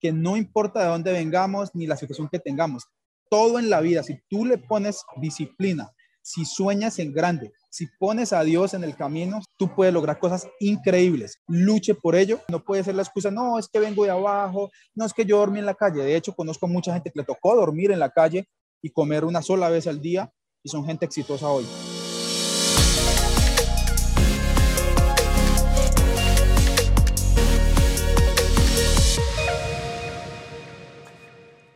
que 0.00 0.12
no 0.12 0.36
importa 0.36 0.80
de 0.80 0.88
dónde 0.88 1.12
vengamos 1.12 1.70
ni 1.74 1.86
la 1.86 1.96
situación 1.96 2.28
que 2.30 2.38
tengamos, 2.38 2.86
todo 3.30 3.58
en 3.58 3.70
la 3.70 3.80
vida, 3.80 4.02
si 4.02 4.18
tú 4.28 4.44
le 4.44 4.58
pones 4.58 5.04
disciplina, 5.16 5.92
si 6.22 6.44
sueñas 6.44 6.98
en 6.98 7.12
grande, 7.12 7.52
si 7.70 7.86
pones 7.98 8.32
a 8.32 8.42
Dios 8.42 8.74
en 8.74 8.84
el 8.84 8.96
camino, 8.96 9.40
tú 9.56 9.74
puedes 9.74 9.94
lograr 9.94 10.18
cosas 10.18 10.46
increíbles. 10.58 11.40
Luche 11.46 11.94
por 11.94 12.16
ello. 12.16 12.40
No 12.48 12.62
puede 12.62 12.84
ser 12.84 12.94
la 12.96 13.02
excusa, 13.02 13.30
no, 13.30 13.58
es 13.58 13.68
que 13.68 13.78
vengo 13.78 14.04
de 14.04 14.10
abajo, 14.10 14.70
no 14.94 15.06
es 15.06 15.14
que 15.14 15.24
yo 15.24 15.38
dormí 15.38 15.60
en 15.60 15.66
la 15.66 15.74
calle. 15.74 16.02
De 16.02 16.16
hecho, 16.16 16.34
conozco 16.34 16.66
mucha 16.66 16.92
gente 16.92 17.10
que 17.10 17.20
le 17.20 17.24
tocó 17.24 17.54
dormir 17.54 17.92
en 17.92 18.00
la 18.00 18.10
calle 18.10 18.48
y 18.82 18.90
comer 18.90 19.24
una 19.24 19.42
sola 19.42 19.68
vez 19.68 19.86
al 19.86 20.00
día 20.00 20.32
y 20.62 20.68
son 20.68 20.84
gente 20.84 21.06
exitosa 21.06 21.48
hoy. 21.48 21.64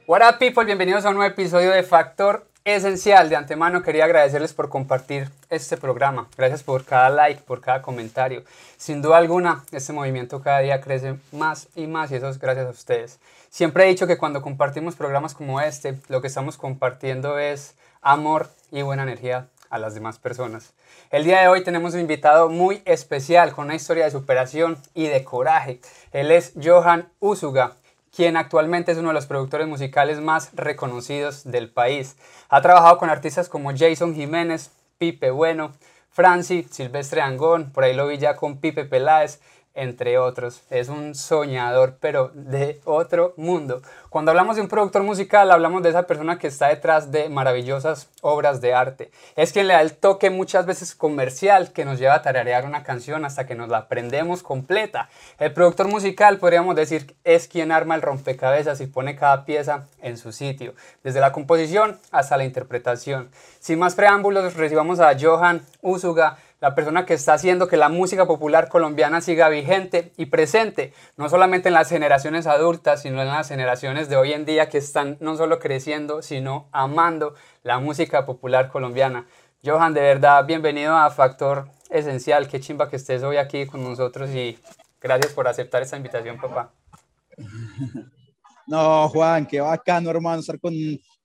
What 0.07 0.21
up 0.21 0.39
people, 0.39 0.67
bienvenidos 0.67 1.07
a 1.07 1.09
un 1.09 1.15
nuevo 1.15 1.33
episodio 1.33 1.71
de 1.71 1.83
Factor 1.83 2.47
Esencial. 2.67 3.31
De 3.31 3.37
antemano 3.37 3.83
quería 3.83 4.05
agradecerles 4.05 4.53
por 4.53 4.69
compartir 4.69 5.31
este 5.49 5.79
programa. 5.79 6.29
Gracias 6.37 6.63
por 6.63 6.85
cada 6.85 7.09
like, 7.09 7.41
por 7.45 7.63
cada 7.63 7.81
comentario. 7.81 8.45
Sin 8.77 9.01
duda 9.01 9.17
alguna, 9.17 9.65
este 9.73 9.95
movimiento 9.95 10.43
cada 10.43 10.59
día 10.59 10.83
crece 10.83 11.17
más 11.33 11.69
y 11.75 11.87
más 11.87 12.11
y 12.11 12.17
eso 12.17 12.29
es 12.29 12.39
gracias 12.39 12.67
a 12.67 12.71
ustedes. 12.71 13.19
Siempre 13.49 13.85
he 13.85 13.89
dicho 13.89 14.07
que 14.07 14.19
cuando 14.19 14.43
compartimos 14.43 14.95
programas 14.95 15.33
como 15.33 15.63
este, 15.63 15.99
lo 16.09 16.21
que 16.21 16.27
estamos 16.27 16.59
compartiendo 16.59 17.39
es 17.39 17.75
amor 18.03 18.51
y 18.71 18.83
buena 18.83 19.05
energía 19.05 19.47
a 19.71 19.79
las 19.79 19.95
demás 19.95 20.19
personas. 20.19 20.75
El 21.11 21.25
día 21.25 21.41
de 21.41 21.49
hoy 21.49 21.65
tenemos 21.65 21.95
un 21.95 22.01
invitado 22.01 22.51
muy 22.51 22.83
especial 22.85 23.55
con 23.55 23.65
una 23.65 23.75
historia 23.75 24.05
de 24.05 24.11
superación 24.11 24.77
y 24.93 25.07
de 25.07 25.25
coraje. 25.25 25.81
Él 26.13 26.31
es 26.31 26.53
Johan 26.63 27.09
Usuga 27.21 27.77
quien 28.15 28.37
actualmente 28.37 28.93
es 28.93 28.99
uno 28.99 29.09
de 29.09 29.15
los 29.15 29.27
productores 29.27 29.67
musicales 29.67 30.21
más 30.21 30.51
reconocidos 30.55 31.45
del 31.45 31.71
país. 31.71 32.17
Ha 32.49 32.63
trabajado 32.63 32.99
con 32.99 33.11
artistas 33.11 33.49
como 33.49 33.73
Jason 33.77 34.15
Jiménez, 34.15 34.71
Pipe 34.99 35.31
Bueno, 35.31 35.73
Franci, 36.11 36.65
Silvestre 36.71 37.21
Angón, 37.21 37.73
por 37.73 37.83
ahí 37.83 37.95
lo 37.95 38.07
vi 38.07 38.19
ya 38.19 38.37
con 38.37 38.59
Pipe 38.59 38.85
Peláez, 38.85 39.41
entre 39.75 40.19
otros. 40.19 40.63
Es 40.71 40.89
un 40.89 41.15
soñador, 41.15 41.97
pero 42.01 42.31
de 42.35 42.81
otro 42.85 43.35
mundo. 43.37 43.83
Cuando 44.09 44.31
hablamos 44.31 44.57
de 44.57 44.63
un 44.63 44.69
productor 44.69 45.03
musical, 45.03 45.51
hablamos 45.51 45.83
de 45.83 45.89
esa 45.89 46.05
persona 46.05 46.39
que 46.39 46.47
está 46.47 46.69
detrás 46.69 47.11
de 47.11 47.29
maravillosas 47.29 48.09
obras 48.21 48.61
de 48.61 48.73
arte. 48.73 49.11
Es 49.35 49.53
quien 49.53 49.67
le 49.67 49.75
da 49.75 49.83
el 49.83 49.97
toque 49.97 50.31
muchas 50.31 50.67
veces 50.67 50.95
comercial 50.95 51.73
que 51.73 51.85
nos 51.85 51.99
lleva 51.99 52.15
a 52.15 52.23
tararear 52.23 52.65
una 52.65 52.85
canción 52.85 53.25
hasta 53.25 53.47
que 53.47 53.57
nos 53.57 53.69
la 53.69 53.79
aprendemos 53.79 54.43
completa. 54.43 55.09
El 55.39 55.53
productor 55.53 55.89
musical, 55.89 56.39
podríamos 56.39 56.77
decir, 56.77 57.17
es 57.25 57.49
quien 57.49 57.73
arma 57.73 57.97
el 57.97 58.03
rompecabezas 58.03 58.81
y 58.81 58.87
pone 58.87 59.17
cada 59.17 59.45
pieza 59.45 59.87
en 60.01 60.17
su 60.17 60.33
sitio, 60.33 60.75
desde 61.03 61.21
la 61.21 61.33
composición 61.33 61.99
hasta 62.13 62.37
la 62.37 62.45
interpretación. 62.45 63.31
Sin 63.59 63.79
más 63.79 63.95
preámbulos, 63.95 64.55
recibamos 64.55 65.01
a 65.01 65.19
Johan 65.19 65.63
Usuga, 65.81 66.39
la 66.65 66.75
persona 66.75 67.05
que 67.05 67.13
está 67.13 67.35
haciendo 67.35 67.69
que 67.69 67.77
la 67.77 67.91
música 67.91 68.27
popular 68.27 68.71
colombiana 68.71 69.21
siga 69.21 69.51
vigente 69.51 70.15
y 70.17 70.25
presente, 70.25 70.95
no 71.19 71.29
solamente 71.29 71.69
en 71.69 71.75
las 71.75 71.91
generaciones 71.91 72.47
adultas, 72.47 73.03
sino 73.03 73.21
en 73.21 73.29
las 73.29 73.51
generaciones 73.51 74.09
de 74.09 74.17
hoy 74.17 74.33
en 74.33 74.47
día 74.47 74.71
que 74.71 74.79
están 74.79 75.19
no 75.21 75.37
solo 75.37 75.59
creciendo, 75.59 76.23
sino 76.23 76.71
amando 76.73 77.35
la 77.65 77.81
música 77.81 78.25
popular 78.25 78.71
colombiana. 78.71 79.27
Johan, 79.63 79.93
de 79.93 80.01
verdad, 80.01 80.47
bienvenido 80.47 80.97
a 80.97 81.11
Factor 81.11 81.69
Esencial. 81.91 82.49
Qué 82.49 82.61
chimba 82.61 82.89
que 82.89 82.97
estés 82.97 83.23
hoy 83.23 83.37
aquí 83.37 83.67
con 83.67 83.85
nosotros 83.85 84.31
y 84.31 84.59
gracias 85.03 85.35
por 85.35 85.47
aceptar 85.47 85.83
esta 85.83 85.99
invitación, 85.99 86.41
papá. 86.41 86.73
No, 88.67 89.11
Juan, 89.11 89.45
qué 89.45 89.61
bacano, 89.61 90.09
hermano, 90.09 90.41
estar 90.41 90.59
con 90.59 90.73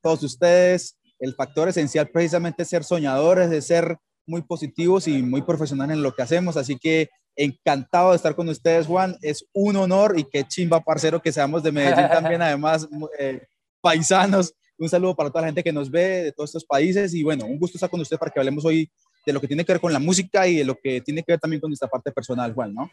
todos 0.01 0.21
ustedes. 0.21 0.97
El 1.17 1.33
factor 1.33 1.69
esencial 1.69 2.09
precisamente 2.09 2.63
es 2.63 2.67
ser 2.67 2.83
soñadores, 2.83 3.49
de 3.49 3.61
ser 3.61 3.97
muy 4.30 4.41
positivos 4.44 5.07
y 5.07 5.22
muy 5.22 5.41
profesionales 5.41 5.97
en 5.97 6.03
lo 6.03 6.13
que 6.13 6.22
hacemos. 6.22 6.56
Así 6.56 6.78
que 6.78 7.09
encantado 7.35 8.12
de 8.12 8.17
estar 8.17 8.35
con 8.35 8.47
ustedes, 8.50 8.85
Juan. 8.85 9.17
Es 9.22 9.45
un 9.53 9.75
honor 9.75 10.17
y 10.17 10.23
qué 10.23 10.44
chimba, 10.44 10.81
parcero, 10.81 11.22
que 11.22 11.31
seamos 11.31 11.63
de 11.63 11.72
Medellín 11.72 12.07
también, 12.12 12.41
además, 12.41 12.88
eh, 13.17 13.41
paisanos. 13.81 14.53
Un 14.78 14.88
saludo 14.88 15.16
para 15.16 15.29
toda 15.29 15.41
la 15.41 15.47
gente 15.47 15.63
que 15.63 15.73
nos 15.73 15.90
ve 15.90 16.23
de 16.23 16.31
todos 16.31 16.50
estos 16.50 16.66
países 16.66 17.13
y 17.13 17.23
bueno, 17.23 17.45
un 17.45 17.59
gusto 17.59 17.78
estar 17.78 17.90
con 17.90 18.00
usted 18.00 18.17
para 18.17 18.31
que 18.31 18.40
hablemos 18.40 18.63
hoy 18.63 18.90
de 19.25 19.34
lo 19.34 19.41
que 19.41 19.47
tiene 19.47 19.66
que 19.66 19.73
ver 19.73 19.81
con 19.81 19.91
la 19.91 20.00
música 20.00 20.47
y 20.47 20.57
de 20.57 20.63
lo 20.63 20.75
que 20.75 21.01
tiene 21.01 21.22
que 21.23 21.34
ver 21.34 21.40
también 21.40 21.59
con 21.59 21.69
nuestra 21.69 21.90
parte 21.90 22.11
personal, 22.11 22.53
Juan, 22.53 22.73
¿no? 22.73 22.90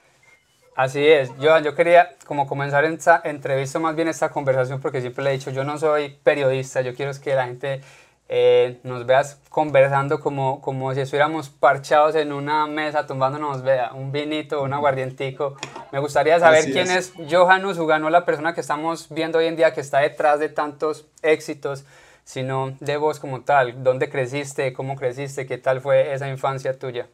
Así 0.74 1.06
es, 1.06 1.30
Joan, 1.40 1.64
yo 1.64 1.74
quería 1.74 2.10
como 2.26 2.46
comenzar 2.46 2.84
esta 2.84 3.22
entrevista, 3.24 3.78
más 3.78 3.96
bien 3.96 4.08
esta 4.08 4.30
conversación, 4.30 4.80
porque 4.80 5.00
siempre 5.00 5.24
le 5.24 5.30
he 5.30 5.32
dicho, 5.34 5.50
yo 5.50 5.64
no 5.64 5.78
soy 5.78 6.18
periodista, 6.22 6.82
yo 6.82 6.94
quiero 6.94 7.12
que 7.18 7.34
la 7.34 7.46
gente 7.46 7.80
eh, 8.28 8.80
nos 8.82 9.06
veas 9.06 9.40
conversando 9.50 10.18
como, 10.18 10.60
como 10.60 10.92
si 10.92 11.00
estuviéramos 11.00 11.48
parchados 11.48 12.16
en 12.16 12.32
una 12.32 12.66
mesa 12.66 13.06
tomándonos 13.06 13.62
vea, 13.62 13.92
un 13.92 14.10
vinito, 14.10 14.62
un 14.62 14.72
aguardientico. 14.72 15.56
Me 15.92 16.00
gustaría 16.00 16.38
saber 16.40 16.64
quién 16.72 16.90
es, 16.90 17.12
Johan 17.30 17.64
Usugano, 17.64 18.10
la 18.10 18.24
persona 18.24 18.54
que 18.54 18.60
estamos 18.60 19.08
viendo 19.10 19.38
hoy 19.38 19.46
en 19.46 19.56
día 19.56 19.72
que 19.72 19.80
está 19.80 20.00
detrás 20.00 20.40
de 20.40 20.48
tantos 20.48 21.06
éxitos, 21.22 21.84
sino 22.24 22.76
de 22.80 22.96
vos 22.96 23.20
como 23.20 23.42
tal. 23.42 23.82
¿Dónde 23.84 24.10
creciste? 24.10 24.72
¿Cómo 24.72 24.96
creciste? 24.96 25.46
¿Qué 25.46 25.58
tal 25.58 25.80
fue 25.80 26.12
esa 26.12 26.28
infancia 26.28 26.76
tuya? 26.76 27.06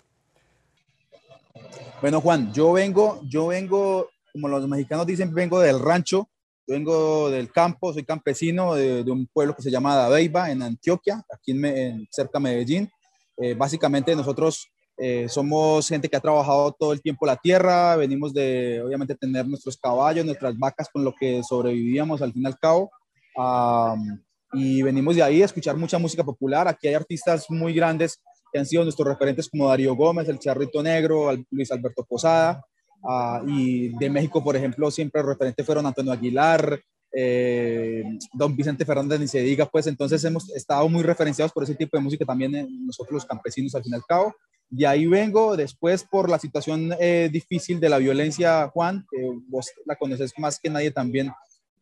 Bueno, 2.00 2.20
Juan, 2.20 2.52
yo 2.52 2.72
vengo, 2.72 3.20
yo 3.22 3.48
vengo, 3.48 4.08
como 4.32 4.48
los 4.48 4.66
mexicanos 4.66 5.06
dicen, 5.06 5.32
vengo 5.34 5.60
del 5.60 5.78
rancho, 5.78 6.28
vengo 6.66 7.30
del 7.30 7.50
campo, 7.50 7.92
soy 7.92 8.04
campesino 8.04 8.74
de, 8.74 9.02
un 9.10 9.26
pueblo 9.26 9.54
que 9.54 9.62
se 9.62 9.70
llama 9.70 9.96
Dabeiba, 9.96 10.50
en 10.50 10.62
Antioquia, 10.62 11.24
aquí 11.32 11.52
en, 11.52 12.06
cerca 12.10 12.38
de 12.38 12.42
Medellín. 12.42 12.90
Eh, 13.38 13.54
básicamente 13.54 14.14
nosotros 14.14 14.68
eh, 14.98 15.26
somos 15.28 15.88
gente 15.88 16.08
que 16.08 16.16
ha 16.16 16.20
trabajado 16.20 16.72
todo 16.78 16.92
el 16.92 17.00
tiempo 17.00 17.26
la 17.26 17.36
tierra, 17.36 17.96
venimos 17.96 18.32
de, 18.32 18.82
obviamente, 18.84 19.14
tener 19.14 19.46
nuestros 19.46 19.76
caballos, 19.76 20.24
nuestras 20.24 20.56
vacas 20.58 20.88
con 20.92 21.04
lo 21.04 21.14
que 21.18 21.42
sobrevivíamos 21.42 22.22
al 22.22 22.32
fin 22.32 22.42
y 22.42 22.46
al 22.46 22.58
cabo. 22.58 22.90
y 24.52 24.82
venimos 24.82 25.16
de 25.16 25.22
ahí 25.22 25.42
a 25.42 25.46
escuchar 25.46 25.76
mucha 25.76 25.98
música 25.98 26.22
popular. 26.22 26.68
Aquí 26.68 26.86
hay 26.88 26.94
artistas 26.94 27.46
muy 27.48 27.72
grandes 27.72 28.20
que 28.52 28.58
han 28.58 28.66
sido 28.66 28.84
nuestros 28.84 29.08
referentes 29.08 29.48
como 29.48 29.68
Darío 29.68 29.96
Gómez, 29.96 30.28
el 30.28 30.38
Charrito 30.38 30.82
Negro, 30.82 31.32
Luis 31.50 31.72
Alberto 31.72 32.04
Posada. 32.04 32.62
Ah, 33.04 33.42
y 33.46 33.88
de 33.98 34.10
México, 34.10 34.42
por 34.42 34.56
ejemplo, 34.56 34.90
siempre 34.90 35.20
los 35.22 35.30
referentes 35.30 35.66
fueron 35.66 35.86
Antonio 35.86 36.12
Aguilar, 36.12 36.80
eh, 37.14 38.04
don 38.32 38.56
Vicente 38.56 38.84
Fernández, 38.84 39.20
ni 39.20 39.28
se 39.28 39.42
diga, 39.42 39.66
pues 39.66 39.86
entonces 39.86 40.24
hemos 40.24 40.50
estado 40.50 40.88
muy 40.88 41.02
referenciados 41.02 41.52
por 41.52 41.64
ese 41.64 41.74
tipo 41.74 41.96
de 41.96 42.02
música 42.02 42.24
también 42.24 42.52
nosotros 42.86 43.12
los 43.14 43.26
campesinos 43.26 43.74
al 43.74 43.82
fin 43.82 43.92
y 43.92 43.96
al 43.96 44.04
cabo. 44.04 44.34
Y 44.70 44.86
ahí 44.86 45.06
vengo 45.06 45.54
después 45.54 46.02
por 46.02 46.30
la 46.30 46.38
situación 46.38 46.94
eh, 46.98 47.28
difícil 47.30 47.78
de 47.78 47.90
la 47.90 47.98
violencia, 47.98 48.68
Juan, 48.72 49.04
que 49.10 49.18
vos 49.48 49.70
la 49.84 49.96
conoces 49.96 50.32
más 50.38 50.58
que 50.58 50.70
nadie 50.70 50.90
también 50.90 51.30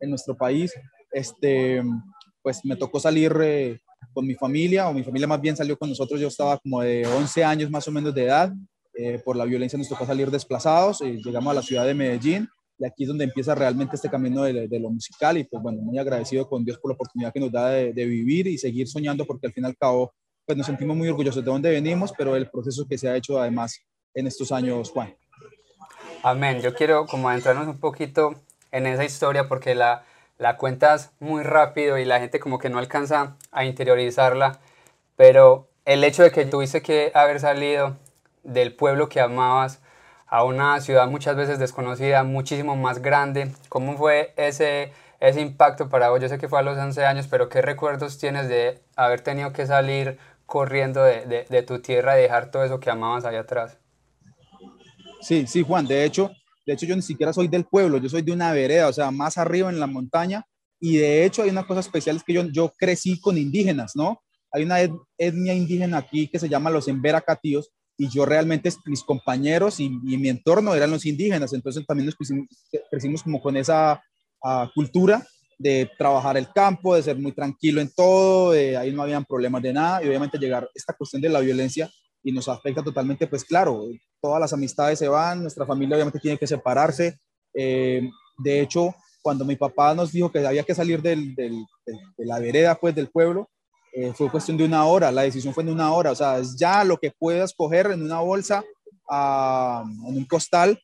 en 0.01 0.09
nuestro 0.09 0.35
país. 0.35 0.73
Este, 1.11 1.81
pues 2.41 2.65
me 2.65 2.75
tocó 2.75 2.99
salir 2.99 3.33
eh, 3.41 3.79
con 4.13 4.27
mi 4.27 4.35
familia, 4.35 4.89
o 4.89 4.93
mi 4.93 5.03
familia 5.03 5.27
más 5.27 5.39
bien 5.39 5.55
salió 5.55 5.77
con 5.77 5.89
nosotros, 5.89 6.19
yo 6.19 6.27
estaba 6.27 6.57
como 6.57 6.81
de 6.81 7.05
11 7.05 7.43
años 7.43 7.71
más 7.71 7.87
o 7.87 7.91
menos 7.91 8.13
de 8.13 8.25
edad, 8.25 8.53
eh, 9.03 9.17
por 9.17 9.35
la 9.35 9.45
violencia 9.45 9.79
nos 9.79 9.89
tocó 9.89 10.05
salir 10.05 10.29
desplazados, 10.29 11.01
eh, 11.01 11.19
llegamos 11.25 11.49
a 11.49 11.55
la 11.55 11.63
ciudad 11.63 11.87
de 11.87 11.95
Medellín 11.95 12.47
y 12.77 12.85
aquí 12.85 13.03
es 13.03 13.07
donde 13.07 13.23
empieza 13.23 13.55
realmente 13.55 13.95
este 13.95 14.11
camino 14.11 14.43
de, 14.43 14.79
lo 14.79 14.91
musical 14.91 15.39
y 15.39 15.43
pues 15.43 15.61
bueno, 15.63 15.81
muy 15.81 15.97
agradecido 15.97 16.47
con 16.47 16.63
Dios 16.63 16.77
por 16.77 16.91
la 16.91 16.93
oportunidad 16.93 17.33
que 17.33 17.39
nos 17.39 17.51
da 17.51 17.69
de, 17.69 18.05
vivir 18.05 18.45
y 18.45 18.59
seguir 18.59 18.87
soñando 18.87 19.25
porque 19.25 19.47
al 19.47 19.53
fin 19.53 19.63
y 19.63 19.67
al 19.67 19.75
cabo 19.75 20.13
pues 20.45 20.55
nos 20.55 20.67
sentimos 20.67 20.95
muy 20.95 21.09
orgullosos 21.09 21.43
de 21.43 21.49
dónde 21.49 21.71
venimos, 21.71 22.13
pero 22.15 22.35
el 22.35 22.47
proceso 22.47 22.85
que 22.87 22.99
se 22.99 23.09
ha 23.09 23.15
hecho 23.15 23.39
además 23.39 23.79
en 24.13 24.27
estos 24.27 24.51
años, 24.51 24.91
Juan. 24.91 25.15
Amén. 26.21 26.61
Yo 26.61 26.75
quiero 26.75 27.07
como 27.07 27.27
adentrarnos 27.27 27.67
un 27.67 27.79
poquito 27.79 28.35
en 28.71 28.85
esa 28.85 29.03
historia 29.03 29.47
porque 29.47 29.73
la, 29.73 30.03
la 30.37 30.57
cuentas 30.57 31.11
muy 31.19 31.41
rápido 31.41 31.97
y 31.97 32.05
la 32.05 32.19
gente 32.19 32.39
como 32.39 32.59
que 32.59 32.69
no 32.69 32.77
alcanza 32.77 33.35
a 33.51 33.65
interiorizarla, 33.65 34.59
pero 35.15 35.69
el 35.85 36.03
hecho 36.03 36.21
de 36.21 36.31
que 36.31 36.45
tuviste 36.45 36.83
que 36.83 37.11
haber 37.15 37.39
salido 37.39 37.97
del 38.43 38.75
pueblo 38.75 39.09
que 39.09 39.21
amabas 39.21 39.81
a 40.27 40.43
una 40.45 40.79
ciudad 40.79 41.07
muchas 41.09 41.35
veces 41.35 41.59
desconocida, 41.59 42.23
muchísimo 42.23 42.75
más 42.75 43.01
grande. 43.01 43.51
¿Cómo 43.69 43.97
fue 43.97 44.33
ese, 44.37 44.93
ese 45.19 45.41
impacto 45.41 45.89
para 45.89 46.09
vos? 46.09 46.21
Yo 46.21 46.29
sé 46.29 46.37
que 46.37 46.47
fue 46.47 46.59
a 46.59 46.63
los 46.63 46.77
11 46.77 47.05
años, 47.05 47.27
pero 47.27 47.49
¿qué 47.49 47.61
recuerdos 47.61 48.17
tienes 48.17 48.47
de 48.47 48.81
haber 48.95 49.21
tenido 49.21 49.51
que 49.51 49.67
salir 49.67 50.17
corriendo 50.45 51.03
de, 51.03 51.45
de, 51.49 51.63
tu 51.63 51.81
tierra 51.81 52.17
y 52.17 52.23
dejar 52.23 52.49
todo 52.49 52.63
eso 52.63 52.79
que 52.79 52.89
amabas 52.89 53.25
allá 53.25 53.41
atrás? 53.41 53.77
Sí, 55.21 55.47
sí, 55.47 55.63
Juan. 55.63 55.85
De 55.85 56.05
hecho, 56.05 56.31
de 56.65 56.73
hecho, 56.73 56.85
yo 56.85 56.95
ni 56.95 57.01
siquiera 57.01 57.33
soy 57.33 57.47
del 57.47 57.65
pueblo, 57.65 57.97
yo 57.97 58.07
soy 58.07 58.21
de 58.21 58.31
una 58.31 58.53
vereda, 58.53 58.87
o 58.87 58.93
sea, 58.93 59.11
más 59.11 59.37
arriba 59.37 59.69
en 59.69 59.79
la 59.79 59.87
montaña. 59.87 60.45
Y 60.79 60.97
de 60.97 61.25
hecho, 61.25 61.43
hay 61.43 61.49
una 61.49 61.67
cosa 61.67 61.81
especial, 61.81 62.15
es 62.15 62.23
que 62.23 62.33
yo, 62.33 62.43
yo 62.45 62.71
crecí 62.77 63.19
con 63.19 63.37
indígenas, 63.37 63.95
¿no? 63.95 64.21
Hay 64.51 64.63
una 64.63 64.79
etnia 65.17 65.53
indígena 65.53 65.97
aquí 65.97 66.27
que 66.27 66.39
se 66.39 66.49
llama 66.49 66.69
los 66.69 66.87
Emberacatíos, 66.87 67.71
y 68.01 68.09
yo 68.09 68.25
realmente, 68.25 68.73
mis 68.85 69.03
compañeros 69.03 69.79
y, 69.79 69.87
mi 69.87 70.27
entorno 70.27 70.73
eran 70.73 70.89
los 70.89 71.05
indígenas, 71.05 71.53
entonces 71.53 71.85
también 71.85 72.07
nos 72.07 72.15
crecimos, 72.89 73.21
como 73.21 73.39
con 73.39 73.55
esa, 73.55 74.01
cultura 74.73 75.23
de 75.59 75.87
trabajar 75.99 76.35
el 76.35 76.51
campo, 76.51 76.95
de 76.95 77.03
ser 77.03 77.19
muy 77.19 77.31
tranquilo 77.31 77.79
en 77.79 77.93
todo, 77.93 78.53
ahí 78.53 78.91
no 78.91 79.03
habían 79.03 79.23
problemas 79.23 79.61
de 79.61 79.71
nada 79.71 80.03
y 80.03 80.07
obviamente 80.07 80.39
llegar 80.39 80.67
esta 80.73 80.93
cuestión 80.93 81.21
de 81.21 81.29
la 81.29 81.41
violencia 81.41 81.91
y 82.23 82.31
nos 82.31 82.49
afecta 82.49 82.81
totalmente, 82.81 83.27
pues 83.27 83.43
claro, 83.45 83.85
todas 84.19 84.41
las 84.41 84.51
amistades 84.51 84.97
se 84.97 85.07
van, 85.07 85.43
nuestra 85.43 85.67
familia 85.67 85.95
obviamente 85.95 86.17
tiene 86.17 86.39
que 86.39 86.47
separarse. 86.47 87.19
Eh, 87.53 88.09
de 88.39 88.61
hecho, 88.61 88.95
cuando 89.21 89.45
mi 89.45 89.57
papá 89.57 89.93
nos 89.93 90.11
dijo 90.11 90.31
que 90.31 90.39
había 90.39 90.63
que 90.63 90.73
salir 90.73 91.03
del, 91.03 91.35
del, 91.35 91.53
de 91.85 92.25
la 92.25 92.39
vereda, 92.39 92.73
pues 92.73 92.95
del 92.95 93.11
pueblo, 93.11 93.47
eh, 93.93 94.13
fue 94.13 94.31
cuestión 94.31 94.57
de 94.57 94.65
una 94.65 94.85
hora, 94.85 95.11
la 95.11 95.23
decisión 95.23 95.53
fue 95.53 95.63
de 95.63 95.71
una 95.71 95.91
hora, 95.93 96.11
o 96.11 96.15
sea, 96.15 96.37
es 96.37 96.55
ya 96.55 96.83
lo 96.83 96.97
que 96.97 97.11
puedas 97.11 97.53
coger 97.53 97.87
en 97.87 98.01
una 98.01 98.19
bolsa, 98.19 98.63
en 99.09 100.15
un 100.15 100.25
costal, 100.25 100.79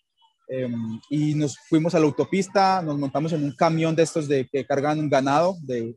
em, 0.49 0.99
y 1.09 1.33
nos 1.33 1.57
fuimos 1.69 1.95
a 1.95 1.99
la 1.99 2.05
autopista, 2.05 2.81
nos 2.81 2.97
montamos 2.97 3.31
en 3.31 3.43
un 3.43 3.51
camión 3.53 3.95
de 3.95 4.03
estos 4.03 4.27
de 4.27 4.47
que 4.51 4.65
cargan 4.65 4.99
un 4.99 5.09
ganado 5.09 5.55
de, 5.61 5.95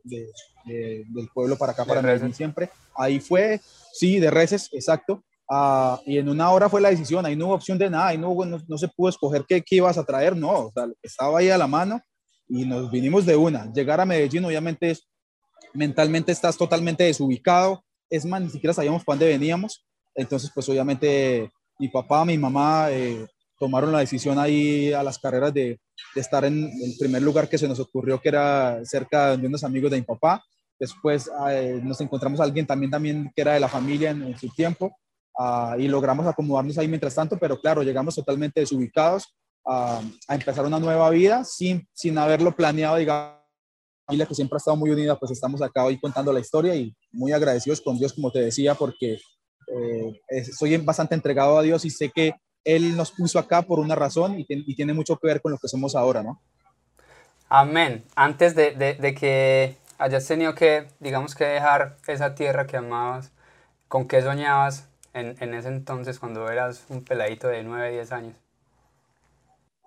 del 0.65 1.29
pueblo 1.33 1.57
para 1.57 1.73
acá, 1.73 1.83
para 1.83 2.01
Medellín 2.01 2.33
siempre. 2.33 2.69
Ahí 2.95 3.19
fue, 3.19 3.59
sí, 3.93 4.19
de 4.19 4.31
reses, 4.31 4.69
exacto. 4.71 5.23
Ah, 5.49 5.99
y 6.05 6.17
en 6.17 6.29
una 6.29 6.49
hora 6.51 6.69
fue 6.69 6.79
la 6.79 6.91
decisión, 6.91 7.25
ahí 7.25 7.35
no 7.35 7.47
hubo 7.47 7.55
opción 7.55 7.77
de 7.77 7.89
nada, 7.89 8.07
ahí 8.07 8.17
no, 8.17 8.33
no, 8.45 8.77
se 8.77 8.87
pudo 8.87 9.09
escoger 9.09 9.43
qué, 9.45 9.61
qué, 9.61 9.75
ibas 9.75 9.97
a 9.97 10.05
traer, 10.05 10.37
no, 10.37 10.67
o 10.67 10.71
sea, 10.71 10.87
estaba 11.03 11.39
ahí 11.39 11.49
a 11.49 11.57
la 11.57 11.67
mano 11.67 12.01
y 12.47 12.65
nos 12.65 12.89
vinimos 12.89 13.25
de 13.25 13.35
una. 13.35 13.69
Llegar 13.73 13.99
a 13.99 14.05
Medellín, 14.05 14.45
obviamente, 14.45 14.97
mentalmente 15.73 16.31
estás 16.31 16.57
totalmente 16.57 17.03
desubicado, 17.03 17.83
es 18.09 18.25
más, 18.25 18.41
ni 18.41 18.49
siquiera 18.49 18.73
sabíamos 18.73 19.03
para 19.03 19.15
dónde 19.15 19.31
veníamos, 19.31 19.85
entonces, 20.15 20.51
pues 20.53 20.67
obviamente, 20.69 21.49
mi 21.79 21.87
papá, 21.87 22.25
mi 22.25 22.37
mamá 22.37 22.91
eh, 22.91 23.25
tomaron 23.57 23.91
la 23.91 23.99
decisión 23.99 24.37
ahí 24.37 24.91
a 24.91 25.03
las 25.03 25.17
carreras 25.17 25.53
de, 25.53 25.79
estar 26.15 26.43
en 26.43 26.63
el 26.63 26.95
primer 26.99 27.21
lugar 27.21 27.47
que 27.47 27.57
se 27.57 27.67
nos 27.67 27.79
ocurrió, 27.79 28.19
que 28.19 28.29
era 28.29 28.79
cerca 28.83 29.37
de 29.37 29.47
unos 29.47 29.63
amigos 29.63 29.91
de 29.91 29.97
mi 29.97 30.03
papá. 30.03 30.43
Después 30.77 31.29
eh, 31.49 31.79
nos 31.81 32.01
encontramos 32.01 32.39
a 32.39 32.43
alguien 32.43 32.65
también, 32.65 32.91
también 32.91 33.31
que 33.33 33.41
era 33.41 33.53
de 33.53 33.59
la 33.59 33.69
familia 33.69 34.09
en 34.09 34.37
su 34.37 34.49
tiempo 34.49 34.91
Ah, 35.37 35.75
y 35.79 35.87
logramos 35.87 36.27
acomodarnos 36.27 36.77
ahí 36.77 36.87
mientras 36.87 37.15
tanto, 37.15 37.37
pero 37.37 37.59
claro, 37.59 37.83
llegamos 37.83 38.15
totalmente 38.15 38.59
desubicados 38.59 39.33
a 39.65 40.01
empezar 40.29 40.65
una 40.65 40.79
nueva 40.79 41.09
vida 41.11 41.43
sin, 41.43 41.87
sin 41.93 42.17
haberlo 42.17 42.55
planeado, 42.55 42.97
digamos, 42.97 43.40
familia 44.11 44.25
que 44.25 44.35
siempre 44.35 44.57
ha 44.57 44.57
estado 44.57 44.75
muy 44.75 44.89
unida, 44.89 45.17
pues 45.17 45.31
estamos 45.31 45.61
acá 45.61 45.85
hoy 45.85 45.97
contando 45.97 46.33
la 46.33 46.41
historia 46.41 46.75
y 46.75 46.93
muy 47.13 47.31
agradecidos 47.31 47.79
con 47.79 47.97
Dios, 47.97 48.11
como 48.11 48.29
te 48.29 48.41
decía, 48.41 48.75
porque 48.75 49.21
eh, 49.67 50.43
soy 50.53 50.75
bastante 50.75 51.15
entregado 51.15 51.57
a 51.57 51.61
Dios 51.61 51.85
y 51.85 51.89
sé 51.89 52.09
que 52.09 52.33
Él 52.65 52.97
nos 52.97 53.11
puso 53.11 53.39
acá 53.39 53.61
por 53.61 53.79
una 53.79 53.95
razón 53.95 54.37
y, 54.37 54.45
y, 54.49 54.75
tiene 54.75 54.93
mucho 54.93 55.15
que 55.15 55.27
ver 55.27 55.41
con 55.41 55.53
lo 55.53 55.57
que 55.57 55.69
somos 55.69 55.95
ahora, 55.95 56.23
¿no? 56.23 56.41
Amén. 57.47 58.03
Antes 58.13 58.53
de, 58.53 58.71
de, 58.71 58.95
de 58.95 59.13
que 59.13 59.77
hayas 59.97 60.27
tenido 60.27 60.55
que, 60.55 60.87
digamos, 60.99 61.33
que 61.33 61.45
dejar 61.45 61.95
esa 62.05 62.35
tierra 62.35 62.67
que 62.67 62.75
amabas, 62.75 63.31
¿con 63.87 64.09
qué 64.09 64.21
soñabas 64.21 64.89
en, 65.13 65.37
en 65.39 65.53
ese 65.53 65.69
entonces 65.69 66.19
cuando 66.19 66.49
eras 66.49 66.83
un 66.89 67.05
peladito 67.05 67.47
de 67.47 67.63
9, 67.63 67.91
10 67.91 68.11
años? 68.11 68.35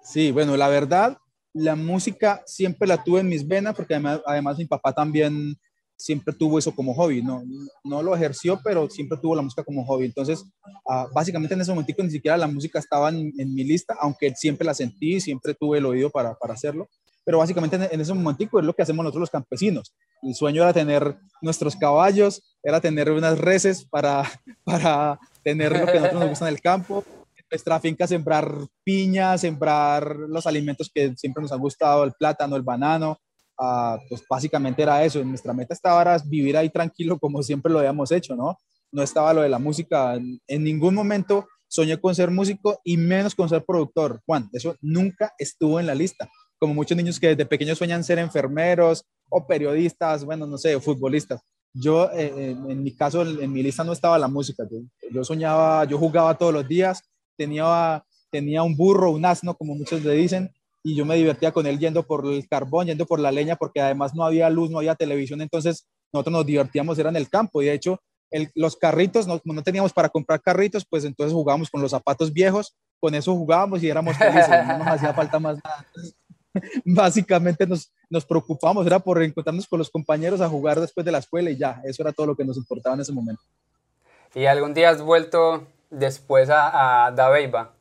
Sí, 0.02 0.32
bueno, 0.32 0.56
la 0.56 0.68
verdad, 0.68 1.18
la 1.54 1.76
música 1.76 2.42
siempre 2.46 2.88
la 2.88 3.02
tuve 3.02 3.20
en 3.20 3.28
mis 3.28 3.46
venas 3.46 3.74
porque 3.74 3.94
además, 3.94 4.20
además 4.26 4.58
mi 4.58 4.66
papá 4.66 4.92
también 4.92 5.56
siempre 5.96 6.34
tuvo 6.34 6.58
eso 6.58 6.74
como 6.74 6.92
hobby, 6.94 7.22
no, 7.22 7.42
no 7.84 8.02
lo 8.02 8.14
ejerció, 8.14 8.60
pero 8.62 8.90
siempre 8.90 9.16
tuvo 9.18 9.36
la 9.36 9.42
música 9.42 9.62
como 9.62 9.84
hobby. 9.86 10.06
Entonces, 10.06 10.44
uh, 10.84 11.12
básicamente 11.14 11.54
en 11.54 11.60
ese 11.60 11.70
momento 11.70 12.02
ni 12.02 12.10
siquiera 12.10 12.36
la 12.36 12.48
música 12.48 12.78
estaba 12.78 13.08
en, 13.08 13.32
mi 13.54 13.64
lista, 13.64 13.96
aunque 14.00 14.34
siempre 14.34 14.66
la 14.66 14.74
sentí, 14.74 15.20
siempre 15.20 15.54
tuve 15.54 15.78
el 15.78 15.86
oído 15.86 16.10
para, 16.10 16.34
para 16.34 16.54
hacerlo. 16.54 16.88
Pero 17.24 17.38
básicamente 17.38 17.76
en, 17.76 17.88
en 17.90 18.00
ese 18.00 18.12
momentico 18.12 18.58
es 18.58 18.66
lo 18.66 18.74
que 18.74 18.82
hacemos 18.82 19.04
nosotros 19.04 19.20
los 19.20 19.30
campesinos. 19.30 19.94
El 20.22 20.34
sueño 20.34 20.62
era 20.62 20.72
tener 20.72 21.16
nuestros 21.40 21.76
caballos, 21.76 22.42
era 22.62 22.80
tener 22.80 23.10
unas 23.10 23.38
reses 23.38 23.84
para, 23.84 24.28
para 24.64 25.18
tener 25.42 25.72
lo 25.72 25.86
que 25.86 25.94
nosotros 25.94 26.20
nos 26.20 26.28
gusta 26.30 26.48
en 26.48 26.54
el 26.54 26.60
campo, 26.60 27.04
nuestra 27.50 27.80
finca 27.80 28.06
sembrar 28.06 28.52
piña, 28.82 29.36
sembrar 29.38 30.16
los 30.28 30.46
alimentos 30.46 30.90
que 30.92 31.14
siempre 31.16 31.42
nos 31.42 31.52
han 31.52 31.60
gustado, 31.60 32.04
el 32.04 32.12
plátano, 32.12 32.56
el 32.56 32.62
banano, 32.62 33.18
uh, 33.58 33.98
pues 34.08 34.22
básicamente 34.28 34.82
era 34.82 35.04
eso. 35.04 35.22
Nuestra 35.24 35.52
meta 35.52 35.74
estaba 35.74 36.02
era 36.02 36.18
vivir 36.24 36.56
ahí 36.56 36.70
tranquilo 36.70 37.18
como 37.18 37.42
siempre 37.42 37.72
lo 37.72 37.78
habíamos 37.78 38.10
hecho, 38.12 38.34
¿no? 38.34 38.58
No 38.92 39.02
estaba 39.02 39.34
lo 39.34 39.42
de 39.42 39.48
la 39.48 39.58
música, 39.58 40.14
en 40.14 40.64
ningún 40.64 40.94
momento 40.94 41.48
soñé 41.68 42.00
con 42.00 42.14
ser 42.14 42.30
músico 42.30 42.80
y 42.84 42.96
menos 42.96 43.34
con 43.34 43.48
ser 43.48 43.64
productor. 43.64 44.20
Juan, 44.26 44.48
eso 44.52 44.76
nunca 44.80 45.34
estuvo 45.38 45.80
en 45.80 45.86
la 45.86 45.94
lista. 45.94 46.28
Como 46.58 46.72
muchos 46.72 46.96
niños 46.96 47.18
que 47.18 47.28
desde 47.28 47.46
pequeños 47.46 47.78
sueñan 47.78 48.04
ser 48.04 48.20
enfermeros, 48.20 49.04
o 49.28 49.46
periodistas, 49.46 50.24
bueno, 50.24 50.46
no 50.46 50.58
sé, 50.58 50.78
futbolistas. 50.80 51.40
Yo, 51.72 52.10
eh, 52.12 52.32
eh, 52.36 52.56
en 52.68 52.82
mi 52.82 52.94
caso, 52.94 53.22
en, 53.22 53.52
mi 53.52 53.62
lista 53.62 53.82
no 53.82 53.92
estaba 53.92 54.18
la 54.18 54.28
música. 54.28 54.64
Yo, 55.10 55.24
soñaba, 55.24 55.84
yo 55.84 55.98
jugaba 55.98 56.38
todos 56.38 56.54
los 56.54 56.68
días, 56.68 57.02
tenía, 57.36 58.04
tenía 58.30 58.62
un 58.62 58.76
burro, 58.76 59.10
un 59.10 59.24
asno, 59.24 59.54
como 59.54 59.74
muchos 59.74 60.02
le 60.04 60.12
dicen, 60.14 60.52
y 60.82 60.94
yo 60.94 61.04
me 61.04 61.16
divertía 61.16 61.52
con 61.52 61.66
él 61.66 61.78
yendo 61.78 62.02
por 62.02 62.26
el 62.26 62.46
carbón, 62.48 62.86
yendo 62.86 63.06
por 63.06 63.20
la 63.20 63.32
leña, 63.32 63.56
porque 63.56 63.80
además 63.80 64.14
no 64.14 64.24
había 64.24 64.50
luz, 64.50 64.70
no 64.70 64.78
había 64.78 64.94
televisión, 64.94 65.40
entonces 65.40 65.86
nosotros 66.12 66.32
nos 66.32 66.46
divertíamos, 66.46 66.98
era 66.98 67.08
en 67.10 67.16
el 67.16 67.28
campo, 67.28 67.62
y 67.62 67.66
de 67.66 67.74
hecho, 67.74 68.00
los 68.54 68.76
carritos, 68.76 69.26
no, 69.26 69.40
no 69.44 69.62
teníamos 69.62 69.92
para 69.92 70.08
comprar 70.08 70.40
carritos, 70.42 70.84
pues 70.84 71.04
entonces 71.04 71.32
jugábamos 71.32 71.70
con 71.70 71.80
los 71.80 71.90
zapatos 71.90 72.32
viejos, 72.32 72.74
con 73.00 73.14
eso 73.14 73.34
jugábamos 73.34 73.82
y 73.82 73.88
éramos 73.88 74.16
felices, 74.16 74.48
no 74.48 74.78
nos 74.78 74.88
hacía 74.88 75.14
falta 75.14 75.38
más 75.38 75.58
nada. 75.62 75.86
básicamente 76.84 77.66
nos, 77.66 77.92
nos 78.08 78.24
preocupamos, 78.24 78.86
era 78.86 78.98
por 78.98 79.22
encontrarnos 79.22 79.66
con 79.66 79.78
los 79.78 79.90
compañeros 79.90 80.40
a 80.40 80.48
jugar 80.48 80.80
después 80.80 81.04
de 81.04 81.12
la 81.12 81.18
escuela 81.18 81.50
y 81.50 81.56
ya, 81.56 81.80
eso 81.84 82.02
era 82.02 82.12
todo 82.12 82.28
lo 82.28 82.36
que 82.36 82.44
nos 82.44 82.56
importaba 82.56 82.94
en 82.94 83.02
ese 83.02 83.12
momento. 83.12 83.42
¿Y 84.34 84.46
algún 84.46 84.74
día 84.74 84.90
has 84.90 85.00
vuelto 85.00 85.66
después 85.90 86.50
a, 86.50 87.06
a? 87.06 87.74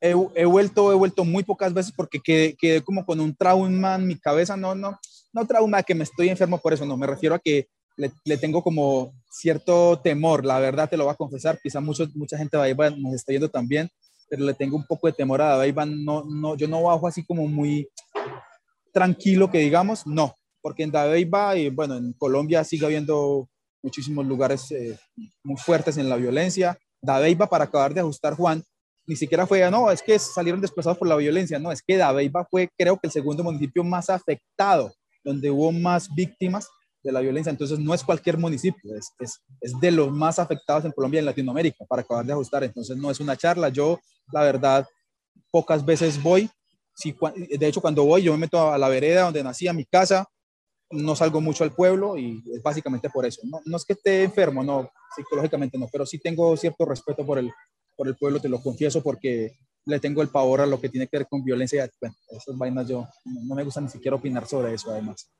He, 0.00 0.44
vuelto, 0.44 0.92
he 0.92 0.94
vuelto 0.94 1.24
muy 1.24 1.42
pocas 1.42 1.74
veces 1.74 1.92
porque 1.94 2.20
quedé, 2.20 2.82
como 2.82 3.04
con 3.04 3.20
un 3.20 3.34
trauma 3.34 3.96
en 3.96 4.06
mi 4.06 4.18
cabeza, 4.18 4.56
no, 4.56 4.74
no, 4.74 4.98
no 5.32 5.46
trauma 5.46 5.82
que 5.82 5.94
me 5.94 6.04
estoy 6.04 6.28
enfermo 6.28 6.58
por 6.58 6.72
eso, 6.72 6.86
no, 6.86 6.96
me 6.96 7.06
refiero 7.06 7.34
a 7.34 7.38
que 7.38 7.68
le, 7.96 8.36
tengo 8.38 8.62
como 8.62 9.12
cierto 9.30 9.98
temor, 9.98 10.44
la 10.44 10.60
verdad 10.60 10.88
te 10.88 10.96
lo 10.96 11.04
voy 11.04 11.12
a 11.12 11.16
confesar, 11.16 11.58
quizá 11.60 11.80
mucho, 11.80 12.06
mucha 12.14 12.38
gente 12.38 12.56
de 12.56 12.62
ahí 12.62 12.74
nos 12.96 13.14
está 13.14 13.32
yendo 13.32 13.48
también, 13.48 13.90
pero 14.28 14.44
le 14.44 14.54
tengo 14.54 14.76
un 14.76 14.86
poco 14.86 15.06
de 15.08 15.12
temor 15.12 15.42
a 15.42 15.66
Iván. 15.66 16.04
No, 16.04 16.24
no, 16.24 16.54
yo 16.56 16.68
no 16.68 16.82
bajo 16.82 17.08
así 17.08 17.24
como 17.24 17.46
muy 17.46 17.88
tranquilo 18.92 19.50
que 19.50 19.58
digamos, 19.58 20.06
no, 20.06 20.36
porque 20.60 20.84
en 20.84 20.92
Dabeiba 20.92 21.56
y 21.56 21.70
bueno, 21.70 21.96
en 21.96 22.12
Colombia 22.12 22.64
sigue 22.64 22.86
habiendo 22.86 23.48
muchísimos 23.82 24.26
lugares 24.26 24.70
eh, 24.70 24.98
muy 25.42 25.56
fuertes 25.56 25.96
en 25.98 26.08
la 26.08 26.16
violencia. 26.16 26.78
Dabeiba, 27.00 27.46
para 27.46 27.64
acabar 27.64 27.94
de 27.94 28.00
ajustar, 28.00 28.34
Juan, 28.34 28.62
ni 29.06 29.16
siquiera 29.16 29.46
fue, 29.46 29.68
no, 29.70 29.90
es 29.90 30.02
que 30.02 30.18
salieron 30.18 30.60
desplazados 30.60 30.98
por 30.98 31.08
la 31.08 31.16
violencia, 31.16 31.58
no, 31.58 31.72
es 31.72 31.82
que 31.82 31.96
Dabeiba 31.96 32.46
fue, 32.50 32.68
creo 32.76 32.96
que 32.98 33.06
el 33.06 33.12
segundo 33.12 33.42
municipio 33.42 33.82
más 33.82 34.10
afectado, 34.10 34.92
donde 35.24 35.50
hubo 35.50 35.72
más 35.72 36.08
víctimas 36.14 36.68
de 37.02 37.12
la 37.12 37.20
violencia. 37.20 37.50
Entonces, 37.50 37.78
no 37.78 37.94
es 37.94 38.02
cualquier 38.02 38.38
municipio, 38.38 38.94
es, 38.94 39.12
es, 39.18 39.80
de 39.80 39.90
los 39.90 40.12
más 40.12 40.38
afectados 40.38 40.84
en 40.84 40.92
Colombia 40.92 41.18
y 41.18 41.20
en 41.20 41.26
Latinoamérica, 41.26 41.84
para 41.86 42.02
acabar 42.02 42.24
de 42.24 42.32
ajustar. 42.32 42.64
Entonces, 42.64 42.96
no 42.96 43.10
es 43.10 43.20
una 43.20 43.36
charla. 43.36 43.68
Yo, 43.68 44.00
la 44.32 44.42
verdad, 44.42 44.86
pocas 45.50 45.84
veces 45.84 46.22
voy. 46.22 46.50
Si, 46.94 47.14
de 47.58 47.66
hecho, 47.66 47.80
cuando 47.80 48.04
voy, 48.04 48.22
yo 48.22 48.32
me 48.32 48.38
meto 48.38 48.72
a 48.72 48.78
la 48.78 48.88
vereda 48.88 49.22
donde 49.22 49.42
nací, 49.42 49.68
a 49.68 49.72
mi 49.72 49.84
casa, 49.84 50.26
no 50.90 51.14
salgo 51.14 51.40
mucho 51.40 51.64
al 51.64 51.72
pueblo 51.72 52.16
y 52.16 52.42
es 52.54 52.62
básicamente 52.62 53.10
por 53.10 53.26
eso. 53.26 53.42
No, 53.44 53.60
no 53.64 53.76
es 53.76 53.84
que 53.84 53.92
esté 53.92 54.24
enfermo, 54.24 54.62
no, 54.62 54.90
psicológicamente 55.14 55.78
no, 55.78 55.88
pero 55.90 56.06
sí 56.06 56.18
tengo 56.18 56.56
cierto 56.56 56.84
respeto 56.84 57.24
por 57.26 57.38
el, 57.38 57.52
por 57.96 58.08
el 58.08 58.16
pueblo, 58.16 58.40
te 58.40 58.48
lo 58.48 58.62
confieso, 58.62 59.02
porque 59.02 59.58
le 59.84 60.00
tengo 60.00 60.22
el 60.22 60.28
pavor 60.28 60.60
a 60.60 60.66
lo 60.66 60.80
que 60.80 60.88
tiene 60.88 61.06
que 61.06 61.18
ver 61.18 61.26
con 61.28 61.44
violencia. 61.44 61.88
Bueno, 62.00 62.14
esas 62.30 62.56
vainas 62.56 62.88
yo 62.88 63.06
no, 63.24 63.40
no 63.44 63.54
me 63.54 63.64
gusta 63.64 63.80
ni 63.80 63.88
siquiera 63.88 64.16
opinar 64.16 64.46
sobre 64.46 64.74
eso, 64.74 64.90
además. 64.90 65.30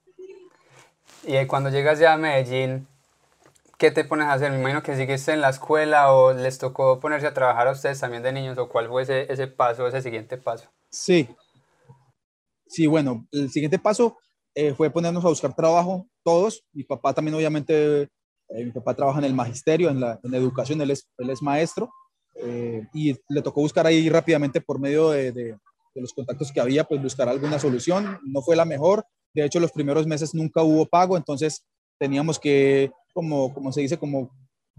Y 1.26 1.45
cuando 1.47 1.71
llegas 1.71 1.99
ya 1.99 2.14
a 2.14 2.19
Medellín, 2.19 2.87
¿qué 3.76 3.90
te 3.90 4.05
pones 4.05 4.26
a 4.26 4.35
hacer? 4.35 4.50
Me 4.50 4.59
imagino 4.59 4.83
que 4.83 4.97
sigues 4.97 5.26
en 5.28 5.40
la 5.40 5.50
escuela 5.50 6.12
o 6.12 6.33
les 6.33 6.59
tocó 6.59 7.00
ponerse 7.00 7.26
a 7.26 7.35
trabajar 7.35 7.69
a 7.69 7.73
ustedes 7.73 8.00
también 8.00 8.23
de 8.23 8.33
niños 8.33 8.59
o 8.59 8.69
cuál 8.69 8.88
fue 8.88 9.02
ese, 9.02 9.33
ese 9.33 9.47
paso, 9.47 9.87
ese 9.87 10.02
siguiente 10.02 10.37
paso. 10.37 10.69
Sí, 10.90 11.28
sí, 12.67 12.87
bueno, 12.87 13.26
el 13.33 13.50
siguiente 13.50 13.78
paso 13.78 14.19
eh, 14.59 14.75
fue 14.75 14.91
ponernos 14.91 15.25
a 15.25 15.29
buscar 15.29 15.55
trabajo 15.55 16.09
todos. 16.25 16.65
Mi 16.73 16.83
papá 16.83 17.15
también 17.15 17.37
obviamente, 17.37 18.03
eh, 18.03 18.65
mi 18.65 18.73
papá 18.73 18.93
trabaja 18.93 19.21
en 19.21 19.27
el 19.27 19.33
magisterio, 19.33 19.88
en 19.88 20.00
la 20.00 20.19
en 20.21 20.35
educación, 20.35 20.81
él 20.81 20.91
es, 20.91 21.09
él 21.17 21.31
es 21.31 21.41
maestro 21.43 21.93
eh, 22.35 22.85
y 22.93 23.15
le 23.29 23.43
tocó 23.43 23.61
buscar 23.61 23.87
ahí 23.87 24.09
rápidamente 24.09 24.61
por 24.61 24.81
medio 24.81 25.11
de, 25.11 25.31
de, 25.31 25.45
de 25.95 26.00
los 26.00 26.12
contactos 26.12 26.50
que 26.50 26.61
había, 26.61 26.83
pues 26.83 27.00
buscar 27.00 27.29
alguna 27.29 27.61
solución. 27.61 28.19
No 28.25 28.43
fue 28.43 28.57
la 28.57 28.65
mejor, 28.65 29.05
de 29.33 29.45
hecho, 29.45 29.61
los 29.61 29.71
primeros 29.71 30.09
meses 30.09 30.35
nunca 30.35 30.65
hubo 30.65 30.87
pago, 30.87 31.17
entonces 31.17 31.65
teníamos 32.00 32.41
que, 32.41 32.91
como, 33.15 33.55
como 33.55 33.71
se 33.71 33.83
dice, 33.83 33.97
como 33.97 34.33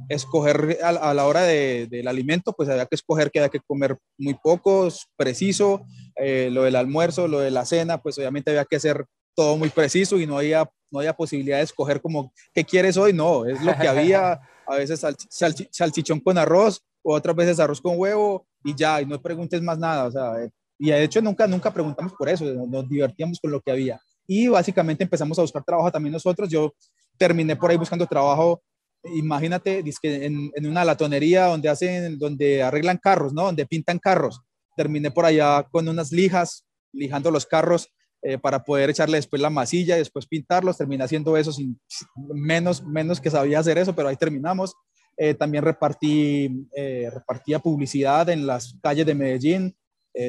escoger 0.10 0.78
a, 0.84 1.14
la 1.14 1.26
hora 1.26 1.44
del 1.44 2.08
alimento, 2.08 2.52
pues 2.52 2.68
había 2.68 2.86
que 2.86 2.96
escoger 2.96 3.32
que 3.32 3.40
había 3.40 3.50
que 3.50 3.60
comer 3.60 3.98
muy 4.18 4.34
poco, 4.34 4.90
preciso, 5.18 5.82
eh, 6.18 6.50
lo 6.52 6.64
del 6.64 6.76
almuerzo, 6.76 7.30
lo 7.30 7.40
de 7.40 7.52
la 7.52 7.66
cena, 7.66 8.02
pues 8.02 8.18
obviamente 8.18 8.52
había 8.52 8.66
que 8.66 8.78
hacer 8.78 9.06
todo 9.40 9.56
muy 9.56 9.70
preciso 9.70 10.20
y 10.20 10.28
no 10.28 10.38
había, 10.38 10.70
no 10.92 11.00
había 11.00 11.16
posibilidad 11.16 11.60
de 11.60 11.64
escoger 11.64 12.02
como, 12.02 12.34
¿qué 12.54 12.66
quieres 12.66 12.98
hoy? 12.98 13.14
No, 13.14 13.46
es 13.46 13.62
lo 13.62 13.74
que 13.74 13.88
había, 13.88 14.38
a 14.68 14.76
veces 14.76 15.02
salchichón 15.72 16.20
con 16.20 16.38
arroz, 16.38 16.82
o 17.02 17.14
otras 17.14 17.34
veces 17.38 17.58
arroz 17.58 17.80
con 17.80 17.98
huevo 17.98 18.46
y 18.66 18.76
ya, 18.76 19.02
y 19.02 19.06
no 19.06 19.22
preguntes 19.22 19.62
más 19.62 19.80
nada, 19.80 20.08
o 20.08 20.12
sea, 20.12 20.34
y 20.78 20.90
de 20.90 21.04
hecho 21.06 21.22
nunca, 21.22 21.48
nunca 21.48 21.74
preguntamos 21.74 22.12
por 22.20 22.28
eso, 22.28 22.44
nos 22.44 22.90
divertíamos 22.90 23.40
con 23.40 23.52
lo 23.52 23.62
que 23.62 23.72
había. 23.72 23.98
Y 24.28 24.50
básicamente 24.50 25.06
empezamos 25.06 25.40
a 25.40 25.44
buscar 25.44 25.64
trabajo 25.64 25.90
también 25.90 26.12
nosotros, 26.12 26.50
yo 26.50 26.74
terminé 27.18 27.56
por 27.56 27.72
ahí 27.72 27.78
buscando 27.78 28.06
trabajo 28.06 28.62
imagínate, 29.06 29.82
en, 30.04 30.52
en 30.54 30.66
una 30.68 30.84
latonería 30.84 31.46
donde 31.46 31.70
hacen, 31.70 32.20
donde 32.20 32.62
arreglan 32.62 32.98
carros, 32.98 33.32
¿no? 33.32 33.44
Donde 33.44 33.66
pintan 33.66 34.00
carros. 34.00 34.42
Terminé 34.76 35.12
por 35.12 35.24
allá 35.24 35.66
con 35.72 35.88
unas 35.88 36.12
lijas, 36.12 36.66
lijando 36.92 37.32
los 37.32 37.46
carros 37.46 37.88
eh, 38.22 38.38
para 38.38 38.62
poder 38.66 38.90
echarle 38.90 39.16
después 39.16 39.42
la 39.42 39.50
masilla 39.50 39.96
y 39.96 40.00
después 40.00 40.28
pintarlos. 40.28 40.78
Terminé 40.78 41.06
haciendo 41.06 41.38
eso 41.38 41.54
sin 41.54 41.80
menos, 42.34 42.84
menos 42.86 43.22
que 43.22 43.30
sabía 43.30 43.60
hacer 43.60 43.78
eso, 43.78 43.96
pero 43.96 44.10
ahí 44.10 44.18
terminamos. 44.18 44.76
Eh, 45.16 45.34
también 45.34 45.64
repartí, 45.64 46.68
eh, 46.76 47.10
repartía 47.14 47.60
publicidad 47.60 48.28
en 48.28 48.46
las 48.46 48.76
calles 48.82 49.06
de 49.06 49.16
Medellín. 49.16 49.76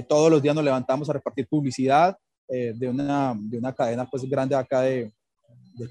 todos 0.08 0.30
los 0.30 0.40
días 0.40 0.54
nos 0.54 0.62
levantamos 0.62 1.10
a 1.10 1.14
repartir 1.14 1.48
publicidad 1.48 2.16
de, 2.48 2.88
una, 2.88 3.34
de 3.36 3.58
una 3.58 3.72
cadena 3.72 4.08
pues 4.08 4.24
grande 4.28 4.54
acá 4.54 4.82
de, 4.82 5.12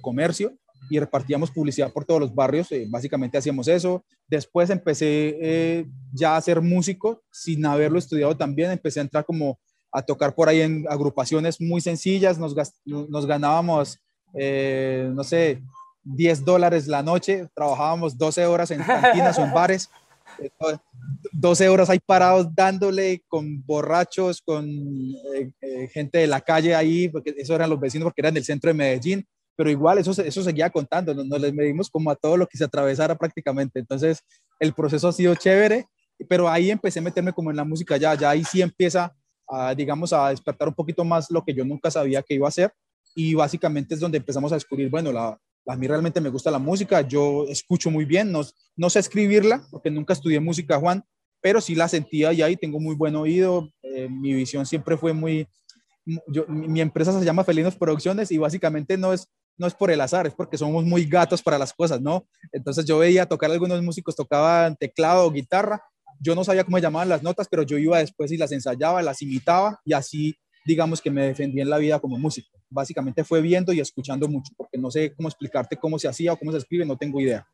comercio 0.01 0.53
y 0.89 0.99
repartíamos 0.99 1.51
publicidad 1.51 1.91
por 1.91 2.05
todos 2.05 2.21
los 2.21 2.33
barrios. 2.33 2.71
Eh, 2.71 2.85
básicamente 2.87 3.37
hacíamos 3.37 3.67
eso. 3.67 4.05
Después 4.27 4.69
empecé 4.69 5.85
ya 6.13 6.37
a 6.37 6.41
ser 6.41 6.61
músico 6.61 7.23
sin 7.31 7.65
haberlo 7.65 7.99
estudiado 7.99 8.37
también. 8.37 8.71
Empecé 8.71 8.99
a 8.99 9.03
entrar 9.03 9.25
como 9.25 9.59
a 9.91 10.01
tocar 10.01 10.35
por 10.35 10.49
ahí 10.49 10.61
en 10.61 10.85
agrupaciones 10.89 11.59
muy 11.59 11.81
sencillas. 11.81 12.37
Nos, 12.37 12.55
nos 12.85 13.25
ganábamos, 13.25 13.99
eh, 14.33 15.09
no 15.13 15.23
sé, 15.23 15.61
10 16.03 16.45
dólares 16.45 16.87
la 16.87 17.03
noche. 17.03 17.47
Trabajábamos 17.53 18.17
12 18.17 18.45
horas 18.45 18.71
en 18.71 18.81
cantinas 18.83 19.37
o 19.37 19.43
en 19.43 19.53
bares. 19.53 19.89
12 21.33 21.69
horas 21.69 21.89
ahí 21.89 21.99
parados 21.99 22.47
dándole 22.55 23.23
con 23.27 23.65
borrachos, 23.65 24.41
con 24.41 24.69
gente 25.91 26.19
de 26.19 26.27
la 26.27 26.39
calle 26.39 26.75
ahí, 26.75 27.09
porque 27.09 27.33
eso 27.37 27.55
eran 27.55 27.69
los 27.69 27.79
vecinos 27.79 28.05
porque 28.05 28.21
eran 28.21 28.33
del 28.33 28.45
centro 28.45 28.69
de 28.69 28.75
Medellín 28.75 29.27
pero 29.59 29.69
igual 29.69 29.97
eso, 29.97 30.11
eso 30.11 30.41
seguía 30.41 30.69
contando, 30.69 31.13
nos, 31.13 31.25
nos 31.25 31.41
les 31.41 31.53
medimos 31.53 31.89
como 31.89 32.09
a 32.09 32.15
todo 32.15 32.37
lo 32.37 32.47
que 32.47 32.57
se 32.57 32.63
atravesara 32.63 33.17
prácticamente. 33.17 33.77
Entonces, 33.77 34.23
el 34.57 34.71
proceso 34.73 35.09
ha 35.09 35.11
sido 35.11 35.35
chévere, 35.35 35.85
pero 36.29 36.47
ahí 36.47 36.71
empecé 36.71 36.99
a 36.99 37.01
meterme 37.01 37.33
como 37.33 37.49
en 37.51 37.57
la 37.57 37.65
música 37.65 37.97
ya, 37.97 38.15
ya 38.15 38.29
ahí 38.29 38.45
sí 38.45 38.61
empieza 38.61 39.13
a, 39.49 39.73
digamos, 39.75 40.13
a 40.13 40.29
despertar 40.29 40.67
un 40.67 40.73
poquito 40.73 41.03
más 41.03 41.29
lo 41.29 41.43
que 41.43 41.53
yo 41.53 41.65
nunca 41.65 41.89
sabía 41.91 42.21
que 42.21 42.35
iba 42.35 42.47
a 42.47 42.49
hacer 42.49 42.71
y 43.15 43.33
básicamente 43.33 43.95
es 43.95 43.99
donde 43.99 44.17
empezamos 44.17 44.51
a 44.51 44.55
descubrir, 44.55 44.89
bueno, 44.89 45.11
la, 45.11 45.37
a 45.65 45.75
mí 45.75 45.87
realmente 45.87 46.21
me 46.21 46.29
gusta 46.29 46.51
la 46.51 46.59
música, 46.59 47.01
yo 47.01 47.45
escucho 47.47 47.89
muy 47.89 48.05
bien, 48.05 48.31
no, 48.31 48.41
no 48.75 48.89
sé 48.89 48.99
escribirla 48.99 49.65
porque 49.71 49.91
nunca 49.91 50.13
estudié 50.13 50.39
música, 50.39 50.79
Juan, 50.79 51.03
pero 51.41 51.61
sí 51.61 51.75
la 51.75 51.87
sentía 51.87 52.31
y 52.49 52.55
tengo 52.57 52.79
muy 52.79 52.95
buen 52.95 53.15
oído, 53.15 53.69
eh, 53.81 54.07
mi 54.09 54.33
visión 54.33 54.65
siempre 54.65 54.97
fue 54.97 55.13
muy, 55.13 55.47
yo, 56.27 56.45
mi 56.47 56.81
empresa 56.81 57.17
se 57.17 57.25
llama 57.25 57.43
Felinos 57.43 57.75
Producciones 57.75 58.31
y 58.31 58.37
básicamente 58.37 58.97
no 58.97 59.13
es 59.13 59.27
no 59.59 59.67
es 59.67 59.75
por 59.75 59.91
el 59.91 60.01
azar, 60.01 60.25
es 60.25 60.33
porque 60.33 60.57
somos 60.57 60.85
muy 60.85 61.05
gatos 61.05 61.43
para 61.43 61.57
las 61.59 61.73
cosas, 61.73 62.01
¿no? 62.01 62.25
Entonces 62.53 62.85
yo 62.85 62.97
veía 62.97 63.25
tocar 63.25 63.51
algunos 63.51 63.83
músicos, 63.83 64.15
tocaban 64.15 64.77
teclado 64.77 65.25
o 65.25 65.31
guitarra, 65.31 65.83
yo 66.19 66.35
no 66.35 66.43
sabía 66.43 66.63
cómo 66.63 66.77
llamaban 66.77 67.09
las 67.09 67.23
notas, 67.23 67.47
pero 67.49 67.63
yo 67.63 67.77
iba 67.77 67.99
después 67.99 68.31
y 68.31 68.37
las 68.37 68.51
ensayaba, 68.51 69.01
las 69.01 69.21
imitaba 69.21 69.79
y 69.85 69.93
así 69.93 70.37
digamos 70.65 71.01
que 71.01 71.09
me 71.09 71.25
defendí 71.25 71.61
en 71.61 71.69
la 71.69 71.77
vida 71.77 71.99
como 71.99 72.17
músico. 72.17 72.49
Básicamente 72.69 73.23
fue 73.23 73.41
viendo 73.41 73.73
y 73.73 73.79
escuchando 73.79 74.27
mucho, 74.27 74.53
porque 74.55 74.77
no 74.77 74.91
sé 74.91 75.13
cómo 75.15 75.27
explicarte 75.27 75.77
cómo 75.77 75.97
se 75.97 76.07
hacía 76.07 76.33
o 76.33 76.37
cómo 76.37 76.51
se 76.51 76.59
escribe, 76.59 76.85
no 76.85 76.97
tengo 76.97 77.19
idea. 77.19 77.47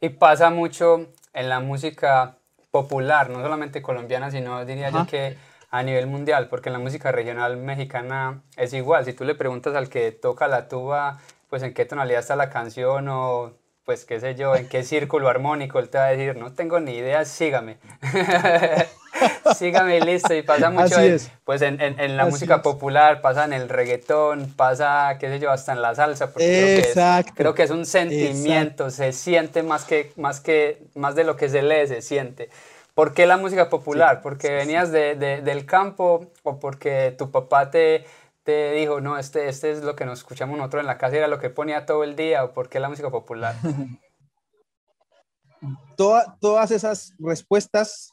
Y 0.00 0.10
pasa 0.10 0.50
mucho 0.50 1.12
en 1.34 1.48
la 1.48 1.60
música 1.60 2.38
popular, 2.70 3.28
no 3.30 3.42
solamente 3.42 3.82
colombiana, 3.82 4.30
sino 4.30 4.64
diría 4.64 4.90
yo 4.90 5.06
que 5.06 5.36
a 5.70 5.82
nivel 5.82 6.06
mundial, 6.06 6.48
porque 6.48 6.68
en 6.68 6.74
la 6.74 6.78
música 6.78 7.12
regional 7.12 7.58
mexicana 7.58 8.42
es 8.56 8.72
igual. 8.72 9.04
Si 9.04 9.12
tú 9.12 9.24
le 9.24 9.34
preguntas 9.34 9.74
al 9.74 9.88
que 9.88 10.12
toca 10.12 10.48
la 10.48 10.68
tuba, 10.68 11.18
pues 11.50 11.62
en 11.62 11.74
qué 11.74 11.84
tonalidad 11.84 12.20
está 12.20 12.36
la 12.36 12.50
canción 12.50 13.08
o 13.08 13.52
pues 13.88 14.04
qué 14.04 14.20
sé 14.20 14.34
yo, 14.34 14.54
en 14.54 14.68
qué 14.68 14.84
círculo 14.84 15.30
armónico, 15.30 15.78
él 15.78 15.88
te 15.88 15.96
va 15.96 16.08
a 16.08 16.10
decir, 16.10 16.36
no 16.36 16.52
tengo 16.52 16.78
ni 16.78 16.92
idea, 16.92 17.24
sígame. 17.24 17.78
sígame 19.56 19.96
y 19.96 20.00
listo. 20.02 20.34
Y 20.34 20.42
pasa 20.42 20.68
mucho 20.68 20.96
pues 21.44 21.62
en, 21.62 21.80
en, 21.80 22.18
la 22.18 22.26
música 22.26 22.60
popular, 22.60 23.22
pasa 23.22 23.46
en 23.46 23.54
el 23.54 23.70
reggaetón, 23.70 24.52
pasa, 24.54 25.16
qué 25.18 25.28
sé 25.28 25.38
yo, 25.38 25.50
hasta 25.50 25.72
en 25.72 25.80
la 25.80 25.94
salsa. 25.94 26.34
Porque 26.34 26.92
creo, 27.34 27.54
que 27.54 27.62
es, 27.62 27.70
un 27.70 27.86
sentimiento, 27.86 28.90
se 28.90 29.14
siente 29.14 29.62
más 29.62 29.86
que, 29.86 30.12
más 30.16 30.40
que, 30.40 30.82
más 30.94 31.14
de 31.14 31.24
lo 31.24 31.38
que 31.38 31.48
se 31.48 31.62
lee, 31.62 31.86
se 31.86 32.02
siente. 32.02 32.50
¿Por 32.92 33.14
qué 33.14 33.26
la 33.26 33.38
música 33.38 33.70
popular? 33.70 34.20
¿Porque 34.20 34.50
venías 34.50 34.92
de, 34.92 35.14
del 35.14 35.64
campo 35.64 36.26
o 36.42 36.60
porque 36.60 37.14
tu 37.16 37.30
papá 37.30 37.70
te, 37.70 38.04
te 38.48 38.72
dijo, 38.72 39.02
no, 39.02 39.18
este, 39.18 39.46
este 39.46 39.72
es 39.72 39.82
lo 39.82 39.94
que 39.94 40.06
nos 40.06 40.20
escuchamos 40.20 40.56
nosotros 40.56 40.80
en 40.80 40.86
la 40.86 40.96
casa 40.96 41.18
era 41.18 41.28
lo 41.28 41.38
que 41.38 41.50
ponía 41.50 41.84
todo 41.84 42.02
el 42.02 42.16
día? 42.16 42.44
¿O 42.44 42.54
por 42.54 42.70
qué 42.70 42.80
la 42.80 42.88
música 42.88 43.10
popular? 43.10 43.54
todas 46.40 46.70
esas 46.70 47.12
respuestas 47.18 48.10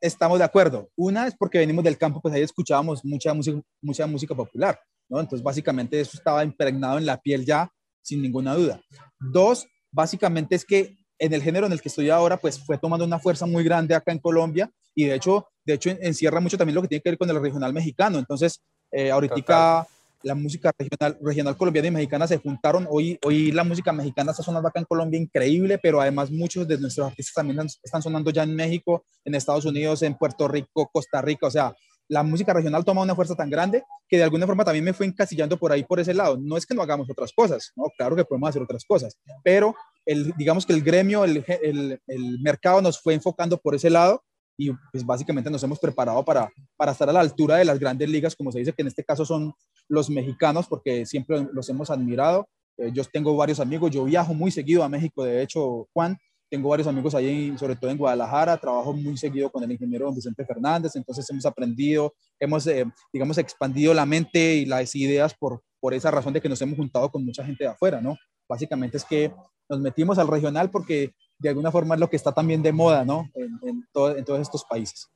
estamos 0.00 0.40
de 0.40 0.44
acuerdo. 0.44 0.90
Una 0.96 1.28
es 1.28 1.36
porque 1.36 1.58
venimos 1.58 1.84
del 1.84 1.96
campo, 1.96 2.20
pues 2.20 2.34
ahí 2.34 2.42
escuchábamos 2.42 3.04
mucha 3.04 3.32
música, 3.32 3.60
mucha 3.80 4.08
música 4.08 4.34
popular, 4.34 4.76
¿no? 5.08 5.20
Entonces, 5.20 5.44
básicamente 5.44 6.00
eso 6.00 6.18
estaba 6.18 6.42
impregnado 6.42 6.98
en 6.98 7.06
la 7.06 7.20
piel 7.20 7.46
ya, 7.46 7.72
sin 8.02 8.22
ninguna 8.22 8.56
duda. 8.56 8.80
Dos, 9.20 9.68
básicamente 9.92 10.56
es 10.56 10.64
que 10.64 10.96
en 11.16 11.32
el 11.32 11.44
género 11.44 11.66
en 11.66 11.72
el 11.72 11.80
que 11.80 11.90
estoy 11.90 12.10
ahora, 12.10 12.38
pues 12.38 12.58
fue 12.58 12.76
tomando 12.76 13.04
una 13.04 13.20
fuerza 13.20 13.46
muy 13.46 13.62
grande 13.62 13.94
acá 13.94 14.10
en 14.10 14.18
Colombia 14.18 14.68
y 14.96 15.04
de 15.04 15.14
hecho, 15.14 15.46
de 15.64 15.74
hecho 15.74 15.90
encierra 15.90 16.40
mucho 16.40 16.58
también 16.58 16.74
lo 16.74 16.82
que 16.82 16.88
tiene 16.88 17.02
que 17.02 17.10
ver 17.10 17.18
con 17.18 17.30
el 17.30 17.40
regional 17.40 17.72
mexicano. 17.72 18.18
Entonces, 18.18 18.60
eh, 18.90 19.10
ahorita 19.10 19.86
la 20.22 20.34
música 20.34 20.72
regional, 20.78 21.18
regional 21.22 21.56
colombiana 21.56 21.88
y 21.88 21.90
mexicana 21.92 22.26
se 22.26 22.38
juntaron. 22.38 22.86
Hoy, 22.90 23.18
hoy 23.24 23.52
la 23.52 23.64
música 23.64 23.92
mexicana 23.92 24.32
está 24.32 24.42
sonando 24.42 24.68
acá 24.68 24.80
en 24.80 24.84
Colombia 24.84 25.18
increíble, 25.18 25.78
pero 25.78 26.00
además 26.00 26.30
muchos 26.30 26.68
de 26.68 26.78
nuestros 26.78 27.06
artistas 27.08 27.34
también 27.34 27.58
están 27.82 28.02
sonando 28.02 28.30
ya 28.30 28.42
en 28.42 28.54
México, 28.54 29.04
en 29.24 29.34
Estados 29.34 29.64
Unidos, 29.64 30.02
en 30.02 30.14
Puerto 30.14 30.46
Rico, 30.48 30.90
Costa 30.92 31.22
Rica. 31.22 31.46
O 31.46 31.50
sea, 31.50 31.74
la 32.08 32.22
música 32.22 32.52
regional 32.52 32.84
toma 32.84 33.02
una 33.02 33.14
fuerza 33.14 33.34
tan 33.34 33.48
grande 33.48 33.84
que 34.08 34.18
de 34.18 34.24
alguna 34.24 34.46
forma 34.46 34.64
también 34.64 34.84
me 34.84 34.92
fue 34.92 35.06
encasillando 35.06 35.56
por 35.56 35.72
ahí, 35.72 35.84
por 35.84 36.00
ese 36.00 36.12
lado. 36.12 36.36
No 36.36 36.56
es 36.56 36.66
que 36.66 36.74
no 36.74 36.82
hagamos 36.82 37.08
otras 37.08 37.32
cosas, 37.32 37.72
¿no? 37.76 37.84
Claro 37.96 38.16
que 38.16 38.24
podemos 38.24 38.50
hacer 38.50 38.62
otras 38.62 38.84
cosas, 38.84 39.16
pero 39.42 39.74
el, 40.04 40.32
digamos 40.36 40.66
que 40.66 40.72
el 40.72 40.82
gremio, 40.82 41.24
el, 41.24 41.44
el, 41.62 42.00
el 42.06 42.40
mercado 42.40 42.82
nos 42.82 43.00
fue 43.00 43.14
enfocando 43.14 43.58
por 43.58 43.74
ese 43.74 43.90
lado 43.90 44.22
y 44.60 44.70
pues 44.92 45.06
básicamente 45.06 45.50
nos 45.50 45.62
hemos 45.62 45.78
preparado 45.78 46.22
para, 46.22 46.52
para 46.76 46.92
estar 46.92 47.08
a 47.08 47.12
la 47.12 47.20
altura 47.20 47.56
de 47.56 47.64
las 47.64 47.78
grandes 47.78 48.10
ligas, 48.10 48.36
como 48.36 48.52
se 48.52 48.58
dice, 48.58 48.74
que 48.74 48.82
en 48.82 48.88
este 48.88 49.02
caso 49.02 49.24
son 49.24 49.54
los 49.88 50.10
mexicanos, 50.10 50.66
porque 50.66 51.06
siempre 51.06 51.48
los 51.52 51.66
hemos 51.70 51.88
admirado. 51.90 52.46
Eh, 52.76 52.90
yo 52.92 53.02
tengo 53.04 53.34
varios 53.34 53.58
amigos, 53.58 53.90
yo 53.90 54.04
viajo 54.04 54.34
muy 54.34 54.50
seguido 54.50 54.84
a 54.84 54.88
México, 54.90 55.24
de 55.24 55.42
hecho, 55.42 55.88
Juan, 55.94 56.18
tengo 56.50 56.68
varios 56.68 56.88
amigos 56.88 57.14
ahí, 57.14 57.56
sobre 57.56 57.74
todo 57.74 57.90
en 57.90 57.96
Guadalajara, 57.96 58.58
trabajo 58.58 58.92
muy 58.92 59.16
seguido 59.16 59.50
con 59.50 59.62
el 59.62 59.72
ingeniero 59.72 60.06
don 60.06 60.14
Vicente 60.14 60.44
Fernández, 60.44 60.94
entonces 60.94 61.28
hemos 61.30 61.46
aprendido, 61.46 62.12
hemos, 62.38 62.66
eh, 62.66 62.84
digamos, 63.12 63.38
expandido 63.38 63.94
la 63.94 64.04
mente 64.04 64.56
y 64.56 64.66
las 64.66 64.94
ideas 64.94 65.34
por, 65.34 65.62
por 65.80 65.94
esa 65.94 66.10
razón 66.10 66.34
de 66.34 66.40
que 66.42 66.48
nos 66.50 66.60
hemos 66.60 66.76
juntado 66.76 67.10
con 67.10 67.24
mucha 67.24 67.44
gente 67.44 67.64
de 67.64 67.70
afuera, 67.70 68.02
¿no? 68.02 68.16
Básicamente 68.46 68.98
es 68.98 69.04
que 69.04 69.32
nos 69.70 69.80
metimos 69.80 70.18
al 70.18 70.28
regional 70.28 70.70
porque 70.70 71.14
de 71.40 71.48
alguna 71.48 71.72
forma 71.72 71.94
es 71.94 72.00
lo 72.00 72.08
que 72.08 72.16
está 72.16 72.32
también 72.32 72.62
de 72.62 72.72
moda, 72.72 73.04
¿no? 73.04 73.30
En, 73.34 73.58
en, 73.62 73.88
en 74.16 74.24
todos 74.24 74.40
estos 74.40 74.64
países. 74.64 75.10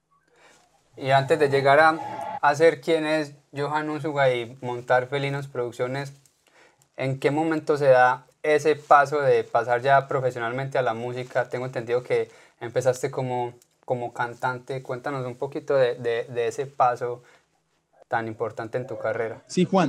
Y 0.96 1.10
antes 1.10 1.38
de 1.38 1.48
llegar 1.48 1.80
a, 1.80 2.38
a 2.40 2.54
ser 2.54 2.80
quien 2.80 3.06
es 3.06 3.34
Johan 3.54 3.90
Unzuga 3.90 4.32
y 4.32 4.56
montar 4.60 5.06
Felinos 5.06 5.48
Producciones, 5.48 6.12
¿en 6.96 7.18
qué 7.18 7.30
momento 7.30 7.76
se 7.76 7.86
da 7.86 8.26
ese 8.42 8.76
paso 8.76 9.20
de 9.20 9.42
pasar 9.44 9.82
ya 9.82 10.06
profesionalmente 10.06 10.78
a 10.78 10.82
la 10.82 10.94
música? 10.94 11.48
Tengo 11.48 11.66
entendido 11.66 12.02
que 12.02 12.30
empezaste 12.60 13.10
como, 13.10 13.54
como 13.84 14.12
cantante. 14.12 14.82
Cuéntanos 14.82 15.26
un 15.26 15.36
poquito 15.36 15.74
de, 15.74 15.96
de, 15.96 16.46
ese 16.46 16.66
paso 16.66 17.22
tan 18.08 18.28
importante 18.28 18.78
en 18.78 18.86
tu 18.86 18.98
carrera. 18.98 19.42
Sí, 19.46 19.64
Juan. 19.64 19.88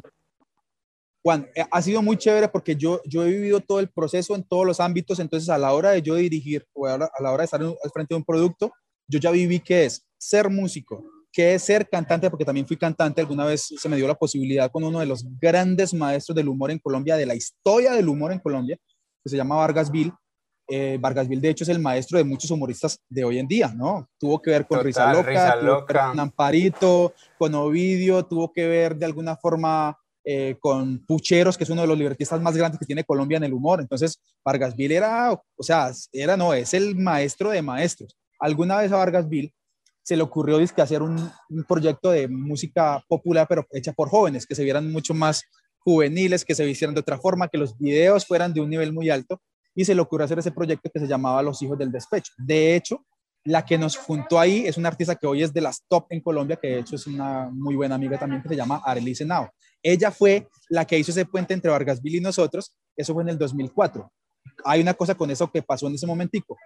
Juan, 1.25 1.49
eh, 1.55 1.65
ha 1.71 1.81
sido 1.81 2.03
muy 2.03 2.17
chévere 2.17 2.47
porque 2.49 2.75
yo, 2.75 3.01
yo 3.03 3.25
he 3.25 3.29
vivido 3.31 3.59
todo 3.59 3.79
el 3.79 3.89
proceso 3.89 4.35
en 4.35 4.43
todos 4.43 4.63
los 4.63 4.79
ámbitos, 4.79 5.17
entonces 5.17 5.49
a 5.49 5.57
la 5.57 5.73
hora 5.73 5.89
de 5.89 6.03
yo 6.03 6.13
dirigir 6.13 6.63
o 6.71 6.85
a 6.85 6.99
la, 6.99 7.05
a 7.05 7.23
la 7.23 7.31
hora 7.31 7.41
de 7.41 7.45
estar 7.45 7.59
al 7.63 7.91
frente 7.91 8.13
de 8.13 8.17
un 8.17 8.23
producto, 8.23 8.71
yo 9.07 9.17
ya 9.17 9.31
viví 9.31 9.59
qué 9.59 9.85
es 9.85 10.05
ser 10.19 10.51
músico, 10.51 11.03
qué 11.33 11.55
es 11.55 11.63
ser 11.63 11.89
cantante, 11.89 12.29
porque 12.29 12.45
también 12.45 12.67
fui 12.67 12.77
cantante, 12.77 13.21
alguna 13.21 13.43
vez 13.43 13.73
se 13.75 13.89
me 13.89 13.97
dio 13.97 14.07
la 14.07 14.13
posibilidad 14.13 14.69
con 14.69 14.83
uno 14.83 14.99
de 14.99 15.07
los 15.07 15.25
grandes 15.39 15.95
maestros 15.95 16.35
del 16.35 16.47
humor 16.47 16.69
en 16.69 16.77
Colombia, 16.77 17.17
de 17.17 17.25
la 17.25 17.33
historia 17.33 17.93
del 17.93 18.07
humor 18.07 18.31
en 18.31 18.37
Colombia, 18.37 18.77
que 19.23 19.29
se 19.31 19.35
llama 19.35 19.55
Vargas 19.55 19.89
Bill, 19.89 20.13
eh, 20.67 20.99
Vargas 21.01 21.27
Vil, 21.27 21.41
de 21.41 21.49
hecho, 21.49 21.63
es 21.63 21.69
el 21.69 21.79
maestro 21.79 22.19
de 22.19 22.23
muchos 22.23 22.51
humoristas 22.51 22.99
de 23.09 23.23
hoy 23.23 23.39
en 23.39 23.47
día, 23.47 23.73
¿no? 23.75 24.07
Tuvo 24.19 24.39
que 24.39 24.51
ver 24.51 24.67
con 24.67 24.83
Risa 24.83 25.11
Loca, 25.11 26.09
con 26.11 26.19
Amparito, 26.19 27.15
con 27.39 27.55
Ovidio, 27.55 28.23
tuvo 28.27 28.53
que 28.53 28.67
ver 28.67 28.95
de 28.95 29.05
alguna 29.07 29.35
forma 29.35 29.97
eh, 30.25 30.57
con 30.59 31.05
Pucheros, 31.05 31.55
que 31.55 31.65
es 31.65 31.69
uno 31.69 31.81
de 31.81 31.87
los 31.87 31.97
libertistas 31.97 32.41
más 32.41 32.57
grandes 32.57 32.79
que 32.79 32.85
tiene 32.85 33.03
Colombia 33.03 33.37
en 33.37 33.43
el 33.43 33.53
humor. 33.53 33.79
Entonces, 33.79 34.19
Vargas 34.43 34.75
Vil 34.75 34.91
era, 34.91 35.31
o 35.31 35.63
sea, 35.63 35.91
era, 36.11 36.35
no, 36.35 36.53
es 36.53 36.73
el 36.73 36.95
maestro 36.95 37.51
de 37.51 37.61
maestros. 37.61 38.17
Alguna 38.39 38.77
vez 38.77 38.91
a 38.91 38.97
Vargas 38.97 39.29
Vil 39.29 39.53
se 40.01 40.15
le 40.15 40.23
ocurrió 40.23 40.59
hacer 40.77 41.01
un, 41.01 41.31
proyecto 41.67 42.11
de 42.11 42.27
música 42.27 43.03
popular, 43.07 43.45
pero 43.47 43.67
hecha 43.71 43.93
por 43.93 44.09
jóvenes, 44.09 44.45
que 44.45 44.55
se 44.55 44.63
vieran 44.63 44.91
mucho 44.91 45.13
más 45.13 45.43
juveniles, 45.79 46.43
que 46.43 46.55
se 46.55 46.65
vistieran 46.65 46.95
de 46.95 47.01
otra 47.01 47.19
forma, 47.19 47.47
que 47.47 47.57
los 47.57 47.77
videos 47.77 48.25
fueran 48.25 48.53
de 48.53 48.61
un 48.61 48.69
nivel 48.69 48.93
muy 48.93 49.09
alto 49.09 49.39
y 49.75 49.85
se 49.85 49.93
le 49.93 50.01
ocurrió 50.01 50.25
hacer 50.25 50.39
ese 50.39 50.51
proyecto 50.51 50.89
que 50.91 50.99
se 50.99 51.07
llamaba 51.07 51.43
Los 51.43 51.61
Hijos 51.61 51.77
del 51.77 51.91
Despecho. 51.91 52.33
De 52.37 52.75
hecho, 52.75 53.05
la 53.45 53.63
que 53.63 53.77
nos 53.77 53.95
juntó 53.95 54.39
ahí 54.39 54.65
es 54.65 54.77
una 54.77 54.89
artista 54.89 55.15
que 55.15 55.27
hoy 55.27 55.43
es 55.43 55.53
de 55.53 55.61
las 55.61 55.83
top 55.87 56.07
en 56.09 56.21
Colombia, 56.21 56.57
que 56.59 56.67
de 56.67 56.79
hecho 56.79 56.95
es 56.95 57.05
una 57.05 57.49
muy 57.51 57.75
buena 57.75 57.95
amiga 57.95 58.17
también, 58.17 58.41
que 58.41 58.49
se 58.49 58.55
llama 58.55 58.81
Arely 58.83 59.13
Nao. 59.25 59.49
Ella 59.85 60.09
fue 60.09 60.47
la 60.67 60.83
que 60.85 60.97
hizo 60.97 61.11
ese 61.11 61.25
puente 61.25 61.53
entre 61.53 61.69
Vargas 61.69 62.01
Vil 62.01 62.15
y 62.15 62.19
nosotros, 62.19 62.75
eso 62.97 63.13
fue 63.13 63.21
en 63.21 63.29
el 63.29 63.37
2004. 63.37 64.11
Hay 64.63 64.81
una 64.81 64.95
cosa 64.95 65.13
con 65.13 65.29
eso 65.29 65.51
que 65.51 65.61
pasó 65.61 65.85
en 65.85 65.93
ese 65.93 66.07
momentico. 66.07 66.57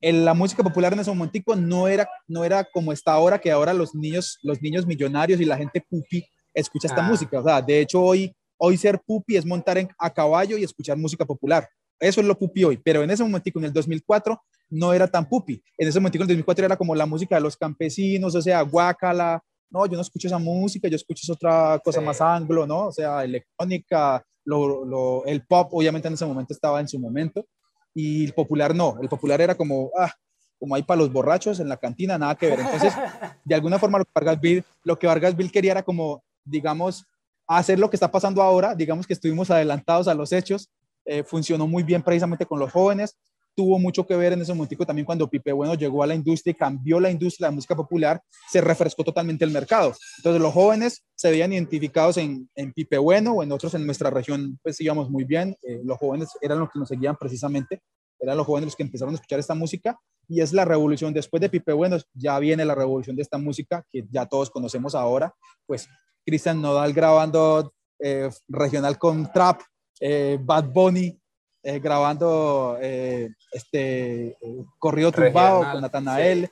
En 0.00 0.24
la 0.24 0.32
música 0.32 0.62
popular 0.62 0.92
en 0.92 1.00
ese 1.00 1.10
momentico 1.10 1.56
no 1.56 1.88
era, 1.88 2.08
no 2.28 2.44
era 2.44 2.62
como 2.62 2.92
está 2.92 3.14
ahora, 3.14 3.40
que 3.40 3.50
ahora 3.50 3.74
los 3.74 3.96
niños, 3.96 4.38
los 4.44 4.62
niños 4.62 4.86
millonarios 4.86 5.40
y 5.40 5.44
la 5.44 5.56
gente 5.56 5.84
pupi 5.90 6.24
escucha 6.54 6.86
esta 6.86 7.04
ah. 7.04 7.08
música. 7.08 7.40
O 7.40 7.44
sea, 7.44 7.60
de 7.60 7.80
hecho 7.80 8.00
hoy, 8.00 8.32
hoy 8.58 8.76
ser 8.76 9.00
pupi 9.04 9.36
es 9.36 9.44
montar 9.44 9.78
en, 9.78 9.88
a 9.98 10.08
caballo 10.08 10.56
y 10.56 10.62
escuchar 10.62 10.96
música 10.96 11.24
popular. 11.24 11.68
Eso 11.98 12.20
es 12.20 12.26
lo 12.28 12.38
pupi 12.38 12.62
hoy, 12.62 12.76
pero 12.76 13.02
en 13.02 13.10
ese 13.10 13.24
momento, 13.24 13.50
en 13.58 13.64
el 13.64 13.72
2004, 13.72 14.40
no 14.70 14.92
era 14.92 15.08
tan 15.08 15.28
pupi. 15.28 15.60
En 15.78 15.88
ese 15.88 15.98
momento, 15.98 16.18
en 16.18 16.22
el 16.22 16.28
2004, 16.28 16.64
era 16.64 16.76
como 16.76 16.94
la 16.94 17.06
música 17.06 17.34
de 17.34 17.40
los 17.40 17.56
campesinos, 17.56 18.36
o 18.36 18.42
sea, 18.42 18.62
guácala. 18.62 19.42
No, 19.70 19.86
yo 19.86 19.94
no 19.94 20.02
escucho 20.02 20.28
esa 20.28 20.38
música, 20.38 20.88
yo 20.88 20.96
escucho 20.96 21.32
otra 21.32 21.80
cosa 21.84 22.00
más 22.00 22.20
anglo, 22.20 22.66
¿no? 22.66 22.86
O 22.86 22.92
sea, 22.92 23.24
electrónica, 23.24 24.24
lo, 24.44 25.24
el 25.26 25.44
pop, 25.46 25.68
obviamente 25.72 26.08
en 26.08 26.14
ese 26.14 26.26
momento 26.26 26.54
estaba 26.54 26.80
en 26.80 26.88
su 26.88 26.98
momento, 26.98 27.46
y 27.94 28.24
el 28.24 28.32
popular 28.32 28.74
no. 28.74 28.96
El 29.00 29.08
popular 29.08 29.40
era 29.40 29.54
como, 29.54 29.90
ah, 29.98 30.12
como 30.58 30.74
hay 30.74 30.82
para 30.82 30.98
los 30.98 31.12
borrachos 31.12 31.60
en 31.60 31.68
la 31.68 31.76
cantina, 31.76 32.18
nada 32.18 32.34
que 32.34 32.48
ver. 32.48 32.60
Entonces, 32.60 32.92
de 33.44 33.54
alguna 33.54 33.78
forma, 33.78 33.98
lo 33.98 34.04
que 34.04 34.10
Vargas 34.14 34.40
Bill, 34.40 34.64
lo 34.84 34.98
que 34.98 35.06
Vargas 35.06 35.36
Bill 35.36 35.50
quería 35.50 35.72
era 35.72 35.82
como, 35.82 36.22
digamos, 36.44 37.04
hacer 37.46 37.78
lo 37.78 37.88
que 37.90 37.96
está 37.96 38.10
pasando 38.10 38.42
ahora, 38.42 38.74
digamos 38.74 39.06
que 39.06 39.12
estuvimos 39.12 39.50
adelantados 39.50 40.08
a 40.08 40.14
los 40.14 40.32
hechos, 40.32 40.68
eh, 41.04 41.22
funcionó 41.22 41.66
muy 41.66 41.82
bien 41.82 42.02
precisamente 42.02 42.46
con 42.46 42.58
los 42.58 42.72
jóvenes, 42.72 43.16
tuvo 43.56 43.78
mucho 43.78 44.06
que 44.06 44.14
ver 44.14 44.34
en 44.34 44.42
ese 44.42 44.52
momento 44.52 44.84
también 44.84 45.06
cuando 45.06 45.28
Pipe 45.28 45.50
Bueno 45.52 45.74
llegó 45.74 46.02
a 46.02 46.06
la 46.06 46.14
industria 46.14 46.52
y 46.52 46.54
cambió 46.54 47.00
la 47.00 47.10
industria 47.10 47.46
de 47.46 47.52
la 47.52 47.54
música 47.54 47.74
popular, 47.74 48.20
se 48.50 48.60
refrescó 48.60 49.02
totalmente 49.02 49.44
el 49.44 49.50
mercado. 49.50 49.94
Entonces 50.18 50.42
los 50.42 50.52
jóvenes 50.52 51.02
se 51.14 51.30
veían 51.30 51.52
identificados 51.52 52.18
en, 52.18 52.48
en 52.54 52.72
Pipe 52.72 52.98
Bueno 52.98 53.32
o 53.32 53.42
en 53.42 53.50
otros 53.50 53.74
en 53.74 53.86
nuestra 53.86 54.10
región, 54.10 54.58
pues 54.62 54.80
íbamos 54.80 55.10
muy 55.10 55.24
bien, 55.24 55.56
eh, 55.62 55.80
los 55.84 55.98
jóvenes 55.98 56.28
eran 56.42 56.58
los 56.58 56.70
que 56.70 56.78
nos 56.78 56.88
seguían 56.88 57.16
precisamente, 57.16 57.80
eran 58.20 58.36
los 58.36 58.46
jóvenes 58.46 58.66
los 58.66 58.76
que 58.76 58.82
empezaron 58.82 59.14
a 59.14 59.16
escuchar 59.16 59.38
esta 59.38 59.54
música 59.54 59.98
y 60.28 60.40
es 60.40 60.52
la 60.52 60.64
revolución, 60.64 61.14
después 61.14 61.40
de 61.40 61.48
Pipe 61.48 61.72
Bueno 61.72 61.96
ya 62.12 62.38
viene 62.38 62.64
la 62.64 62.74
revolución 62.74 63.16
de 63.16 63.22
esta 63.22 63.38
música 63.38 63.84
que 63.90 64.04
ya 64.10 64.26
todos 64.26 64.50
conocemos 64.50 64.94
ahora, 64.94 65.34
pues 65.66 65.88
Cristian 66.26 66.60
Nodal 66.60 66.92
grabando 66.92 67.72
eh, 67.98 68.28
regional 68.48 68.98
con 68.98 69.32
trap, 69.32 69.62
eh, 70.00 70.38
Bad 70.40 70.66
Bunny 70.66 71.18
eh, 71.68 71.80
grabando 71.80 72.78
eh, 72.80 73.28
este 73.50 74.36
corrido 74.78 75.10
tumbado 75.10 75.72
con 75.72 75.82
Natanael. 75.82 76.48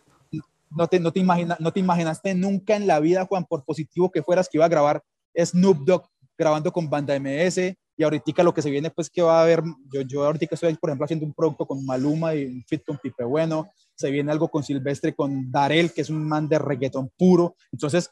No, 0.71 0.88
te, 0.88 0.99
no, 0.99 1.12
te 1.12 1.21
imagina, 1.21 1.56
no 1.61 1.73
te 1.73 1.78
imaginaste 1.78 2.35
nunca 2.35 2.75
en 2.75 2.88
la 2.88 2.99
vida, 2.99 3.25
Juan, 3.25 3.44
por 3.44 3.64
positivo 3.64 4.11
que 4.11 4.25
fueras, 4.25 4.49
que 4.49 4.59
iba 4.59 4.64
a 4.64 4.68
grabar 4.68 5.04
Snoop 5.37 5.85
Dogg 5.85 6.09
grabando 6.37 6.73
con 6.73 6.90
Banda 6.90 7.16
MS. 7.16 7.76
Y 7.97 8.02
ahorita 8.02 8.42
lo 8.42 8.52
que 8.52 8.61
se 8.61 8.71
viene, 8.71 8.90
pues 8.90 9.09
que 9.09 9.23
va 9.23 9.38
a 9.38 9.42
haber, 9.42 9.62
yo, 9.92 10.00
yo 10.00 10.25
ahorita 10.25 10.49
estoy, 10.50 10.75
por 10.75 10.90
ejemplo, 10.90 11.04
haciendo 11.04 11.27
un 11.27 11.33
producto 11.33 11.64
con 11.64 11.87
Maluma 11.87 12.35
y 12.35 12.46
un 12.46 12.64
fit 12.64 12.83
con 12.85 12.98
Pipe 12.98 13.22
Bueno, 13.22 13.70
se 13.94 14.11
viene 14.11 14.33
algo 14.33 14.48
con 14.48 14.64
Silvestre, 14.64 15.14
con 15.14 15.48
Darel, 15.48 15.92
que 15.92 16.00
es 16.00 16.11
un 16.11 16.27
man 16.27 16.48
de 16.48 16.59
reggaetón 16.59 17.09
puro. 17.16 17.55
Entonces, 17.70 18.11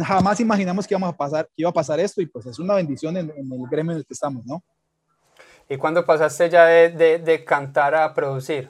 jamás 0.00 0.40
imaginamos 0.40 0.84
que, 0.84 0.94
íbamos 0.94 1.14
a 1.14 1.16
pasar, 1.16 1.46
que 1.46 1.62
iba 1.62 1.70
a 1.70 1.72
pasar 1.72 2.00
esto 2.00 2.20
y 2.20 2.26
pues 2.26 2.44
es 2.46 2.58
una 2.58 2.74
bendición 2.74 3.16
en, 3.16 3.30
en 3.36 3.52
el 3.52 3.68
gremio 3.70 3.92
en 3.92 3.98
el 3.98 4.04
que 4.04 4.14
estamos, 4.14 4.44
¿no? 4.44 4.64
¿Y 5.72 5.76
cuándo 5.76 6.04
pasaste 6.04 6.50
ya 6.50 6.66
de, 6.66 7.20
de, 7.20 7.44
cantar 7.44 7.94
a 7.94 8.12
producir? 8.12 8.68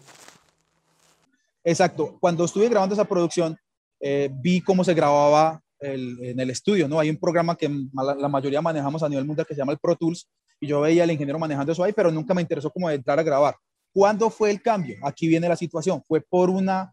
Exacto. 1.65 2.19
Cuando 2.21 2.45
estuve 2.45 2.69
grabando 2.69 2.95
esa 2.95 3.07
producción, 3.07 3.57
eh, 3.99 4.29
vi 4.31 4.61
cómo 4.61 4.85
se 4.85 4.93
grababa 4.93 5.63
en 5.81 6.39
el 6.39 6.51
estudio, 6.51 6.87
¿no? 6.87 7.01
Hay 7.01 7.09
un 7.09 7.17
programa 7.17 7.57
que 7.57 7.71
la, 7.95 8.29
mayoría 8.29 8.61
manejamos 8.61 9.03
a 9.03 9.09
nivel 9.09 9.25
mundial 9.25 9.47
que 9.47 9.55
se 9.55 9.59
llama 9.61 9.73
el 9.73 9.79
Pro 9.79 9.97
Tools 9.97 10.29
y 10.61 10.67
yo 10.67 10.83
veía 10.83 11.05
al 11.05 11.11
ingeniero 11.11 11.39
manejando 11.39 11.73
eso 11.73 11.83
ahí, 11.83 11.95
pero 11.95 12.11
nunca 12.11 12.35
me 12.35 12.43
interesó 12.43 12.71
como 12.71 12.91
entrar 12.91 13.19
a 13.19 13.23
grabar. 13.23 13.57
¿Cuándo 13.95 14.29
fue 14.29 14.51
el 14.51 14.61
cambio? 14.61 14.99
Aquí 15.03 15.27
viene 15.27 15.49
la 15.49 15.57
situación. 15.57 16.05
Fue 16.07 16.21
por 16.21 16.51
una 16.51 16.93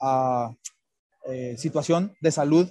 ah, 0.00 0.50
eh, 1.26 1.54
situación 1.58 2.16
de 2.18 2.32
salud 2.32 2.66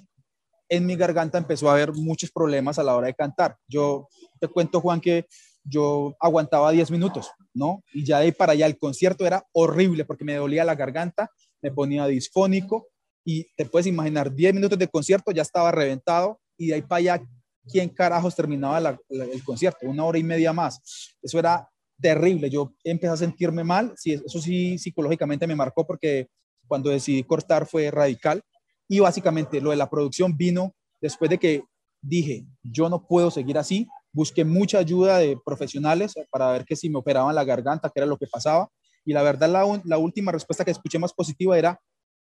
en 0.70 0.88
mi 0.88 0.96
garganta 0.96 1.38
empezó 1.38 1.70
a 1.70 1.74
haber 1.74 1.94
muchos 1.94 2.32
problemas 2.32 2.80
a 2.80 2.84
la 2.84 2.96
hora 2.96 3.06
de 3.06 3.14
cantar. 3.14 3.58
Yo 3.68 4.08
te 4.40 4.48
cuento, 4.48 4.82
Juan, 4.82 5.00
que 5.00 5.28
yo 5.64 6.16
aguantaba 6.20 6.72
10 6.72 6.92
minutos, 6.92 7.32
¿no? 7.54 7.84
Y 7.94 8.06
ya 8.06 8.20
de 8.20 8.26
ahí 8.26 8.32
para 8.32 8.54
allá 8.54 8.66
el 8.66 8.78
concierto 8.78 9.26
era 9.26 9.46
horrible 9.54 10.06
porque 10.06 10.26
me 10.26 10.36
dolía 10.36 10.66
la 10.66 10.76
garganta, 10.76 11.30
me 11.62 11.72
ponía 11.72 12.06
disfónico 12.08 12.88
y 13.26 13.46
te 13.56 13.66
puedes 13.66 13.88
imaginar, 13.88 14.34
10 14.34 14.54
minutos 14.54 14.78
de 14.78 14.88
concierto 14.88 15.32
ya 15.32 15.42
estaba 15.42 15.72
reventado 15.72 16.40
y 16.58 16.68
de 16.68 16.76
ahí 16.76 16.82
para 16.82 16.98
allá, 16.98 17.24
¿quién 17.68 17.90
carajos 17.90 18.36
terminaba 18.36 18.98
el 19.10 19.44
concierto? 19.44 19.88
Una 19.88 20.04
hora 20.04 20.18
y 20.18 20.24
media 20.24 20.52
más. 20.52 21.16
Eso 21.22 21.40
era 21.40 21.70
terrible. 22.00 22.50
Yo 22.50 22.74
empecé 22.84 23.14
a 23.14 23.18
sentirme 23.18 23.64
mal, 23.64 23.94
sí, 23.96 24.14
eso 24.14 24.42
sí 24.42 24.78
psicológicamente 24.78 25.48
me 25.48 25.56
marcó 25.56 25.88
porque 25.88 26.28
cuando 26.68 26.90
decidí 26.90 27.24
cortar 27.24 27.66
fue 27.66 27.90
radical 27.92 28.42
y 28.88 29.00
básicamente 29.00 29.62
lo 29.62 29.70
de 29.70 29.78
la 29.78 29.90
producción 29.90 30.36
vino 30.36 30.76
después 31.02 31.30
de 31.30 31.38
que 31.38 31.64
dije, 32.02 32.46
yo 32.62 32.90
no 32.90 33.08
puedo 33.08 33.32
seguir 33.32 33.58
así, 33.58 33.88
busqué 34.14 34.46
mucha 34.46 34.78
ayuda 34.78 35.18
de 35.18 35.38
profesionales 35.44 36.14
para 36.30 36.52
ver 36.52 36.66
que 36.66 36.76
si 36.76 36.90
me 36.90 37.00
operaban 37.00 37.36
la 37.36 37.44
garganta, 37.44 37.90
qué 37.90 38.00
era 38.00 38.06
lo 38.06 38.18
que 38.18 38.28
pasaba. 38.28 38.70
Y 39.04 39.12
la 39.12 39.24
verdad, 39.24 39.50
la, 39.50 39.82
la 39.84 39.98
última 39.98 40.32
respuesta 40.32 40.64
que 40.64 40.72
escuché 40.72 40.98
más 41.00 41.12
positiva 41.12 41.58
era, 41.58 41.80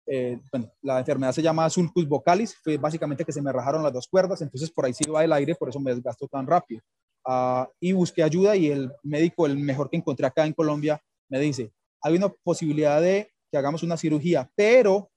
eh, 0.06 0.40
bueno, 0.50 0.72
la 0.82 0.98
enfermedad 0.98 1.32
se 1.32 1.42
llama 1.42 1.70
sulcus 1.70 2.08
vocalis, 2.08 2.56
fue 2.62 2.78
básicamente 2.78 3.24
que 3.24 3.32
se 3.32 3.40
me 3.40 3.52
rajaron 3.52 3.82
las 3.82 3.92
dos 3.92 4.08
cuerdas, 4.08 4.42
entonces 4.42 4.70
por 4.70 4.84
ahí 4.84 4.92
sí 4.92 5.08
va 5.08 5.22
el 5.22 5.32
aire, 5.32 5.54
por 5.54 5.68
eso 5.68 5.78
me 5.78 5.94
desgastó 5.94 6.26
tan 6.26 6.46
rápido. 6.46 6.80
Uh, 7.26 7.64
y 7.80 7.92
busqué 7.92 8.22
ayuda 8.22 8.54
y 8.56 8.70
el 8.70 8.92
médico, 9.02 9.46
el 9.46 9.56
mejor 9.56 9.88
que 9.88 9.96
encontré 9.96 10.26
acá 10.26 10.44
en 10.44 10.52
Colombia, 10.52 11.00
me 11.28 11.38
dice, 11.38 11.72
hay 12.02 12.16
una 12.16 12.28
posibilidad 12.28 13.00
de 13.00 13.30
que 13.50 13.56
hagamos 13.56 13.82
una 13.82 13.96
cirugía, 13.96 14.50
pero 14.54 15.10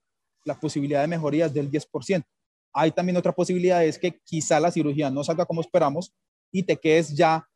la 0.44 0.58
posibilidad 0.58 1.02
de 1.02 1.08
mejoría 1.08 1.46
es 1.46 1.54
del 1.54 1.70
10%. 1.70 2.24
Hay 2.72 2.92
también 2.92 3.16
otra 3.16 3.32
posibilidad, 3.32 3.84
es 3.84 3.98
que 3.98 4.18
quizá 4.24 4.58
la 4.60 4.70
cirugía 4.70 5.10
no 5.10 5.22
salga 5.22 5.44
como 5.44 5.60
esperamos, 5.60 6.14
y 6.50 6.62
te 6.62 6.76
quedes 6.76 7.14
ya, 7.14 7.46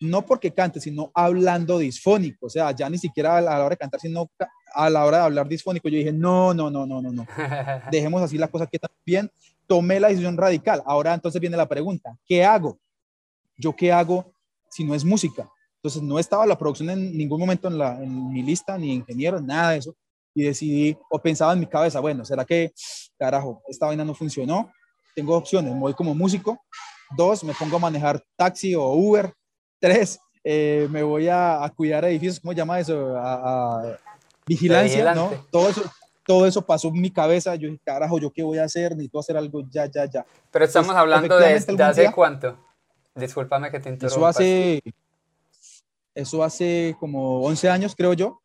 no 0.00 0.24
porque 0.24 0.52
cantes, 0.52 0.84
sino 0.84 1.10
hablando 1.14 1.78
disfónico, 1.78 2.46
o 2.46 2.50
sea, 2.50 2.70
ya 2.70 2.88
ni 2.88 2.98
siquiera 2.98 3.36
a 3.36 3.40
la 3.40 3.58
hora 3.58 3.70
de 3.70 3.76
cantar, 3.76 4.00
sino 4.00 4.30
a 4.74 4.90
la 4.90 5.04
hora 5.04 5.18
de 5.18 5.24
hablar 5.24 5.48
disfónico. 5.48 5.88
Yo 5.88 5.98
dije, 5.98 6.12
no, 6.12 6.54
no, 6.54 6.70
no, 6.70 6.86
no, 6.86 7.02
no, 7.02 7.10
no, 7.10 7.26
dejemos 7.90 8.22
así 8.22 8.38
la 8.38 8.48
cosa 8.48 8.66
que 8.66 8.78
también 8.78 9.30
tomé 9.66 9.98
la 9.98 10.08
decisión 10.08 10.36
radical. 10.36 10.82
Ahora 10.86 11.14
entonces 11.14 11.40
viene 11.40 11.56
la 11.56 11.68
pregunta, 11.68 12.16
¿qué 12.26 12.44
hago? 12.44 12.78
¿Yo 13.56 13.74
qué 13.74 13.92
hago 13.92 14.32
si 14.70 14.84
no 14.84 14.94
es 14.94 15.04
música? 15.04 15.50
Entonces 15.76 16.02
no 16.02 16.18
estaba 16.18 16.46
la 16.46 16.58
producción 16.58 16.90
en 16.90 17.16
ningún 17.16 17.40
momento 17.40 17.68
en, 17.68 17.78
la, 17.78 18.02
en 18.02 18.32
mi 18.32 18.42
lista, 18.42 18.78
ni 18.78 18.94
ingeniero, 18.94 19.40
nada 19.40 19.72
de 19.72 19.78
eso. 19.78 19.96
Y 20.34 20.42
decidí, 20.42 20.96
o 21.10 21.18
pensaba 21.18 21.52
en 21.52 21.60
mi 21.60 21.66
cabeza, 21.66 22.00
bueno, 22.00 22.24
¿será 22.24 22.44
que, 22.44 22.72
carajo, 23.18 23.62
esta 23.68 23.86
vaina 23.86 24.04
no 24.04 24.14
funcionó? 24.14 24.72
Tengo 25.14 25.36
opciones, 25.36 25.72
me 25.72 25.80
voy 25.80 25.94
como 25.94 26.14
músico 26.14 26.60
Dos, 27.16 27.44
me 27.44 27.54
pongo 27.54 27.76
a 27.76 27.80
manejar 27.80 28.22
taxi 28.36 28.74
o 28.74 28.92
Uber. 28.92 29.32
Tres, 29.80 30.18
eh, 30.44 30.88
me 30.90 31.02
voy 31.02 31.28
a, 31.28 31.70
cuidar 31.76 32.04
edificios, 32.04 32.40
¿cómo 32.40 32.52
se 32.52 32.58
llama 32.58 32.80
eso? 32.80 33.14
A, 33.16 33.98
vigilancia, 34.46 35.14
¿no? 35.14 35.30
Todo 35.50 35.68
eso, 35.68 35.82
todo 36.24 36.46
eso 36.46 36.62
pasó 36.62 36.88
en 36.88 37.00
mi 37.00 37.10
cabeza. 37.10 37.54
Yo 37.54 37.68
dije, 37.68 37.80
carajo, 37.84 38.18
¿yo 38.18 38.30
qué 38.32 38.42
voy 38.42 38.58
a 38.58 38.64
hacer? 38.64 38.92
Necesito 38.92 39.18
hacer 39.18 39.36
algo 39.36 39.62
ya, 39.70 39.86
ya, 39.86 40.04
ya. 40.06 40.26
Pero 40.50 40.64
estamos 40.64 40.94
hablando 40.94 41.38
de, 41.38 41.54
hace 41.54 42.12
cuánto. 42.12 42.56
Discúlpame 43.14 43.70
que 43.70 43.80
te 43.80 43.88
interrumpa. 43.88 44.16
Eso 44.16 44.26
hace, 44.26 44.80
eso 46.14 46.42
hace 46.42 46.96
como 46.98 47.42
11 47.42 47.70
años, 47.70 47.94
creo 47.96 48.12
yo. 48.12 48.40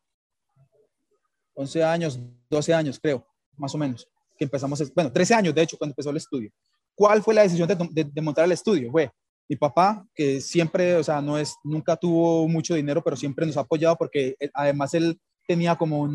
11 1.54 1.84
años, 1.84 2.18
12 2.50 2.74
años, 2.74 2.98
creo, 3.00 3.26
más 3.56 3.74
o 3.74 3.78
menos. 3.78 4.08
Que 4.36 4.44
empezamos, 4.44 4.92
bueno, 4.94 5.12
13 5.12 5.34
años, 5.34 5.54
de 5.54 5.62
hecho, 5.62 5.78
cuando 5.78 5.92
empezó 5.92 6.10
el 6.10 6.16
estudio. 6.16 6.50
¿Cuál 6.94 7.22
fue 7.22 7.34
la 7.34 7.42
decisión 7.42 7.68
de, 7.68 8.22
montar 8.22 8.44
el 8.44 8.52
estudio? 8.52 8.90
Fue, 8.90 9.10
Mi 9.48 9.56
papá, 9.56 10.06
que 10.14 10.40
siempre, 10.40 10.96
o 10.96 11.04
sea, 11.04 11.20
no 11.20 11.38
es, 11.38 11.54
nunca 11.64 11.96
tuvo 11.96 12.46
mucho 12.48 12.74
dinero, 12.74 13.02
pero 13.02 13.16
siempre 13.16 13.46
nos 13.46 13.56
ha 13.56 13.60
apoyado 13.60 13.96
porque 13.96 14.36
además 14.54 14.94
él 14.94 15.18
tenía 15.46 15.76
como 15.76 16.08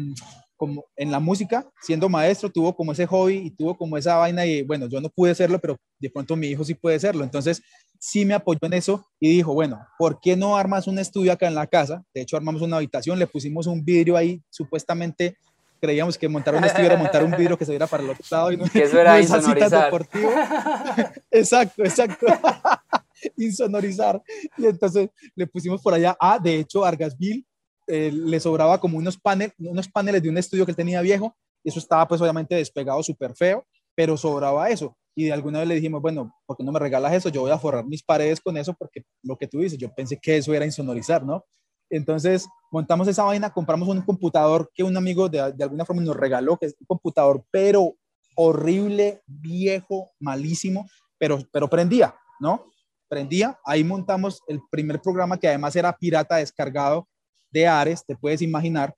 como 0.60 0.84
en 0.98 1.10
la 1.10 1.22
música, 1.22 1.65
siendo 1.82 2.10
maestro, 2.10 2.50
tuvo 2.50 2.76
como 2.76 2.92
ese 2.92 3.06
hobby 3.06 3.38
y 3.38 3.52
tuvo 3.52 3.78
como 3.78 3.98
esa 3.98 4.18
vaina 4.18 4.46
y 4.46 4.62
bueno, 4.62 4.88
yo 4.88 5.00
no 5.00 5.08
pude 5.08 5.34
serlo, 5.34 5.58
pero 5.58 5.78
de 5.98 6.10
pronto 6.10 6.36
mi 6.36 6.48
hijo 6.48 6.65
sí 6.65 6.74
puede 6.74 7.00
serlo. 7.00 7.24
Entonces, 7.24 7.62
sí 7.98 8.26
me 8.26 8.34
apoyó 8.34 8.60
en 8.63 8.74
eso 8.74 9.06
y 9.22 9.30
dijo, 9.30 9.54
bueno, 9.54 9.80
¿por 9.98 10.20
qué 10.20 10.36
no 10.36 10.58
armas 10.58 10.86
un 10.88 11.00
estudio 11.00 11.32
acá 11.32 11.48
en 11.48 11.56
la 11.56 11.65
casa? 11.65 12.04
De 12.13 12.22
hecho, 12.22 12.36
armamos 12.36 12.62
una 12.62 12.76
habitación, 12.76 13.18
le 13.18 13.26
pusimos 13.26 13.68
un 13.68 13.86
vidrio 13.86 14.18
ahí, 14.18 14.44
supuestamente 14.50 15.38
creíamos 15.80 16.18
que 16.18 16.28
montar 16.28 16.56
un 16.56 16.63
estudio 16.63 16.88
era 16.88 16.98
montar 16.98 17.24
un 17.24 17.32
vidrio 17.32 17.58
que 17.58 17.65
se 17.65 17.72
viera 17.72 17.88
para 17.88 18.04
el 18.04 18.10
otro 18.10 18.26
lado 18.30 18.52
y 18.52 18.58
no, 18.58 18.65
que 18.72 18.84
eso 18.84 19.00
era 19.00 19.20
insonorizar. 19.20 19.92
exacto, 21.32 21.84
exacto. 21.84 22.26
insonorizar. 23.38 24.22
Y 24.58 24.65
entonces 24.65 25.10
le 25.36 25.48
pusimos 25.48 25.82
por 25.82 25.94
allá, 25.94 26.15
ah, 26.20 26.39
de 26.42 26.60
hecho, 26.60 26.86
Argasville 26.86 27.46
eh, 27.88 28.12
le 28.12 28.39
sobraba 28.39 28.80
como 28.80 28.98
unos, 28.98 29.18
paneles 29.18 29.54
unos 29.58 29.88
paneles 29.88 30.22
de 30.22 30.30
un 30.30 30.38
estudio 30.38 30.65
que 30.65 30.72
él 30.72 30.78
tenía 30.78 31.02
viejo, 31.02 31.36
y 31.63 31.70
eso 31.70 31.80
estaba 31.80 32.08
pues 32.08 32.22
obviamente 32.22 32.56
despegado 32.56 33.02
súper 33.04 33.36
feo, 33.36 33.65
pero 33.96 34.15
sobraba 34.15 34.70
eso. 34.70 34.96
Y 35.15 35.26
de 35.26 35.34
alguna 35.34 35.60
vez 35.60 35.68
le 35.68 35.76
dijimos, 35.76 36.02
bueno, 36.02 36.34
¿por 36.46 36.56
qué 36.56 36.63
no 36.63 36.72
me 36.72 36.80
regalas 36.80 37.13
eso? 37.13 37.30
Yo 37.30 37.42
voy 37.42 37.52
a 37.52 37.60
forrar 37.60 37.86
mis 37.86 38.04
paredes 38.04 38.39
con 38.39 38.56
eso 38.58 38.74
porque 38.74 39.04
lo 39.24 39.38
que 39.38 39.48
tú 39.48 39.60
dices, 39.60 39.78
yo 39.78 39.94
pensé 39.94 40.18
que 40.18 40.38
eso 40.38 40.54
era 40.54 40.65
insonorizar, 40.65 41.26
¿no? 41.26 41.46
Entonces 41.89 42.47
montamos 42.71 43.08
esa 43.08 43.23
vaina, 43.23 43.52
compramos 43.52 43.88
un 43.88 44.02
computador 44.02 44.69
que 44.73 44.84
un 44.84 44.95
amigo 44.95 45.28
de, 45.28 45.52
de 45.54 45.63
alguna 45.63 45.86
forma 45.86 46.02
nos 46.02 46.15
regaló, 46.15 46.58
que 46.58 46.67
es 46.67 46.75
un 46.80 46.86
computador, 46.86 47.43
pero 47.52 47.95
horrible, 48.36 49.21
viejo, 49.25 50.12
malísimo, 50.19 50.89
pero, 51.17 51.39
pero 51.52 51.69
prendía, 51.69 52.15
¿no? 52.39 52.65
Prendía. 53.10 53.60
Ahí 53.65 53.84
montamos 53.84 54.41
el 54.47 54.62
primer 54.71 55.02
programa 55.02 55.38
que 55.38 55.47
además 55.47 55.75
era 55.75 55.95
pirata 55.95 56.38
descargado 56.38 57.08
de 57.52 57.67
Ares, 57.67 58.06
te 58.06 58.15
puedes 58.15 58.41
imaginar, 58.41 58.95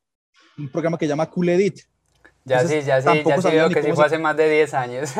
un 0.57 0.69
programa 0.69 0.97
que 0.97 1.05
se 1.05 1.09
llama 1.09 1.29
Cool 1.29 1.49
Edit. 1.49 1.79
Ya 2.43 2.59
sí, 2.59 2.81
ya 2.81 3.01
sí, 3.01 3.23
ya 3.25 3.41
sí 3.41 3.47
veo 3.49 3.69
que 3.69 3.83
sí 3.83 3.91
fue 3.93 4.05
hace 4.05 4.17
más 4.17 4.35
de 4.35 4.49
10 4.49 4.73
años. 4.73 5.11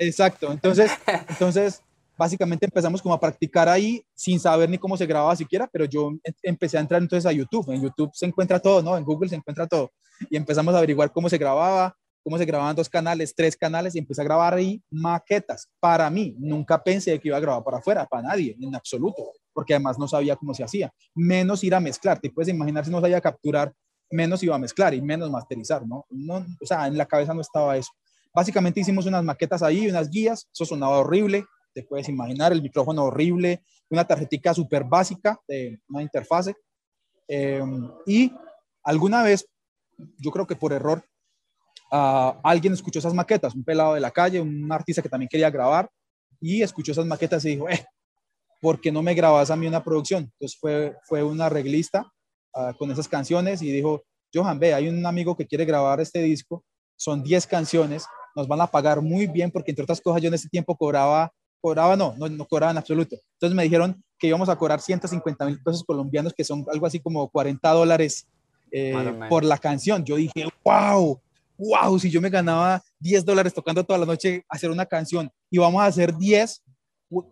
Exacto, 0.00 0.52
entonces, 0.52 0.92
entonces 1.28 1.82
básicamente 2.20 2.66
empezamos 2.66 3.00
como 3.00 3.14
a 3.14 3.18
practicar 3.18 3.66
ahí 3.66 4.04
sin 4.14 4.38
saber 4.38 4.68
ni 4.68 4.76
cómo 4.76 4.94
se 4.94 5.06
grababa 5.06 5.34
siquiera, 5.34 5.66
pero 5.72 5.86
yo 5.86 6.10
em, 6.22 6.34
empecé 6.42 6.76
a 6.76 6.82
entrar 6.82 7.00
entonces 7.00 7.24
a 7.24 7.32
YouTube. 7.32 7.70
En 7.72 7.80
YouTube 7.80 8.10
se 8.12 8.26
encuentra 8.26 8.60
todo, 8.60 8.82
¿no? 8.82 8.94
En 8.98 9.04
Google 9.04 9.30
se 9.30 9.36
encuentra 9.36 9.66
todo. 9.66 9.90
Y 10.28 10.36
empezamos 10.36 10.74
a 10.74 10.76
averiguar 10.76 11.10
cómo 11.12 11.30
se 11.30 11.38
grababa, 11.38 11.96
cómo 12.22 12.36
se 12.36 12.44
grababan 12.44 12.76
dos 12.76 12.90
canales, 12.90 13.34
tres 13.34 13.56
canales, 13.56 13.94
y 13.94 14.00
empecé 14.00 14.20
a 14.20 14.24
grabar 14.24 14.52
ahí 14.52 14.82
maquetas. 14.90 15.70
Para 15.80 16.10
mí, 16.10 16.36
nunca 16.38 16.82
pensé 16.82 17.18
que 17.18 17.28
iba 17.28 17.38
a 17.38 17.40
grabar 17.40 17.64
para 17.64 17.78
afuera, 17.78 18.04
para 18.04 18.24
nadie, 18.24 18.54
en 18.60 18.74
absoluto 18.74 19.32
porque 19.54 19.74
además 19.74 19.98
no 19.98 20.06
sabía 20.06 20.36
cómo 20.36 20.54
se 20.54 20.62
hacía. 20.62 20.92
Menos 21.14 21.64
ir 21.64 21.74
a 21.74 21.80
mezclar, 21.80 22.20
te 22.20 22.30
puedes 22.30 22.48
imaginar 22.48 22.84
si 22.84 22.90
no 22.90 23.00
sabía 23.00 23.20
capturar, 23.20 23.72
menos 24.10 24.42
iba 24.42 24.54
a 24.54 24.58
mezclar 24.58 24.94
y 24.94 25.00
menos 25.02 25.30
masterizar, 25.30 25.86
¿no? 25.86 26.06
no 26.10 26.46
o 26.60 26.66
sea, 26.66 26.86
en 26.86 26.96
la 26.96 27.06
cabeza 27.06 27.34
no 27.34 27.40
estaba 27.40 27.76
eso. 27.76 27.90
Básicamente 28.32 28.80
hicimos 28.80 29.06
unas 29.06 29.24
maquetas 29.24 29.62
ahí, 29.62 29.88
unas 29.88 30.08
guías, 30.08 30.46
eso 30.52 30.64
sonaba 30.64 30.98
horrible, 30.98 31.44
te 31.80 31.88
puedes 31.88 32.08
imaginar, 32.08 32.52
el 32.52 32.62
micrófono 32.62 33.04
horrible, 33.04 33.62
una 33.88 34.06
tarjetita 34.06 34.54
súper 34.54 34.84
básica 34.84 35.40
de 35.48 35.80
una 35.88 36.02
interfase. 36.02 36.54
Eh, 37.26 37.62
y 38.06 38.32
alguna 38.82 39.22
vez, 39.22 39.46
yo 40.18 40.30
creo 40.30 40.46
que 40.46 40.56
por 40.56 40.72
error, 40.72 41.02
uh, 41.92 42.32
alguien 42.42 42.72
escuchó 42.72 42.98
esas 42.98 43.14
maquetas, 43.14 43.54
un 43.54 43.64
pelado 43.64 43.94
de 43.94 44.00
la 44.00 44.10
calle, 44.10 44.40
un 44.40 44.70
artista 44.70 45.02
que 45.02 45.08
también 45.08 45.28
quería 45.28 45.50
grabar, 45.50 45.90
y 46.40 46.62
escuchó 46.62 46.92
esas 46.92 47.06
maquetas 47.06 47.44
y 47.44 47.50
dijo, 47.50 47.68
eh, 47.68 47.84
¿por 48.60 48.80
qué 48.80 48.92
no 48.92 49.02
me 49.02 49.14
grabas 49.14 49.50
a 49.50 49.56
mí 49.56 49.66
una 49.66 49.82
producción? 49.82 50.24
Entonces 50.24 50.58
fue, 50.58 50.96
fue 51.04 51.22
un 51.22 51.40
arreglista 51.40 52.10
uh, 52.54 52.74
con 52.76 52.90
esas 52.90 53.08
canciones 53.08 53.62
y 53.62 53.70
dijo, 53.70 54.02
Johan, 54.32 54.58
ve, 54.58 54.74
hay 54.74 54.88
un 54.88 55.04
amigo 55.04 55.36
que 55.36 55.46
quiere 55.46 55.64
grabar 55.64 56.00
este 56.00 56.22
disco, 56.22 56.64
son 56.96 57.22
10 57.22 57.46
canciones, 57.46 58.04
nos 58.36 58.46
van 58.46 58.60
a 58.60 58.66
pagar 58.66 59.00
muy 59.00 59.26
bien 59.26 59.50
porque 59.50 59.72
entre 59.72 59.82
otras 59.82 60.00
cosas 60.00 60.22
yo 60.22 60.28
en 60.28 60.34
ese 60.34 60.48
tiempo 60.48 60.76
cobraba, 60.76 61.32
cobraba 61.60 61.96
no, 61.96 62.14
no, 62.16 62.28
no 62.28 62.46
cobraba 62.46 62.72
en 62.72 62.78
absoluto. 62.78 63.16
Entonces 63.34 63.54
me 63.54 63.62
dijeron 63.62 64.02
que 64.18 64.26
íbamos 64.26 64.48
a 64.48 64.56
cobrar 64.56 64.80
150 64.80 65.46
mil 65.46 65.62
pesos 65.62 65.84
colombianos, 65.84 66.34
que 66.34 66.44
son 66.44 66.64
algo 66.72 66.86
así 66.86 67.00
como 67.00 67.28
40 67.28 67.70
dólares 67.70 68.26
eh, 68.70 68.94
por 69.28 69.44
la 69.44 69.58
canción. 69.58 70.04
Yo 70.04 70.16
dije, 70.16 70.46
wow, 70.64 71.20
wow, 71.58 71.98
si 71.98 72.10
yo 72.10 72.20
me 72.20 72.30
ganaba 72.30 72.82
10 73.00 73.24
dólares 73.24 73.52
tocando 73.52 73.84
toda 73.84 73.98
la 73.98 74.06
noche 74.06 74.44
hacer 74.48 74.70
una 74.70 74.86
canción 74.86 75.30
y 75.50 75.58
vamos 75.58 75.82
a 75.82 75.86
hacer 75.86 76.16
10, 76.16 76.62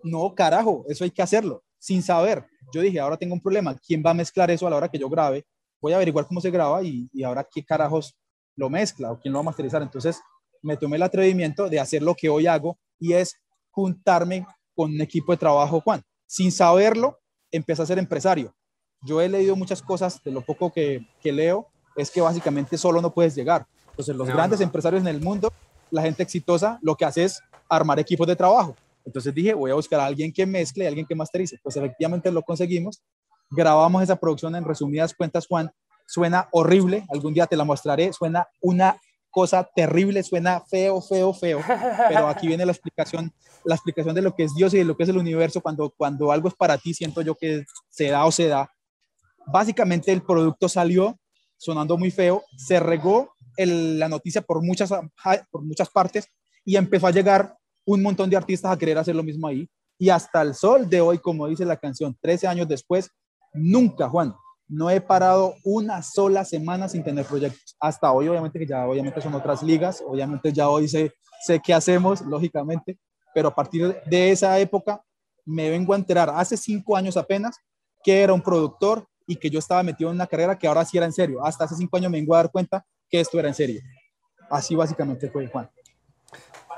no, 0.02 0.34
carajo, 0.34 0.84
eso 0.88 1.04
hay 1.04 1.10
que 1.10 1.22
hacerlo, 1.22 1.62
sin 1.78 2.02
saber. 2.02 2.44
Yo 2.72 2.80
dije, 2.80 3.00
ahora 3.00 3.16
tengo 3.16 3.34
un 3.34 3.40
problema, 3.40 3.76
¿quién 3.76 4.02
va 4.04 4.10
a 4.10 4.14
mezclar 4.14 4.50
eso 4.50 4.66
a 4.66 4.70
la 4.70 4.76
hora 4.76 4.88
que 4.88 4.98
yo 4.98 5.08
grabe? 5.08 5.46
Voy 5.80 5.92
a 5.92 5.96
averiguar 5.96 6.26
cómo 6.26 6.40
se 6.40 6.50
graba 6.50 6.82
y, 6.82 7.08
ahora 7.22 7.46
qué 7.50 7.64
carajos 7.64 8.16
lo 8.56 8.68
mezcla 8.68 9.12
o 9.12 9.20
quién 9.20 9.32
lo 9.32 9.38
va 9.38 9.42
a 9.42 9.44
masterizar. 9.44 9.82
Entonces 9.82 10.20
me 10.62 10.76
tomé 10.76 10.96
el 10.96 11.02
atrevimiento 11.02 11.68
de 11.68 11.78
hacer 11.78 12.02
lo 12.02 12.14
que 12.14 12.28
hoy 12.28 12.46
hago 12.46 12.78
y 12.98 13.12
es 13.12 13.36
juntarme 13.70 14.46
con 14.74 14.92
un 14.92 15.00
equipo 15.00 15.32
de 15.32 15.38
trabajo, 15.38 15.80
Juan. 15.80 16.02
Sin 16.26 16.52
saberlo, 16.52 17.18
empecé 17.50 17.82
a 17.82 17.86
ser 17.86 17.98
empresario. 17.98 18.54
Yo 19.02 19.20
he 19.20 19.28
leído 19.28 19.56
muchas 19.56 19.82
cosas, 19.82 20.22
de 20.22 20.30
lo 20.30 20.40
poco 20.40 20.72
que, 20.72 21.06
leo, 21.22 21.66
es 21.96 22.10
que 22.10 22.20
básicamente 22.20 22.76
solo 22.76 23.00
no 23.00 23.12
puedes 23.12 23.34
llegar. 23.34 23.66
Entonces 23.90 24.14
los 24.14 24.28
grandes 24.28 24.60
empresarios 24.60 25.02
en 25.02 25.08
el 25.08 25.20
mundo, 25.20 25.52
la 25.90 26.02
gente 26.02 26.22
exitosa, 26.22 26.78
lo 26.82 26.94
que 26.96 27.04
hace 27.04 27.24
es 27.24 27.40
armar 27.68 27.98
equipos 27.98 28.26
de 28.26 28.36
trabajo. 28.36 28.76
Entonces 29.04 29.34
dije, 29.34 29.54
voy 29.54 29.70
a 29.70 29.74
buscar 29.74 30.00
a 30.00 30.06
alguien 30.06 30.32
que 30.32 30.46
mezcle, 30.46 30.86
alguien 30.86 31.06
que 31.06 31.14
masterice. 31.14 31.58
Pues 31.62 31.76
efectivamente 31.76 32.30
lo 32.30 32.42
conseguimos. 32.42 33.02
Grabamos 33.50 34.02
esa 34.02 34.16
producción 34.16 34.54
en 34.54 34.64
resumidas 34.64 35.14
cuentas, 35.14 35.46
Juan. 35.46 35.70
Suena 36.06 36.48
horrible, 36.52 37.06
algún 37.10 37.34
día 37.34 37.46
te 37.46 37.56
la 37.56 37.64
mostraré. 37.64 38.12
Suena 38.12 38.46
una 38.60 38.96
cosa 39.30 39.68
terrible, 39.74 40.22
suena 40.22 40.60
feo, 40.60 41.00
feo, 41.00 41.32
feo. 41.32 41.60
Pero 42.08 42.28
aquí 42.28 42.46
viene 42.48 42.66
la 42.66 42.72
explicación, 42.72 43.32
la 43.64 43.74
explicación 43.74 44.14
de 44.14 44.22
lo 44.22 44.34
que 44.34 44.44
es 44.44 44.54
Dios 44.54 44.74
y 44.74 44.78
de 44.78 44.84
lo 44.84 44.96
que 44.96 45.02
es 45.02 45.08
el 45.08 45.18
universo. 45.18 45.60
Cuando, 45.60 45.90
cuando 45.96 46.32
algo 46.32 46.48
es 46.48 46.54
para 46.54 46.78
ti, 46.78 46.94
siento 46.94 47.22
yo 47.22 47.34
que 47.34 47.64
se 47.88 48.08
da 48.08 48.24
o 48.24 48.32
se 48.32 48.48
da. 48.48 48.70
Básicamente 49.46 50.12
el 50.12 50.22
producto 50.22 50.68
salió 50.68 51.18
sonando 51.56 51.96
muy 51.98 52.10
feo, 52.10 52.44
se 52.56 52.80
regó 52.80 53.34
la 53.56 54.08
noticia 54.08 54.42
por 54.42 54.62
muchas, 54.62 54.90
por 55.50 55.62
muchas 55.62 55.88
partes 55.90 56.28
y 56.64 56.76
empezó 56.76 57.08
a 57.08 57.10
llegar 57.10 57.56
un 57.84 58.02
montón 58.02 58.30
de 58.30 58.36
artistas 58.36 58.70
a 58.70 58.78
querer 58.78 58.98
hacer 58.98 59.16
lo 59.16 59.22
mismo 59.22 59.48
ahí. 59.48 59.68
Y 59.98 60.10
hasta 60.10 60.42
el 60.42 60.54
sol 60.54 60.88
de 60.88 61.00
hoy, 61.00 61.18
como 61.18 61.48
dice 61.48 61.64
la 61.64 61.76
canción, 61.76 62.16
13 62.20 62.46
años 62.46 62.68
después, 62.68 63.10
nunca, 63.52 64.08
Juan, 64.08 64.34
no 64.68 64.90
he 64.90 65.00
parado 65.00 65.56
una 65.64 66.02
sola 66.02 66.44
semana 66.44 66.88
sin 66.88 67.02
tener 67.02 67.24
proyectos. 67.24 67.76
Hasta 67.80 68.12
hoy, 68.12 68.28
obviamente, 68.28 68.58
que 68.58 68.66
ya 68.66 68.86
obviamente 68.86 69.20
son 69.20 69.34
otras 69.34 69.62
ligas, 69.62 70.02
obviamente 70.06 70.52
ya 70.52 70.68
hoy 70.68 70.88
sé, 70.88 71.12
sé 71.44 71.60
qué 71.64 71.72
hacemos, 71.72 72.20
lógicamente, 72.22 72.98
pero 73.34 73.48
a 73.48 73.54
partir 73.54 73.96
de 74.04 74.30
esa 74.30 74.58
época 74.58 75.02
me 75.44 75.70
vengo 75.70 75.94
a 75.94 75.96
enterar, 75.96 76.30
hace 76.30 76.56
cinco 76.56 76.96
años 76.96 77.16
apenas, 77.16 77.56
que 78.04 78.22
era 78.22 78.34
un 78.34 78.42
productor 78.42 79.06
y 79.26 79.36
que 79.36 79.50
yo 79.50 79.58
estaba 79.58 79.82
metido 79.82 80.10
en 80.10 80.16
una 80.16 80.26
carrera 80.26 80.58
que 80.58 80.66
ahora 80.66 80.84
sí 80.84 80.96
era 80.96 81.06
en 81.06 81.12
serio. 81.12 81.44
Hasta 81.44 81.64
hace 81.64 81.76
cinco 81.76 81.96
años 81.96 82.10
me 82.10 82.18
vengo 82.18 82.34
a 82.34 82.38
dar 82.38 82.50
cuenta 82.50 82.84
que 83.08 83.20
esto 83.20 83.38
era 83.38 83.48
en 83.48 83.54
serio. 83.54 83.80
Así 84.50 84.74
básicamente 84.74 85.30
fue, 85.30 85.46
Juan. 85.48 85.70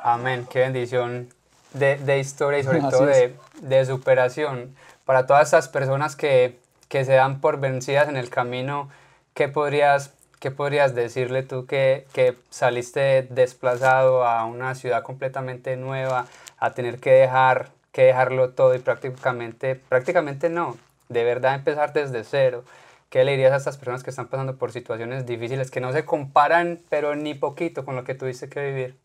Amén, 0.03 0.47
qué 0.49 0.61
bendición 0.61 1.29
de, 1.75 1.97
de 1.99 2.19
historia 2.19 2.61
y 2.61 2.63
sobre 2.65 2.81
todo 2.81 3.07
de, 3.07 3.37
de, 3.63 3.87
superación. 3.87 4.75
Para 5.05 5.27
todas 5.27 5.49
esas 5.49 5.69
personas 5.69 6.17
que, 6.17 6.59
que, 6.91 7.05
se 7.07 7.15
dan 7.15 7.41
por 7.41 7.61
vencidas 7.61 8.11
en 8.11 8.19
el 8.19 8.29
camino, 8.29 8.91
¿qué 9.33 9.49
podrías, 9.49 10.13
qué 10.41 10.51
podrías 10.51 10.95
decirle 10.95 11.43
tú 11.43 11.65
que, 11.65 12.07
que 12.13 12.37
saliste 12.51 13.27
desplazado 13.31 14.27
a 14.27 14.45
una 14.45 14.75
ciudad 14.75 15.03
completamente 15.03 15.77
nueva, 15.77 16.27
a 16.59 16.75
tener 16.75 17.01
que 17.01 17.13
dejar 17.13 17.71
que 17.93 18.03
dejarlo 18.03 18.51
todo 18.51 18.75
y 18.75 18.79
prácticamente, 18.79 19.75
prácticamente 19.75 20.49
no, 20.49 20.77
de 21.09 21.25
verdad 21.25 21.55
empezar 21.55 21.93
desde 21.93 22.25
cero. 22.25 22.65
¿Qué 23.09 23.25
le 23.25 23.33
dirías 23.33 23.53
a 23.53 23.57
estas 23.57 23.77
personas 23.77 24.05
que 24.05 24.11
están 24.11 24.29
pasando 24.29 24.57
por 24.57 24.71
situaciones 24.71 25.27
difíciles 25.27 25.71
que 25.71 25.81
no 25.81 25.93
se 25.93 26.05
comparan, 26.05 26.79
pero 26.89 27.17
ni 27.17 27.35
poquito 27.35 27.85
con 27.85 27.97
lo 27.97 28.05
que 28.05 28.15
tuviste 28.15 28.49
que 28.49 28.65
vivir? 28.65 28.97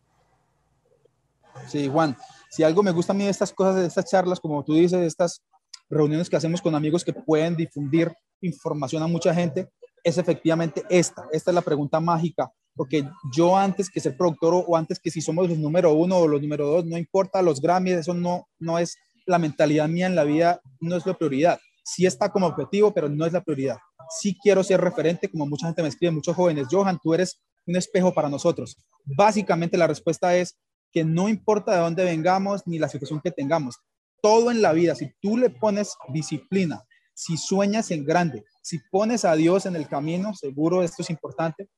Sí, 1.66 1.88
Juan, 1.88 2.16
si 2.48 2.62
algo 2.62 2.84
me 2.84 2.92
gusta 2.92 3.12
a 3.12 3.16
mí 3.16 3.24
de 3.24 3.30
estas 3.30 3.52
cosas, 3.52 3.74
de 3.76 3.86
estas 3.86 4.04
charlas, 4.08 4.38
como 4.38 4.62
tú 4.62 4.74
dices, 4.74 5.00
estas 5.00 5.42
reuniones 5.88 6.28
que 6.28 6.36
hacemos 6.36 6.60
con 6.60 6.74
amigos 6.74 7.04
que 7.04 7.12
pueden 7.12 7.56
difundir 7.56 8.12
información 8.40 9.02
a 9.02 9.06
mucha 9.06 9.34
gente, 9.34 9.68
es 10.02 10.18
efectivamente 10.18 10.84
esta. 10.88 11.26
Esta 11.32 11.50
es 11.50 11.54
la 11.54 11.62
pregunta 11.62 12.00
mágica, 12.00 12.50
porque 12.74 13.08
yo 13.34 13.56
antes 13.56 13.90
que 13.90 14.00
ser 14.00 14.16
productor 14.16 14.64
o 14.66 14.76
antes 14.76 15.00
que 15.00 15.10
si 15.10 15.20
somos 15.20 15.48
los 15.48 15.58
número 15.58 15.92
uno 15.92 16.18
o 16.18 16.28
los 16.28 16.40
número 16.40 16.66
dos, 16.66 16.84
no 16.84 16.96
importa 16.96 17.42
los 17.42 17.60
Grammys, 17.60 17.94
eso 17.94 18.14
no, 18.14 18.46
no 18.58 18.78
es 18.78 18.96
la 19.26 19.38
mentalidad 19.38 19.88
mía 19.88 20.06
en 20.06 20.14
la 20.14 20.24
vida, 20.24 20.60
no 20.80 20.96
es 20.96 21.06
la 21.06 21.14
prioridad. 21.14 21.58
Sí 21.84 22.06
está 22.06 22.30
como 22.30 22.46
objetivo, 22.46 22.92
pero 22.92 23.08
no 23.08 23.26
es 23.26 23.32
la 23.32 23.42
prioridad. 23.42 23.78
Sí 24.20 24.36
quiero 24.40 24.62
ser 24.62 24.80
referente, 24.80 25.28
como 25.28 25.46
mucha 25.46 25.66
gente 25.66 25.82
me 25.82 25.88
escribe, 25.88 26.12
muchos 26.12 26.36
jóvenes, 26.36 26.68
Johan, 26.70 26.98
tú 27.02 27.14
eres 27.14 27.40
un 27.66 27.76
espejo 27.76 28.14
para 28.14 28.28
nosotros. 28.28 28.76
Básicamente 29.04 29.76
la 29.76 29.88
respuesta 29.88 30.36
es, 30.36 30.56
que 30.96 31.04
no 31.04 31.28
importa 31.28 31.72
de 31.74 31.80
dónde 31.80 32.04
vengamos 32.04 32.66
ni 32.66 32.78
la 32.78 32.88
situación 32.88 33.20
que 33.20 33.30
tengamos, 33.30 33.76
todo 34.22 34.50
en 34.50 34.62
la 34.62 34.72
vida, 34.72 34.94
si 34.94 35.10
tú 35.20 35.36
le 35.36 35.50
pones 35.50 35.94
disciplina, 36.08 36.82
si 37.14 37.36
sueñas 37.36 37.90
en 37.90 38.04
grande, 38.04 38.44
si 38.62 38.78
pones 38.90 39.24
a 39.24 39.34
Dios 39.34 39.66
en 39.66 39.76
el 39.76 39.88
camino, 39.88 40.34
seguro 40.34 40.82
esto 40.82 41.02
es 41.02 41.10
importante, 41.10 41.68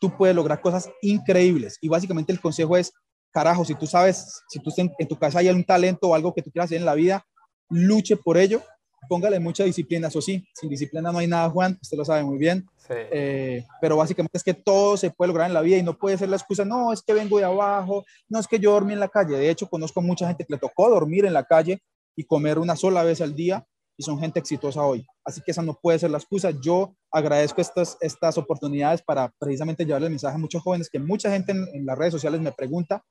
tú 0.00 0.16
puedes 0.16 0.36
lograr 0.36 0.60
cosas 0.60 0.88
increíbles. 1.02 1.78
Y 1.80 1.88
básicamente 1.88 2.32
el 2.32 2.40
consejo 2.40 2.76
es, 2.76 2.92
carajo, 3.32 3.64
si 3.64 3.74
tú 3.74 3.86
sabes, 3.86 4.42
si 4.48 4.60
tú 4.60 4.70
en, 4.76 4.92
en 4.98 5.08
tu 5.08 5.18
casa 5.18 5.40
hay 5.40 5.48
un 5.48 5.64
talento 5.64 6.08
o 6.08 6.14
algo 6.14 6.32
que 6.32 6.42
tú 6.42 6.50
quieras 6.50 6.68
hacer 6.68 6.78
en 6.78 6.86
la 6.86 6.94
vida, 6.94 7.24
luche 7.68 8.16
por 8.16 8.38
ello, 8.38 8.62
póngale 9.08 9.40
mucha 9.40 9.64
disciplina, 9.64 10.08
eso 10.08 10.20
sí, 10.20 10.46
sin 10.54 10.68
disciplina 10.68 11.10
no 11.10 11.18
hay 11.18 11.26
nada, 11.26 11.48
Juan, 11.50 11.78
usted 11.80 11.96
lo 11.96 12.04
sabe 12.04 12.22
muy 12.22 12.38
bien. 12.38 12.66
Eh, 12.90 13.64
pero 13.80 13.96
básicamente 13.96 14.38
es 14.38 14.44
que 14.44 14.54
todo 14.54 14.96
se 14.96 15.10
puede 15.10 15.28
lograr 15.28 15.48
en 15.48 15.54
la 15.54 15.60
vida 15.60 15.76
y 15.76 15.82
no 15.82 15.98
puede 15.98 16.16
ser 16.16 16.28
la 16.28 16.36
excusa, 16.36 16.64
no, 16.64 16.92
es 16.92 17.02
que 17.02 17.12
vengo 17.12 17.38
de 17.38 17.44
abajo, 17.44 18.04
no 18.28 18.38
es 18.38 18.46
que 18.46 18.58
yo 18.58 18.72
dormí 18.72 18.92
en 18.92 19.00
la 19.00 19.08
calle. 19.08 19.36
De 19.36 19.50
hecho, 19.50 19.68
conozco 19.68 20.00
mucha 20.00 20.26
gente 20.26 20.44
que 20.44 20.54
le 20.54 20.58
tocó 20.58 20.88
dormir 20.88 21.24
en 21.24 21.32
la 21.32 21.44
calle 21.44 21.82
y 22.16 22.24
comer 22.24 22.58
una 22.58 22.76
sola 22.76 23.02
vez 23.02 23.20
al 23.20 23.34
día 23.34 23.66
y 23.96 24.02
son 24.04 24.18
gente 24.18 24.38
exitosa 24.38 24.82
hoy. 24.82 25.04
Así 25.24 25.42
que 25.44 25.50
esa 25.50 25.62
no 25.62 25.74
puede 25.74 25.98
ser 25.98 26.10
la 26.10 26.18
excusa. 26.18 26.50
Yo 26.50 26.94
agradezco 27.10 27.60
estas, 27.60 27.98
estas 28.00 28.38
oportunidades 28.38 29.02
para 29.02 29.32
precisamente 29.38 29.84
llevarle 29.84 30.06
el 30.06 30.12
mensaje 30.12 30.36
a 30.36 30.38
muchos 30.38 30.62
jóvenes 30.62 30.88
que 30.88 31.00
mucha 31.00 31.30
gente 31.30 31.52
en, 31.52 31.66
en 31.74 31.84
las 31.84 31.98
redes 31.98 32.12
sociales 32.12 32.40
me 32.40 32.52
pregunta, 32.52 33.04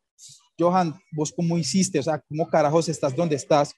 Johan, 0.57 0.95
¿vos 1.12 1.33
cómo 1.36 1.57
hiciste? 1.57 1.99
O 1.99 2.03
sea, 2.03 2.21
¿cómo 2.27 2.47
carajos 2.47 2.89
estás 2.89 3.15
donde 3.15 3.36
estás? 3.36 3.73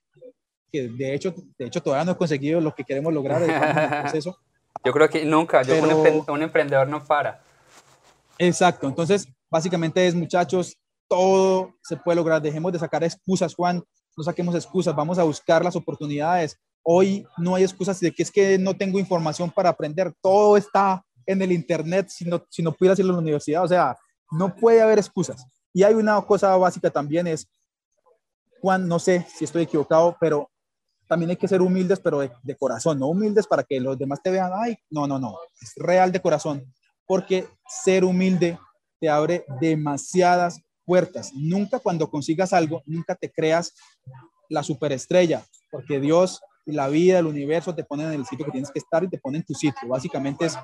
Que 0.71 0.87
de 0.87 1.13
hecho, 1.13 1.33
de 1.57 1.65
hecho 1.65 1.81
todavía 1.81 2.05
no 2.05 2.11
he 2.11 2.17
conseguido 2.17 2.61
lo 2.61 2.73
que 2.73 2.83
queremos 2.83 3.13
lograr 3.13 3.41
en 3.43 3.49
el. 3.51 4.21
Yo 4.83 4.93
creo 4.93 5.09
que 5.09 5.25
nunca, 5.25 5.61
yo 5.61 5.75
un, 6.27 6.41
emprendedor 6.41 6.87
no 6.87 7.03
para. 7.03 7.41
Exacto, 8.37 8.87
entonces 8.87 9.27
básicamente 9.49 10.07
es 10.07 10.15
muchachos, 10.15 10.77
todo 11.09 11.73
se 11.83 11.97
puede 11.97 12.15
lograr, 12.15 12.41
dejemos 12.41 12.71
de 12.71 12.79
sacar 12.79 13.03
excusas, 13.03 13.53
Juan, 13.55 13.83
no 14.15 14.23
saquemos 14.23 14.55
excusas, 14.55 14.95
vamos 14.95 15.19
a 15.19 15.23
buscar 15.23 15.65
las 15.65 15.75
oportunidades. 15.75 16.57
Hoy 16.83 17.27
no 17.37 17.55
hay 17.55 17.63
excusas 17.63 17.99
de 17.99 18.11
que 18.13 18.23
es 18.23 18.31
que 18.31 18.57
no 18.57 18.73
tengo 18.73 18.99
información 18.99 19.51
para 19.51 19.69
aprender, 19.69 20.13
todo 20.21 20.55
está 20.55 21.03
en 21.25 21.41
el 21.41 21.51
internet 21.51 22.07
si 22.09 22.25
no, 22.25 22.45
si 22.49 22.63
no 22.63 22.71
pudiera 22.71 22.93
hacerlo 22.93 23.11
en 23.11 23.17
la 23.17 23.21
universidad, 23.21 23.63
o 23.63 23.67
sea, 23.67 23.97
no 24.31 24.55
puede 24.55 24.81
haber 24.81 24.99
excusas. 24.99 25.45
Y 25.73 25.83
hay 25.83 25.93
una 25.93 26.21
cosa 26.21 26.55
básica 26.55 26.89
también 26.89 27.27
es, 27.27 27.47
Juan, 28.61 28.87
no 28.87 28.99
sé 28.99 29.27
si 29.35 29.45
estoy 29.45 29.63
equivocado, 29.63 30.15
pero 30.19 30.49
también 31.09 31.31
hay 31.31 31.37
que 31.37 31.47
ser 31.47 31.61
humildes, 31.61 31.99
pero 31.99 32.19
de, 32.19 32.55
corazón, 32.55 32.99
no 32.99 33.07
humildes 33.07 33.47
para 33.47 33.63
que 33.63 33.79
los 33.79 33.97
demás 33.97 34.21
te 34.21 34.29
vean, 34.29 34.51
ay, 34.53 34.77
no, 34.91 35.07
no, 35.07 35.17
no, 35.17 35.35
es 35.59 35.73
real 35.75 36.11
de 36.11 36.21
corazón, 36.21 36.71
porque 37.07 37.47
ser 37.67 38.05
humilde 38.05 38.59
te 38.99 39.09
abre 39.09 39.43
demasiadas 39.59 40.61
puertas. 40.85 41.33
Nunca 41.33 41.79
cuando 41.79 42.11
consigas 42.11 42.53
algo, 42.53 42.83
nunca 42.85 43.15
te 43.15 43.31
creas 43.31 43.73
la 44.49 44.61
superestrella, 44.61 45.43
porque 45.71 45.99
Dios 45.99 46.41
y 46.67 46.73
la 46.73 46.87
vida, 46.87 47.17
el 47.17 47.25
universo 47.25 47.73
te 47.73 47.83
ponen 47.83 48.07
en 48.07 48.13
el 48.13 48.25
sitio 48.27 48.45
que 48.45 48.51
tienes 48.51 48.69
que 48.69 48.77
estar 48.77 49.03
y 49.03 49.09
te 49.09 49.17
ponen 49.17 49.41
en 49.41 49.47
tu 49.47 49.55
sitio. 49.55 49.89
Básicamente 49.89 50.45
es 50.45 50.57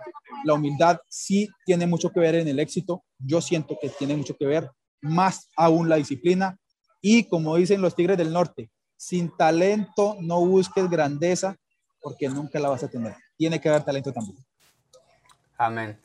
la 0.44 0.54
humildad 0.54 1.00
sí 1.10 1.50
tiene 1.66 1.88
mucho 1.88 2.12
que 2.12 2.20
ver 2.20 2.36
en 2.36 2.48
el 2.48 2.60
éxito. 2.60 3.04
Yo 3.18 3.42
siento 3.42 3.80
que 3.82 3.90
tiene 3.90 4.16
mucho 4.16 4.36
que 4.38 4.46
ver, 4.46 4.70
más 5.02 5.50
aún 5.58 5.90
la 5.90 5.96
disciplina. 5.96 6.60
Y 7.02 7.24
como 7.24 7.56
dicen 7.56 7.82
los 7.82 7.96
Tigres 7.96 8.18
del 8.18 8.32
Norte, 8.32 8.70
sin 8.98 9.36
talento 9.36 10.18
no 10.20 10.46
busques 10.46 10.90
grandeza 10.90 11.56
porque 12.02 12.30
nunca 12.30 12.60
la 12.60 12.70
vas 12.70 12.84
a 12.84 12.88
tener. 12.88 13.16
Tiene 13.38 13.60
que 13.60 13.70
haber 13.70 13.84
talento 13.84 14.14
también. 14.14 14.38
Amén. 15.58 16.00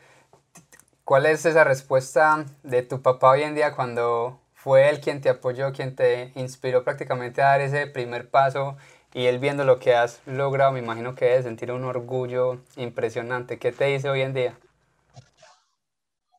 ¿Cuál 1.05 1.26
es 1.26 1.44
esa 1.44 1.64
respuesta 1.64 2.46
de 2.62 2.83
tu 2.83 3.03
papá 3.03 3.31
hoy 3.31 3.42
en 3.42 3.55
día 3.55 3.74
cuando 3.74 4.40
fue 4.55 4.88
él 4.88 5.00
quien 5.00 5.20
te 5.20 5.29
apoyó, 5.29 5.72
quien 5.72 5.96
te 5.96 6.33
inspiró 6.37 6.85
prácticamente 6.85 7.42
a 7.42 7.46
dar 7.46 7.61
ese 7.61 7.87
primer 7.87 8.31
paso 8.31 8.76
y 9.12 9.26
él 9.26 9.38
viendo 9.38 9.64
lo 9.64 9.79
que 9.79 9.94
has 9.94 10.20
logrado, 10.26 10.72
me 10.72 10.79
imagino 10.79 11.14
que 11.14 11.24
debe 11.24 11.42
sentir 11.42 11.72
un 11.72 11.85
orgullo 11.85 12.62
impresionante. 12.76 13.59
¿Qué 13.59 13.72
te 13.72 13.87
dice 13.87 14.09
hoy 14.09 14.22
en 14.22 14.35
día? 14.35 14.59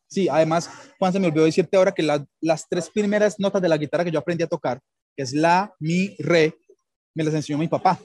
Sí, 0.08 0.30
además, 0.30 0.70
Juan, 1.00 1.14
se 1.14 1.20
me 1.20 1.28
olvidó 1.28 1.46
decirte 1.46 1.78
ahora 1.78 1.92
que 1.92 2.08
las 2.42 2.68
tres 2.70 2.90
primeras 2.90 3.40
notas 3.40 3.62
de 3.62 3.70
la 3.70 3.78
guitarra 3.78 4.04
que 4.04 4.12
yo 4.12 4.20
aprendí 4.20 4.44
a 4.44 4.48
tocar 4.48 4.82
que 5.16 5.24
es 5.24 5.34
la, 5.34 5.74
mi, 5.80 6.16
re, 6.20 6.56
me 7.14 7.24
las 7.24 7.34
enseñó 7.34 7.58
mi 7.58 7.68
papá. 7.68 8.00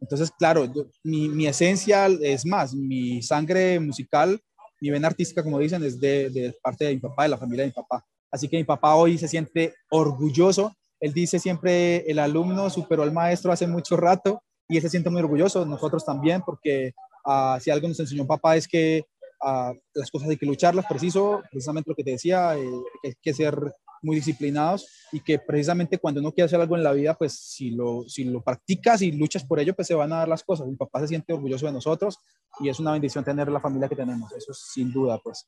Entonces, 0.00 0.30
claro, 0.36 0.70
mi, 1.04 1.28
mi, 1.28 1.46
esencia 1.46 2.06
es 2.06 2.44
más, 2.44 2.74
mi 2.74 3.22
sangre 3.22 3.78
musical, 3.78 4.40
mi 4.80 4.90
vena 4.90 5.06
artística, 5.06 5.44
como 5.44 5.60
dicen, 5.60 5.84
es 5.84 6.00
de, 6.00 6.28
de, 6.30 6.54
parte 6.60 6.86
de 6.86 6.94
mi 6.94 7.00
papá, 7.00 7.22
de 7.22 7.28
la 7.28 7.38
familia 7.38 7.62
de 7.62 7.68
mi 7.68 7.72
papá. 7.72 8.04
Así 8.32 8.48
que 8.48 8.56
mi 8.56 8.64
papá 8.64 8.96
hoy 8.96 9.16
se 9.16 9.28
siente 9.28 9.74
orgulloso. 9.90 10.74
Él 10.98 11.12
dice 11.12 11.38
siempre, 11.38 11.98
el 12.10 12.18
alumno 12.18 12.68
superó 12.70 13.02
al 13.02 13.12
maestro 13.12 13.52
hace 13.52 13.66
mucho 13.66 13.96
rato 13.96 14.42
y 14.68 14.76
él 14.76 14.82
se 14.82 14.88
siente 14.88 15.10
muy 15.10 15.20
orgulloso. 15.20 15.64
Nosotros 15.64 16.04
también, 16.04 16.42
porque 16.42 16.92
uh, 17.26 17.60
si 17.60 17.70
algo 17.70 17.86
nos 17.86 18.00
enseñó 18.00 18.26
papá 18.26 18.56
es 18.56 18.66
que 18.66 19.04
uh, 19.42 19.72
las 19.94 20.10
cosas 20.10 20.30
hay 20.30 20.36
que 20.36 20.46
lucharlas, 20.46 20.86
preciso, 20.86 21.42
precisamente 21.50 21.90
lo 21.90 21.94
que 21.94 22.04
te 22.04 22.12
decía, 22.12 22.56
eh, 22.56 22.70
que 23.02 23.08
hay 23.08 23.14
que 23.22 23.34
ser 23.34 23.54
muy 24.02 24.16
disciplinados 24.16 24.86
y 25.12 25.20
que 25.20 25.38
precisamente 25.38 25.98
cuando 25.98 26.20
uno 26.20 26.32
quiere 26.32 26.46
hacer 26.46 26.60
algo 26.60 26.76
en 26.76 26.82
la 26.82 26.92
vida, 26.92 27.14
pues 27.14 27.38
si 27.38 27.70
lo, 27.70 28.04
si 28.08 28.24
lo 28.24 28.40
practicas 28.42 29.02
y 29.02 29.12
luchas 29.12 29.44
por 29.44 29.60
ello, 29.60 29.74
pues 29.74 29.88
se 29.88 29.94
van 29.94 30.12
a 30.12 30.18
dar 30.18 30.28
las 30.28 30.42
cosas. 30.42 30.66
Mi 30.66 30.76
papá 30.76 31.00
se 31.00 31.08
siente 31.08 31.32
orgulloso 31.32 31.66
de 31.66 31.72
nosotros 31.72 32.18
y 32.60 32.68
es 32.68 32.80
una 32.80 32.92
bendición 32.92 33.24
tener 33.24 33.48
la 33.48 33.60
familia 33.60 33.88
que 33.88 33.96
tenemos, 33.96 34.32
eso 34.32 34.52
sin 34.52 34.92
duda, 34.92 35.18
pues. 35.18 35.46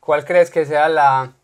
¿Cuál 0.00 0.24
crees 0.24 0.50
que 0.50 0.66
sea 0.66 0.88
la, 0.88 1.34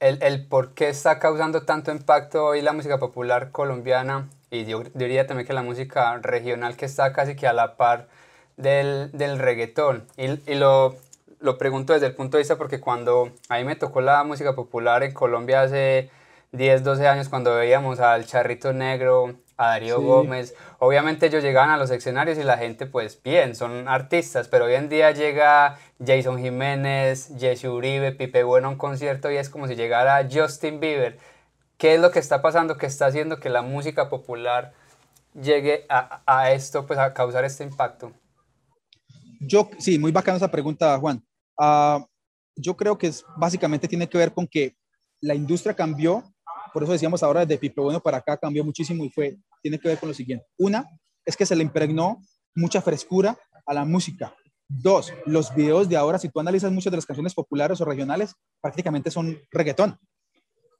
el, 0.00 0.22
el 0.22 0.46
por 0.46 0.74
qué 0.74 0.88
está 0.88 1.18
causando 1.18 1.64
tanto 1.64 1.92
impacto 1.92 2.46
hoy 2.46 2.62
la 2.62 2.72
música 2.72 2.98
popular 2.98 3.50
colombiana 3.50 4.30
y 4.50 4.64
yo 4.64 4.82
diría 4.94 5.26
también 5.26 5.46
que 5.46 5.52
la 5.52 5.62
música 5.62 6.16
regional 6.18 6.76
que 6.76 6.86
está 6.86 7.12
casi 7.12 7.36
que 7.36 7.46
a 7.46 7.52
la 7.52 7.76
par 7.76 8.08
del, 8.56 9.10
del 9.12 9.38
reggaetón? 9.38 10.06
Y, 10.16 10.50
y 10.50 10.54
lo, 10.54 10.96
lo 11.40 11.58
pregunto 11.58 11.92
desde 11.92 12.06
el 12.06 12.14
punto 12.14 12.36
de 12.36 12.42
vista 12.42 12.56
porque 12.56 12.80
cuando 12.80 13.32
a 13.48 13.58
mí 13.58 13.64
me 13.64 13.76
tocó 13.76 14.00
la 14.00 14.22
música 14.24 14.54
popular 14.54 15.02
en 15.02 15.12
Colombia 15.12 15.62
hace 15.62 16.10
10, 16.52 16.82
12 16.82 17.06
años, 17.06 17.28
cuando 17.28 17.54
veíamos 17.54 18.00
al 18.00 18.26
Charrito 18.26 18.72
Negro, 18.72 19.36
a 19.56 19.68
Darío 19.68 20.00
Gómez, 20.00 20.54
obviamente 20.78 21.26
ellos 21.26 21.42
llegaban 21.42 21.70
a 21.70 21.76
los 21.76 21.90
escenarios 21.90 22.38
y 22.38 22.44
la 22.44 22.58
gente, 22.58 22.86
pues 22.86 23.20
bien, 23.22 23.56
son 23.56 23.88
artistas, 23.88 24.48
pero 24.48 24.66
hoy 24.66 24.74
en 24.74 24.88
día 24.88 25.10
llega 25.10 25.78
Jason 26.04 26.38
Jiménez, 26.38 27.32
Jesse 27.38 27.64
Uribe, 27.64 28.12
Pipe 28.12 28.44
Bueno 28.44 28.68
a 28.68 28.70
un 28.70 28.78
concierto 28.78 29.30
y 29.30 29.36
es 29.36 29.50
como 29.50 29.66
si 29.66 29.74
llegara 29.74 30.26
Justin 30.30 30.78
Bieber. 30.80 31.18
¿Qué 31.76 31.94
es 31.94 32.00
lo 32.00 32.10
que 32.10 32.20
está 32.20 32.40
pasando 32.40 32.76
que 32.76 32.86
está 32.86 33.06
haciendo 33.06 33.38
que 33.40 33.50
la 33.50 33.62
música 33.62 34.08
popular 34.08 34.72
llegue 35.34 35.86
a, 35.88 36.22
a 36.26 36.52
esto, 36.52 36.86
pues 36.86 36.98
a 36.98 37.12
causar 37.12 37.44
este 37.44 37.64
impacto? 37.64 38.12
Yo, 39.40 39.70
sí, 39.78 39.98
muy 39.98 40.12
bacana 40.12 40.36
esa 40.36 40.50
pregunta, 40.50 40.96
Juan. 40.98 41.22
Uh, 41.58 42.04
yo 42.56 42.76
creo 42.76 42.96
que 42.96 43.08
es, 43.08 43.24
básicamente 43.36 43.88
tiene 43.88 44.08
que 44.08 44.18
ver 44.18 44.32
con 44.32 44.46
que 44.46 44.76
la 45.20 45.34
industria 45.34 45.74
cambió, 45.74 46.24
por 46.72 46.82
eso 46.82 46.92
decíamos 46.92 47.22
ahora 47.22 47.44
desde 47.44 47.58
Pipe 47.58 47.80
Bueno 47.80 48.00
para 48.00 48.18
acá 48.18 48.36
cambió 48.36 48.64
muchísimo 48.64 49.04
y 49.04 49.10
fue, 49.10 49.36
tiene 49.62 49.78
que 49.78 49.88
ver 49.88 49.98
con 49.98 50.08
lo 50.08 50.14
siguiente. 50.14 50.46
Una, 50.58 50.88
es 51.24 51.36
que 51.36 51.46
se 51.46 51.56
le 51.56 51.62
impregnó 51.62 52.20
mucha 52.54 52.80
frescura 52.80 53.36
a 53.66 53.74
la 53.74 53.84
música. 53.84 54.34
Dos, 54.68 55.12
los 55.24 55.54
videos 55.54 55.88
de 55.88 55.96
ahora, 55.96 56.18
si 56.18 56.28
tú 56.28 56.40
analizas 56.40 56.70
muchas 56.70 56.90
de 56.90 56.98
las 56.98 57.06
canciones 57.06 57.34
populares 57.34 57.80
o 57.80 57.84
regionales, 57.84 58.34
prácticamente 58.60 59.10
son 59.10 59.38
reggaetón, 59.50 59.98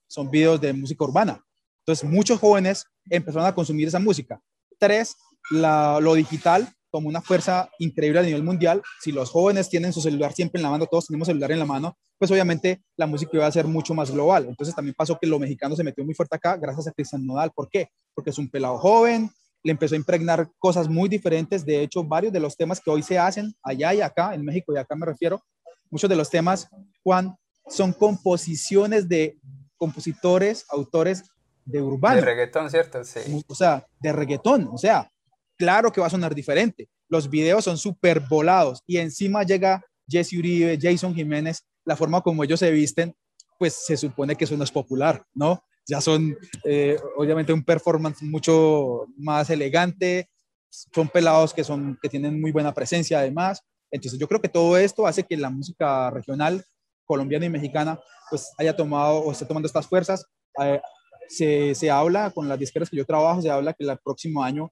son 0.06 0.30
videos 0.30 0.60
de 0.60 0.72
música 0.72 1.04
urbana. 1.04 1.42
Entonces, 1.80 2.08
muchos 2.08 2.38
jóvenes 2.38 2.84
empezaron 3.08 3.46
a 3.46 3.54
consumir 3.54 3.88
esa 3.88 3.98
música. 3.98 4.40
Tres, 4.78 5.16
la, 5.50 6.00
lo 6.00 6.14
digital 6.14 6.68
como 6.90 7.09
una 7.09 7.20
fuerza 7.20 7.70
increíble 7.79 8.20
a 8.20 8.22
nivel 8.22 8.42
mundial. 8.42 8.83
Si 9.01 9.12
los 9.12 9.31
jóvenes 9.31 9.68
tienen 9.68 9.92
su 9.92 10.01
celular 10.01 10.33
siempre 10.33 10.59
en 10.59 10.62
la 10.62 10.70
mano, 10.70 10.87
todos 10.87 11.07
tenemos 11.07 11.27
celular 11.27 11.53
en 11.53 11.59
la 11.59 11.64
mano, 11.64 11.96
pues 12.18 12.31
obviamente 12.31 12.83
la 12.96 13.07
música 13.07 13.31
iba 13.35 13.46
a 13.46 13.53
ser 13.53 13.66
mucho 13.66 13.94
más 13.94 14.11
global. 14.11 14.46
Entonces 14.48 14.74
también 14.74 14.94
pasó 14.96 15.18
que 15.20 15.27
lo 15.27 15.38
mexicano 15.38 15.77
se 15.77 15.85
metió 15.85 16.05
muy 16.05 16.14
fuerte 16.14 16.37
acá 16.37 16.57
gracias 16.57 16.88
a 16.88 16.92
Cristian 16.92 17.27
Nodal. 17.27 17.51
¿Por 17.55 17.68
qué? 17.68 17.90
Porque 18.14 18.31
es 18.31 18.38
un 18.38 18.48
pelado 18.48 18.79
joven, 18.79 19.31
le 19.62 19.72
empezó 19.72 19.94
a 19.94 19.98
impregnar 19.98 20.48
cosas 20.59 20.88
muy 20.88 21.09
diferentes. 21.09 21.64
De 21.64 21.83
hecho, 21.83 22.05
varios 22.05 22.33
de 22.33 22.40
los 22.40 22.57
temas 22.57 22.81
que 22.81 22.90
hoy 22.90 23.03
se 23.03 23.18
hacen 23.18 23.55
allá 23.62 23.94
y 23.94 24.01
acá, 24.01 24.35
en 24.35 24.44
México 24.44 24.72
y 24.72 24.79
acá 24.79 24.94
me 24.94 25.07
refiero, 25.07 25.42
muchos 25.90 26.09
de 26.09 26.16
los 26.16 26.31
temas, 26.31 26.68
Juan, 27.03 27.37
son 27.68 27.92
composiciones 27.92 29.09
de 29.09 29.38
compositores, 29.77 30.64
autores 30.70 31.24
de 31.64 31.83
urbano. 31.83 32.16
De 32.16 32.22
reggaetón, 32.22 32.70
¿cierto? 32.70 33.05
Sí. 33.05 33.20
O 33.46 33.55
sea, 33.55 33.87
de 34.01 34.12
reggaetón. 34.12 34.68
O 34.72 34.79
sea, 34.79 35.11
claro 35.58 35.92
que 35.92 36.00
va 36.00 36.06
a 36.06 36.10
sonar 36.10 36.34
diferente. 36.34 36.88
Los 37.08 37.28
videos 37.28 37.64
son 37.64 37.76
súper 37.76 38.20
volados 38.20 38.82
y 38.86 38.98
encima 38.98 39.42
llega 39.42 39.84
Jesse 40.08 40.34
Uribe, 40.34 40.78
Jason 40.80 41.14
Jiménez, 41.14 41.66
la 41.84 41.96
forma 41.96 42.20
como 42.22 42.44
ellos 42.44 42.60
se 42.60 42.70
visten, 42.70 43.14
pues 43.58 43.74
se 43.74 43.96
supone 43.96 44.36
que 44.36 44.44
eso 44.44 44.56
no 44.56 44.64
es 44.64 44.70
popular, 44.70 45.24
¿no? 45.34 45.62
Ya 45.86 46.00
son, 46.00 46.36
eh, 46.64 46.96
obviamente, 47.16 47.52
un 47.52 47.64
performance 47.64 48.22
mucho 48.22 49.06
más 49.16 49.50
elegante, 49.50 50.28
son 50.70 51.08
pelados 51.08 51.54
que, 51.54 51.64
son, 51.64 51.98
que 52.00 52.08
tienen 52.08 52.40
muy 52.40 52.52
buena 52.52 52.74
presencia 52.74 53.18
además. 53.18 53.62
Entonces 53.90 54.20
yo 54.20 54.28
creo 54.28 54.40
que 54.40 54.50
todo 54.50 54.76
esto 54.76 55.06
hace 55.06 55.24
que 55.24 55.36
la 55.36 55.48
música 55.48 56.10
regional 56.10 56.64
colombiana 57.06 57.46
y 57.46 57.50
mexicana 57.50 57.98
pues 58.28 58.52
haya 58.58 58.76
tomado 58.76 59.20
o 59.20 59.32
esté 59.32 59.46
tomando 59.46 59.66
estas 59.66 59.86
fuerzas. 59.86 60.26
Eh, 60.62 60.80
se, 61.28 61.74
se, 61.74 61.90
habla, 61.90 62.30
con 62.30 62.48
las 62.48 62.58
disqueras 62.58 62.90
que 62.90 62.96
yo 62.96 63.06
trabajo, 63.06 63.40
se 63.40 63.50
habla 63.50 63.72
que 63.72 63.84
el 63.84 63.98
próximo 63.98 64.42
año 64.42 64.70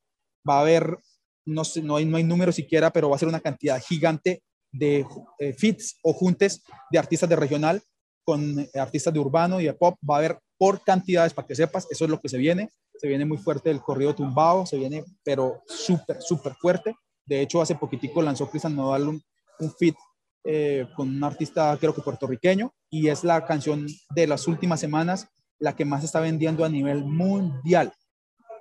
va 0.48 0.58
a 0.58 0.60
haber, 0.60 0.98
no, 1.44 1.62
no, 1.82 1.96
hay, 1.96 2.04
no 2.04 2.16
hay 2.16 2.24
número 2.24 2.52
siquiera, 2.52 2.90
pero 2.90 3.08
va 3.08 3.16
a 3.16 3.18
ser 3.18 3.28
una 3.28 3.40
cantidad 3.40 3.82
gigante 3.82 4.42
de 4.72 5.06
eh, 5.38 5.52
fits 5.52 5.98
o 6.02 6.12
juntes 6.12 6.62
de 6.90 6.98
artistas 6.98 7.28
de 7.28 7.36
regional 7.36 7.82
con 8.24 8.58
eh, 8.58 8.68
artistas 8.74 9.14
de 9.14 9.20
urbano 9.20 9.60
y 9.60 9.64
de 9.64 9.74
pop. 9.74 9.96
Va 10.08 10.16
a 10.16 10.18
haber 10.18 10.38
por 10.58 10.82
cantidades, 10.82 11.34
para 11.34 11.46
que 11.46 11.54
sepas, 11.54 11.86
eso 11.90 12.04
es 12.04 12.10
lo 12.10 12.20
que 12.20 12.28
se 12.28 12.38
viene. 12.38 12.70
Se 12.98 13.08
viene 13.08 13.24
muy 13.24 13.38
fuerte 13.38 13.70
el 13.70 13.80
corrido 13.80 14.14
tumbado, 14.14 14.64
se 14.66 14.78
viene, 14.78 15.04
pero 15.22 15.62
súper, 15.66 16.20
súper 16.20 16.54
fuerte. 16.54 16.94
De 17.26 17.42
hecho, 17.42 17.60
hace 17.60 17.74
poquitico 17.74 18.22
lanzó 18.22 18.48
Cristian 18.48 18.74
Nodal 18.74 19.08
un, 19.08 19.22
un 19.58 19.74
fit 19.74 19.96
eh, 20.44 20.86
con 20.96 21.08
un 21.08 21.24
artista, 21.24 21.76
creo 21.78 21.94
que 21.94 22.02
puertorriqueño, 22.02 22.72
y 22.90 23.08
es 23.08 23.24
la 23.24 23.44
canción 23.44 23.86
de 24.14 24.26
las 24.26 24.46
últimas 24.46 24.80
semanas 24.80 25.28
la 25.58 25.74
que 25.74 25.84
más 25.84 26.04
está 26.04 26.20
vendiendo 26.20 26.64
a 26.64 26.68
nivel 26.68 27.04
mundial. 27.04 27.92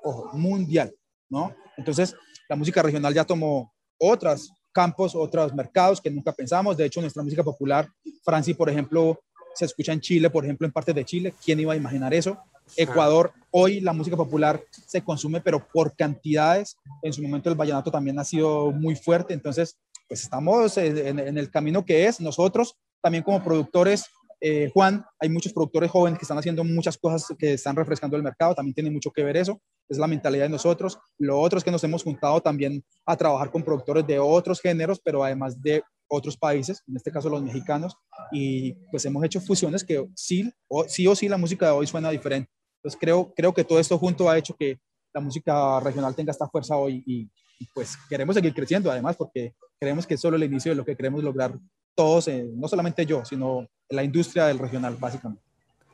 Ojo, 0.04 0.32
mundial, 0.34 0.94
¿no? 1.30 1.54
Entonces, 1.78 2.16
la 2.50 2.56
música 2.56 2.82
regional 2.82 3.14
ya 3.14 3.24
tomó 3.24 3.74
otros 3.98 4.52
campos, 4.72 5.16
otros 5.16 5.54
mercados 5.54 6.02
que 6.02 6.12
nunca 6.12 6.32
pensamos. 6.32 6.78
De 6.78 6.86
hecho, 6.86 7.02
nuestra 7.02 7.24
música 7.24 7.44
popular, 7.44 7.88
Franci, 8.24 8.54
por 8.54 8.70
ejemplo, 8.70 9.20
se 9.54 9.66
escucha 9.66 9.94
en 9.94 10.02
Chile, 10.02 10.30
por 10.30 10.44
ejemplo, 10.44 10.68
en 10.68 10.74
partes 10.74 10.94
de 10.94 11.06
Chile. 11.06 11.34
¿Quién 11.44 11.60
iba 11.60 11.74
a 11.74 11.78
imaginar 11.78 12.14
eso? 12.14 12.38
Ecuador, 12.76 13.32
hoy 13.52 13.80
la 13.80 13.94
música 13.94 14.18
popular 14.18 14.62
se 14.88 15.02
consume, 15.02 15.40
pero 15.40 15.66
por 15.68 15.96
cantidades. 15.96 16.78
En 17.02 17.14
su 17.14 17.22
momento 17.22 17.50
el 17.50 17.56
vallenato 17.56 17.92
también 17.92 18.20
ha 18.20 18.24
sido 18.26 18.72
muy 18.72 18.96
fuerte. 18.96 19.34
Entonces, 19.34 19.78
pues 20.08 20.24
estamos 20.24 20.78
en, 20.78 21.20
en 21.20 21.38
el 21.38 21.50
camino 21.50 21.86
que 21.86 22.06
es. 22.06 22.20
Nosotros, 22.20 22.76
también 23.02 23.24
como 23.24 23.44
productores, 23.44 24.06
eh, 24.42 24.70
Juan, 24.74 25.04
hay 25.20 25.30
muchos 25.30 25.54
productores 25.54 25.90
jóvenes 25.90 26.20
que 26.20 26.24
están 26.24 26.38
haciendo 26.38 26.64
muchas 26.64 26.98
cosas 26.98 27.36
que 27.38 27.54
están 27.54 27.76
refrescando 27.76 28.18
el 28.18 28.24
mercado, 28.24 28.54
también 28.54 28.76
tiene 28.76 28.92
mucho 28.92 29.12
que 29.12 29.24
ver 29.24 29.38
eso, 29.38 29.60
es 29.90 29.98
la 29.98 30.08
mentalidad 30.08 30.46
de 30.46 30.50
nosotros. 30.50 30.98
Lo 31.18 31.40
otro 31.40 31.58
es 31.58 31.64
que 31.64 31.72
nos 31.72 31.84
hemos 31.84 32.04
juntado 32.04 32.42
también 32.42 32.84
a 33.06 33.16
trabajar 33.16 33.52
con 33.52 33.64
productores 33.64 34.06
de 34.06 34.20
otros 34.20 34.62
géneros, 34.62 35.00
pero 35.00 35.24
además 35.24 35.62
de 35.62 35.84
otros 36.08 36.38
países, 36.38 36.84
en 36.88 36.96
este 36.96 37.12
caso 37.12 37.30
los 37.30 37.42
mexicanos, 37.42 37.96
y 38.32 38.74
pues 38.92 39.06
hemos 39.06 39.24
hecho 39.24 39.42
fusiones 39.42 39.84
que 39.84 40.06
sí 40.16 40.52
o 40.68 40.88
sí, 40.88 41.08
o 41.08 41.16
sí 41.16 41.28
la 41.28 41.38
música 41.38 41.66
de 41.68 41.72
hoy 41.72 41.88
suena 41.88 42.10
diferente. 42.10 42.52
Entonces 42.78 43.00
creo, 43.00 43.34
creo 43.36 43.54
que 43.54 43.64
todo 43.64 43.80
esto 43.80 43.98
junto 43.98 44.30
ha 44.30 44.38
hecho 44.38 44.56
que 44.56 44.80
la 45.14 45.22
música 45.22 45.80
regional 45.80 46.16
tenga 46.16 46.32
esta 46.32 46.48
fuerza 46.48 46.76
hoy 46.76 47.04
y, 47.06 47.30
y 47.60 47.68
pues 47.74 47.98
queremos 48.10 48.36
seguir 48.36 48.54
creciendo 48.54 48.92
además 48.92 49.16
porque 49.16 49.56
creemos 49.80 50.06
que 50.06 50.16
es 50.16 50.22
solo 50.22 50.36
el 50.36 50.44
inicio 50.44 50.72
de 50.72 50.76
lo 50.76 50.86
que 50.86 50.96
queremos 50.96 51.24
lograr 51.24 51.58
todos, 51.96 52.28
eh, 52.28 52.46
no 52.54 52.68
solamente 52.68 53.06
yo, 53.06 53.24
sino 53.26 53.68
la 53.90 54.04
industria 54.04 54.46
del 54.46 54.60
regional, 54.60 54.98
básicamente. 55.00 55.42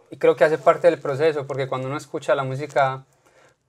Y 0.09 0.17
creo 0.17 0.35
que 0.35 0.43
hace 0.43 0.57
parte 0.57 0.89
del 0.89 0.99
proceso, 0.99 1.47
porque 1.47 1.67
cuando 1.67 1.87
uno 1.87 1.97
escucha 1.97 2.35
la 2.35 2.43
música 2.43 3.05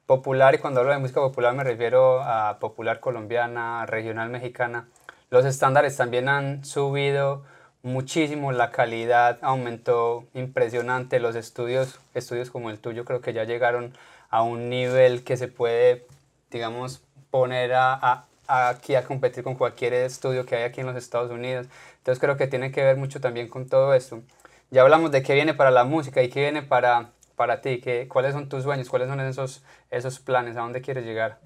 popular, 0.07 0.55
y 0.55 0.59
cuando 0.59 0.81
hablo 0.81 0.93
de 0.93 0.99
música 0.99 1.21
popular 1.21 1.55
me 1.55 1.65
refiero 1.65 2.21
a 2.23 2.59
popular 2.59 3.01
colombiana, 3.01 3.87
regional 3.87 4.31
mexicana, 4.31 4.89
los 5.31 5.45
estándares 5.45 5.97
también 5.97 6.29
han 6.29 6.65
subido 6.65 7.43
muchísimo, 7.83 8.53
la 8.53 8.71
calidad 8.71 9.39
aumentó 9.43 10.25
impresionante, 10.35 11.21
los 11.21 11.35
estudios, 11.37 12.01
estudios 12.15 12.51
como 12.51 12.71
el 12.71 12.79
tuyo 12.79 13.05
creo 13.05 13.21
que 13.21 13.33
ya 13.33 13.45
llegaron 13.45 13.93
a 14.31 14.43
un 14.43 14.69
nivel 14.71 15.25
que 15.25 15.37
se 15.37 15.49
puede, 15.49 16.07
digamos, 16.51 17.03
poner 17.31 17.75
a, 17.75 17.95
a, 17.95 18.69
aquí 18.69 18.95
a 18.95 19.05
competir 19.05 19.45
con 19.45 19.57
cualquier 19.57 19.95
estudio 19.95 20.47
que 20.47 20.57
hay 20.57 20.63
aquí 20.65 20.81
en 20.81 20.87
los 20.87 20.97
Estados 20.97 21.31
Unidos. 21.31 21.67
Entonces 21.99 22.21
creo 22.21 22.37
que 22.37 22.47
tiene 22.47 22.71
que 22.71 22.85
ver 22.85 22.97
mucho 22.97 23.21
también 23.21 23.49
con 23.49 23.69
todo 23.69 23.95
esto. 23.95 24.23
Ya 24.71 24.83
hablamos 24.83 25.11
de 25.11 25.23
qué 25.23 25.35
viene 25.35 25.55
para 25.55 25.71
la 25.71 25.85
música 25.85 26.23
y 26.23 26.29
qué 26.29 26.41
viene 26.41 26.63
para, 26.63 27.11
para 27.37 27.61
ti, 27.61 27.81
qué, 27.81 28.09
cuáles 28.09 28.33
son 28.33 28.49
tus 28.49 28.63
sueños, 28.63 28.89
cuáles 28.89 29.09
son 29.09 29.21
esos, 29.21 29.65
esos 29.91 30.21
planes, 30.21 30.57
a 30.57 30.61
dónde 30.61 30.81
quieres 30.81 31.05
llegar. 31.05 31.41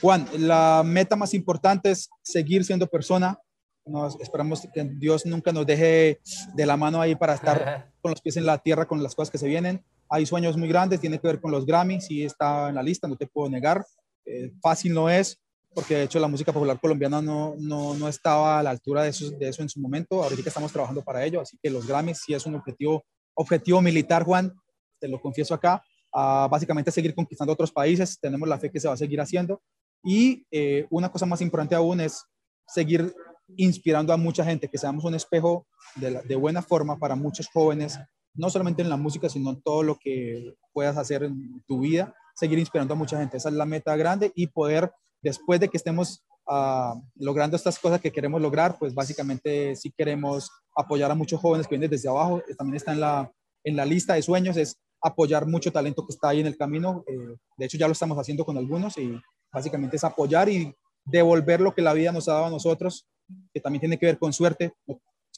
Juan, 0.00 0.26
la 0.38 0.82
meta 0.84 1.16
más 1.16 1.34
importante 1.34 1.90
es 1.90 2.10
seguir 2.22 2.64
siendo 2.64 2.86
persona. 2.86 3.38
Nos, 3.84 4.20
esperamos 4.20 4.66
que 4.72 4.84
Dios 4.84 5.26
nunca 5.26 5.52
nos 5.52 5.66
deje 5.66 6.20
de 6.54 6.66
la 6.66 6.76
mano 6.76 7.00
ahí 7.00 7.14
para 7.14 7.34
estar 7.34 7.90
con 8.02 8.10
los 8.10 8.20
pies 8.20 8.36
en 8.36 8.46
la 8.46 8.58
tierra 8.58 8.86
con 8.86 9.02
las 9.02 9.14
cosas 9.14 9.30
que 9.30 9.38
se 9.38 9.46
vienen. 9.46 9.84
Hay 10.08 10.26
sueños 10.26 10.56
muy 10.56 10.68
grandes, 10.68 11.00
tiene 11.00 11.18
que 11.18 11.26
ver 11.26 11.40
con 11.40 11.50
los 11.50 11.64
Grammy, 11.64 12.00
sí 12.00 12.24
está 12.24 12.68
en 12.68 12.74
la 12.74 12.82
lista, 12.82 13.08
no 13.08 13.16
te 13.16 13.26
puedo 13.26 13.48
negar. 13.48 13.84
Eh, 14.26 14.52
fácil 14.60 14.92
no 14.92 15.08
es, 15.08 15.40
porque 15.74 15.94
de 15.94 16.02
hecho 16.04 16.20
la 16.20 16.28
música 16.28 16.52
popular 16.52 16.78
colombiana 16.80 17.22
no, 17.22 17.54
no, 17.58 17.94
no 17.94 18.08
estaba 18.08 18.58
a 18.58 18.62
la 18.62 18.70
altura 18.70 19.04
de 19.04 19.10
eso, 19.10 19.30
de 19.30 19.48
eso 19.48 19.62
en 19.62 19.68
su 19.68 19.80
momento. 19.80 20.22
Ahorita 20.22 20.48
estamos 20.48 20.72
trabajando 20.72 21.02
para 21.02 21.24
ello, 21.24 21.40
así 21.40 21.58
que 21.62 21.70
los 21.70 21.86
Grammys 21.86 22.22
sí 22.24 22.34
es 22.34 22.44
un 22.44 22.54
objetivo, 22.54 23.04
objetivo 23.34 23.80
militar, 23.80 24.24
Juan, 24.24 24.52
te 24.98 25.08
lo 25.08 25.20
confieso 25.20 25.54
acá. 25.54 25.84
Básicamente 26.12 26.90
seguir 26.90 27.14
conquistando 27.14 27.52
otros 27.52 27.72
países, 27.72 28.18
tenemos 28.20 28.48
la 28.48 28.58
fe 28.58 28.70
que 28.70 28.80
se 28.80 28.88
va 28.88 28.94
a 28.94 28.98
seguir 28.98 29.20
haciendo. 29.20 29.62
Y 30.04 30.46
eh, 30.50 30.86
una 30.90 31.10
cosa 31.10 31.26
más 31.26 31.40
importante 31.40 31.74
aún 31.74 32.00
es 32.00 32.24
seguir 32.66 33.14
inspirando 33.56 34.12
a 34.12 34.16
mucha 34.16 34.44
gente, 34.44 34.68
que 34.68 34.78
seamos 34.78 35.04
un 35.04 35.14
espejo 35.14 35.66
de, 35.96 36.22
de 36.22 36.36
buena 36.36 36.62
forma 36.62 36.98
para 36.98 37.14
muchos 37.14 37.48
jóvenes, 37.48 37.98
no 38.34 38.50
solamente 38.50 38.82
en 38.82 38.88
la 38.88 38.96
música, 38.96 39.28
sino 39.28 39.50
en 39.50 39.62
todo 39.62 39.82
lo 39.82 39.98
que 39.98 40.54
puedas 40.72 40.96
hacer 40.96 41.24
en 41.24 41.62
tu 41.66 41.80
vida, 41.80 42.14
seguir 42.34 42.58
inspirando 42.58 42.94
a 42.94 42.96
mucha 42.96 43.18
gente. 43.18 43.36
Esa 43.36 43.48
es 43.48 43.54
la 43.54 43.66
meta 43.66 43.96
grande 43.96 44.32
y 44.34 44.48
poder 44.48 44.92
después 45.22 45.60
de 45.60 45.68
que 45.68 45.76
estemos 45.76 46.24
uh, 46.46 47.00
logrando 47.16 47.56
estas 47.56 47.78
cosas 47.78 48.00
que 48.00 48.12
queremos 48.12 48.40
lograr, 48.40 48.78
pues 48.78 48.94
básicamente 48.94 49.76
sí 49.76 49.92
queremos 49.96 50.50
apoyar 50.76 51.10
a 51.10 51.14
muchos 51.14 51.40
jóvenes 51.40 51.66
que 51.66 51.74
vienen 51.74 51.90
desde 51.90 52.08
abajo. 52.08 52.42
También 52.56 52.76
está 52.76 52.92
en 52.92 53.00
la, 53.00 53.30
en 53.64 53.76
la 53.76 53.84
lista 53.84 54.14
de 54.14 54.22
sueños, 54.22 54.56
es 54.56 54.78
apoyar 55.00 55.46
mucho 55.46 55.72
talento 55.72 56.06
que 56.06 56.12
está 56.12 56.28
ahí 56.30 56.40
en 56.40 56.46
el 56.46 56.56
camino. 56.56 57.04
Eh, 57.06 57.36
de 57.56 57.66
hecho, 57.66 57.78
ya 57.78 57.86
lo 57.86 57.92
estamos 57.92 58.18
haciendo 58.18 58.44
con 58.44 58.56
algunos 58.56 58.96
y 58.98 59.20
básicamente 59.52 59.96
es 59.96 60.04
apoyar 60.04 60.48
y 60.48 60.74
devolver 61.04 61.60
lo 61.60 61.74
que 61.74 61.82
la 61.82 61.92
vida 61.92 62.12
nos 62.12 62.28
ha 62.28 62.34
dado 62.34 62.46
a 62.46 62.50
nosotros, 62.50 63.08
que 63.52 63.60
también 63.60 63.80
tiene 63.80 63.98
que 63.98 64.06
ver 64.06 64.18
con 64.18 64.32
suerte 64.32 64.72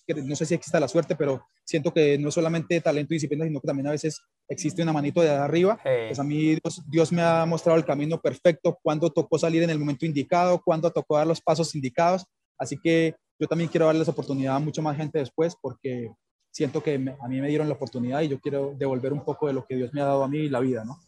no 0.09 0.37
sé 0.37 0.47
si 0.47 0.55
existe 0.55 0.79
la 0.79 0.89
suerte, 0.89 1.17
pero 1.17 1.47
siento 1.65 1.93
que 1.93 2.19
no 2.19 2.31
solamente 2.31 2.81
talento 2.81 3.15
y 3.15 3.17
disciplina, 3.17 3.45
sino 3.45 3.61
que 3.61 3.67
también 3.67 3.87
a 3.87 3.93
veces 3.93 4.21
existe 4.49 4.83
una 4.83 4.93
manito 4.93 5.23
de 5.23 5.31
arriba. 5.31 5.79
Pues 5.83 6.19
a 6.19 6.25
mí 6.25 6.59
Dios, 6.87 7.13
me 7.13 7.23
ha 7.23 7.47
mostrado 7.47 7.79
el 7.79 7.85
camino 7.85 8.21
perfecto, 8.21 8.79
cuando 8.83 9.11
tocó 9.11 9.39
salir 9.39 9.63
en 9.63 9.71
el 9.71 9.79
momento 9.79 10.05
indicado, 10.05 10.61
cuando 10.63 10.91
tocó 10.91 11.17
dar 11.17 11.27
los 11.27 11.41
pasos 11.41 11.75
indicados. 11.75 12.27
Así 12.59 12.77
que 12.77 13.15
yo 13.39 13.49
también 13.49 13.71
quiero 13.71 13.87
darles 13.87 14.09
oportunidad 14.09 14.57
a 14.57 14.61
mucha 14.61 14.83
más 14.83 14.97
gente 14.97 15.19
después 15.19 15.57
porque 15.61 16.11
siento 16.51 16.83
que 16.83 16.95
a 16.95 17.29
mí 17.29 17.41
me 17.41 17.49
dieron 17.49 17.69
la 17.69 17.75
oportunidad 17.75 18.21
y 18.21 18.29
yo 18.29 18.39
quiero 18.41 18.75
devolver 18.77 19.13
un 19.13 19.25
poco 19.25 19.49
de 19.49 19.55
lo 19.55 19.67
que 19.67 19.77
Dios 19.77 19.93
me 19.93 20.01
ha 20.01 20.05
dado 20.05 20.23
a 20.23 20.29
mí 20.29 20.39
y 20.39 20.49
la 20.49 20.61
vida, 20.61 20.85
¿no? 20.85 21.01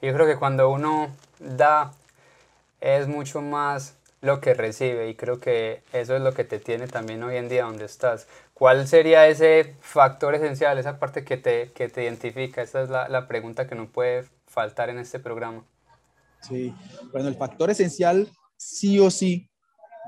Yo 0.00 0.12
creo 0.14 0.26
que 0.26 0.38
cuando 0.38 0.70
uno 0.70 1.10
da 1.38 1.92
es 2.80 3.06
mucho 3.06 3.40
más 3.40 3.96
lo 4.22 4.40
que 4.40 4.54
recibe 4.54 5.08
y 5.10 5.16
creo 5.16 5.40
que 5.40 5.82
eso 5.92 6.14
es 6.16 6.22
lo 6.22 6.32
que 6.32 6.44
te 6.44 6.60
tiene 6.60 6.86
también 6.86 7.22
hoy 7.24 7.36
en 7.36 7.48
día 7.48 7.64
donde 7.64 7.84
estás. 7.84 8.28
¿Cuál 8.54 8.86
sería 8.86 9.26
ese 9.26 9.74
factor 9.80 10.36
esencial, 10.36 10.78
esa 10.78 11.00
parte 11.00 11.24
que 11.24 11.36
te, 11.36 11.72
que 11.72 11.88
te 11.88 12.04
identifica? 12.04 12.62
Esa 12.62 12.82
es 12.82 12.88
la, 12.88 13.08
la, 13.08 13.26
pregunta 13.26 13.66
que 13.66 13.74
no 13.74 13.90
puede 13.90 14.24
faltar 14.46 14.90
en 14.90 14.98
este 14.98 15.18
programa. 15.18 15.64
Sí, 16.40 16.72
bueno, 17.12 17.28
el 17.28 17.34
factor 17.34 17.70
esencial 17.70 18.28
sí 18.56 19.00
o 19.00 19.10
sí 19.10 19.50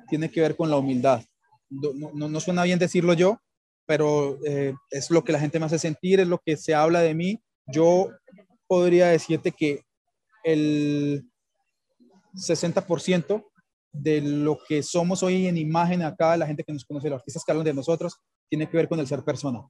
tiene 0.09 0.31
que 0.31 0.41
ver 0.41 0.55
con 0.55 0.71
la 0.71 0.77
humildad. 0.77 1.21
No, 1.69 2.13
no, 2.15 2.29
no 2.29 2.41
suena 2.41 2.63
bien 2.63 2.79
decirlo 2.79 3.15
yo, 3.15 3.41
pero 3.85 4.39
eh, 4.47 4.75
es 4.91 5.11
lo 5.11 5.25
que 5.25 5.33
la 5.33 5.41
gente 5.41 5.59
me 5.59 5.67
hace 5.67 5.79
sentir, 5.81 6.21
es 6.21 6.29
lo 6.29 6.39
que 6.39 6.57
se 6.57 6.73
habla 6.73 7.01
de 7.01 7.15
mí. 7.15 7.43
Yo 7.67 8.11
podría 8.69 9.09
decirte 9.09 9.51
que 9.51 9.83
el 10.45 11.29
60% 12.35 13.45
de 13.95 14.21
lo 14.21 14.59
que 14.69 14.83
somos 14.83 15.23
hoy 15.23 15.47
en 15.47 15.57
imagen 15.57 16.03
acá, 16.03 16.37
la 16.37 16.47
gente 16.47 16.65
que 16.65 16.73
nos 16.73 16.85
conoce, 16.85 17.09
los 17.09 17.19
artistas 17.19 17.45
que 17.45 17.53
hablan 17.53 17.65
de 17.65 17.75
nosotros, 17.75 18.19
tiene 18.51 18.69
que 18.69 18.77
ver 18.77 18.89
con 18.89 18.99
el 18.99 19.07
ser 19.07 19.23
persona. 19.23 19.61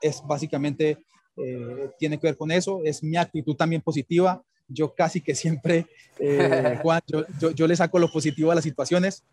Es 0.00 0.20
básicamente, 0.26 0.98
eh, 1.36 1.90
tiene 1.98 2.18
que 2.18 2.26
ver 2.26 2.36
con 2.36 2.50
eso, 2.50 2.80
es 2.84 3.02
mi 3.02 3.16
actitud 3.16 3.54
también 3.54 3.80
positiva. 3.80 4.42
Yo 4.66 4.94
casi 4.94 5.20
que 5.20 5.34
siempre, 5.34 5.86
eh, 6.18 6.78
Juan, 6.82 7.00
yo, 7.06 7.24
yo, 7.40 7.52
yo, 7.52 7.66
le 7.68 7.76
saco 7.76 7.98
lo 8.00 8.10
positivo 8.10 8.50
a 8.50 8.56
las 8.56 8.64
situaciones, 8.64 9.24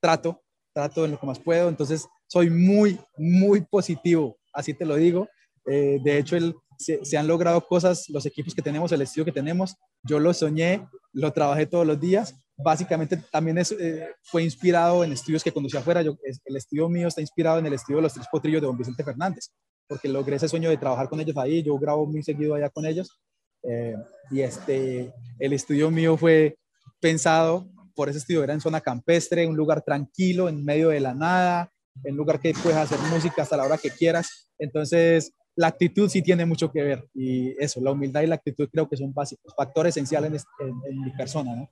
trato, 0.00 0.42
trato 0.72 1.04
en 1.04 1.12
lo 1.12 1.20
que 1.20 1.26
más 1.26 1.38
puedo, 1.38 1.68
entonces 1.68 2.08
soy 2.26 2.48
muy, 2.48 2.98
muy 3.18 3.60
positivo, 3.60 4.38
así 4.54 4.72
te 4.72 4.86
lo 4.86 4.96
digo. 4.96 5.28
Eh, 5.66 6.00
de 6.02 6.18
hecho, 6.18 6.36
el, 6.36 6.56
se, 6.78 7.16
han 7.16 7.26
logrado 7.26 7.60
cosas, 7.66 8.08
los 8.08 8.26
equipos 8.26 8.54
que 8.54 8.62
tenemos, 8.62 8.92
el 8.92 9.02
estilo 9.02 9.24
que 9.24 9.32
tenemos, 9.32 9.76
yo 10.02 10.18
lo 10.18 10.32
soñé, 10.34 10.86
lo 11.12 11.32
trabajé 11.32 11.66
todos 11.66 11.86
los 11.86 12.00
días 12.00 12.34
básicamente 12.62 13.16
también 13.30 13.58
es, 13.58 13.72
eh, 13.72 14.08
fue 14.22 14.42
inspirado 14.42 15.04
en 15.04 15.12
estudios 15.12 15.42
que 15.42 15.52
conducí 15.52 15.76
afuera. 15.76 16.02
Yo, 16.02 16.16
el 16.44 16.56
estudio 16.56 16.88
mío 16.88 17.08
está 17.08 17.20
inspirado 17.20 17.58
en 17.58 17.66
el 17.66 17.74
estudio 17.74 17.98
de 17.98 18.02
los 18.02 18.14
tres 18.14 18.26
potrillos 18.30 18.60
de 18.60 18.66
don 18.66 18.78
Vicente 18.78 19.04
Fernández, 19.04 19.50
porque 19.86 20.08
logré 20.08 20.36
ese 20.36 20.48
sueño 20.48 20.70
de 20.70 20.76
trabajar 20.76 21.08
con 21.08 21.20
ellos 21.20 21.36
ahí. 21.36 21.62
Yo 21.62 21.76
grabo 21.78 22.06
muy 22.06 22.22
seguido 22.22 22.54
allá 22.54 22.70
con 22.70 22.86
ellos. 22.86 23.20
Eh, 23.64 23.94
y 24.30 24.40
este, 24.40 25.12
el 25.38 25.52
estudio 25.52 25.90
mío 25.90 26.16
fue 26.16 26.56
pensado 27.00 27.68
por 27.94 28.08
ese 28.08 28.18
estudio, 28.18 28.42
era 28.42 28.54
en 28.54 28.60
zona 28.60 28.80
campestre, 28.80 29.46
un 29.46 29.56
lugar 29.56 29.82
tranquilo, 29.82 30.48
en 30.48 30.64
medio 30.64 30.88
de 30.88 31.00
la 31.00 31.14
nada, 31.14 31.70
un 32.04 32.16
lugar 32.16 32.40
que 32.40 32.54
puedes 32.54 32.78
hacer 32.78 32.98
música 33.12 33.42
hasta 33.42 33.56
la 33.56 33.64
hora 33.64 33.78
que 33.78 33.90
quieras. 33.90 34.48
Entonces, 34.58 35.32
la 35.54 35.68
actitud 35.68 36.08
sí 36.08 36.22
tiene 36.22 36.46
mucho 36.46 36.70
que 36.70 36.82
ver. 36.82 37.08
Y 37.14 37.54
eso, 37.62 37.80
la 37.80 37.90
humildad 37.90 38.22
y 38.22 38.26
la 38.26 38.36
actitud 38.36 38.68
creo 38.70 38.88
que 38.88 38.96
son 38.96 39.12
básicos, 39.12 39.54
factores 39.54 39.96
esenciales 39.96 40.46
en, 40.60 41.00
mi 41.00 41.10
persona. 41.10 41.54
¿no? 41.54 41.70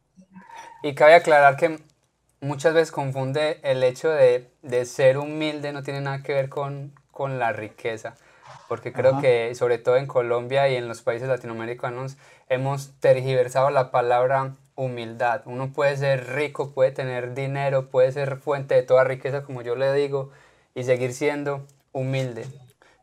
Y 0.83 0.95
cabe 0.95 1.15
aclarar 1.15 1.57
que 1.57 1.79
muchas 2.41 2.75
veces 2.75 2.93
confunde 2.93 3.61
el 3.63 3.83
hecho 3.83 4.11
de, 4.11 4.51
de, 4.63 4.85
ser 4.85 5.19
humilde, 5.19 5.73
no 5.73 5.83
tiene 5.83 6.01
nada 6.01 6.23
que 6.23 6.35
ver 6.35 6.49
con, 6.49 6.93
con 7.11 7.39
la 7.39 7.53
riqueza. 7.53 8.17
Porque 8.69 8.93
creo 8.93 9.21
que 9.21 9.53
sobre 9.57 9.79
todo 9.79 9.97
en 9.97 10.07
Colombia 10.07 10.69
y 10.69 10.77
en 10.77 10.87
los 10.87 11.03
países 11.03 11.29
latinoamericanos 11.29 12.17
hemos 12.49 12.93
tergiversado 13.01 13.71
la 13.71 13.91
palabra 13.91 14.55
humildad. 14.77 15.43
Uno 15.45 15.73
puede 15.73 15.97
ser 15.97 16.35
rico, 16.35 16.73
puede 16.73 16.93
tener 16.93 17.35
dinero, 17.35 17.91
puede 17.91 18.13
ser 18.13 18.37
fuente 18.37 18.77
de 18.77 18.83
toda 18.83 19.03
riqueza, 19.03 19.43
como 19.43 19.63
yo 19.63 19.75
le 19.75 19.93
digo, 19.93 20.31
y 20.75 20.85
seguir 20.85 21.13
siendo 21.15 21.67
humilde. 21.93 22.47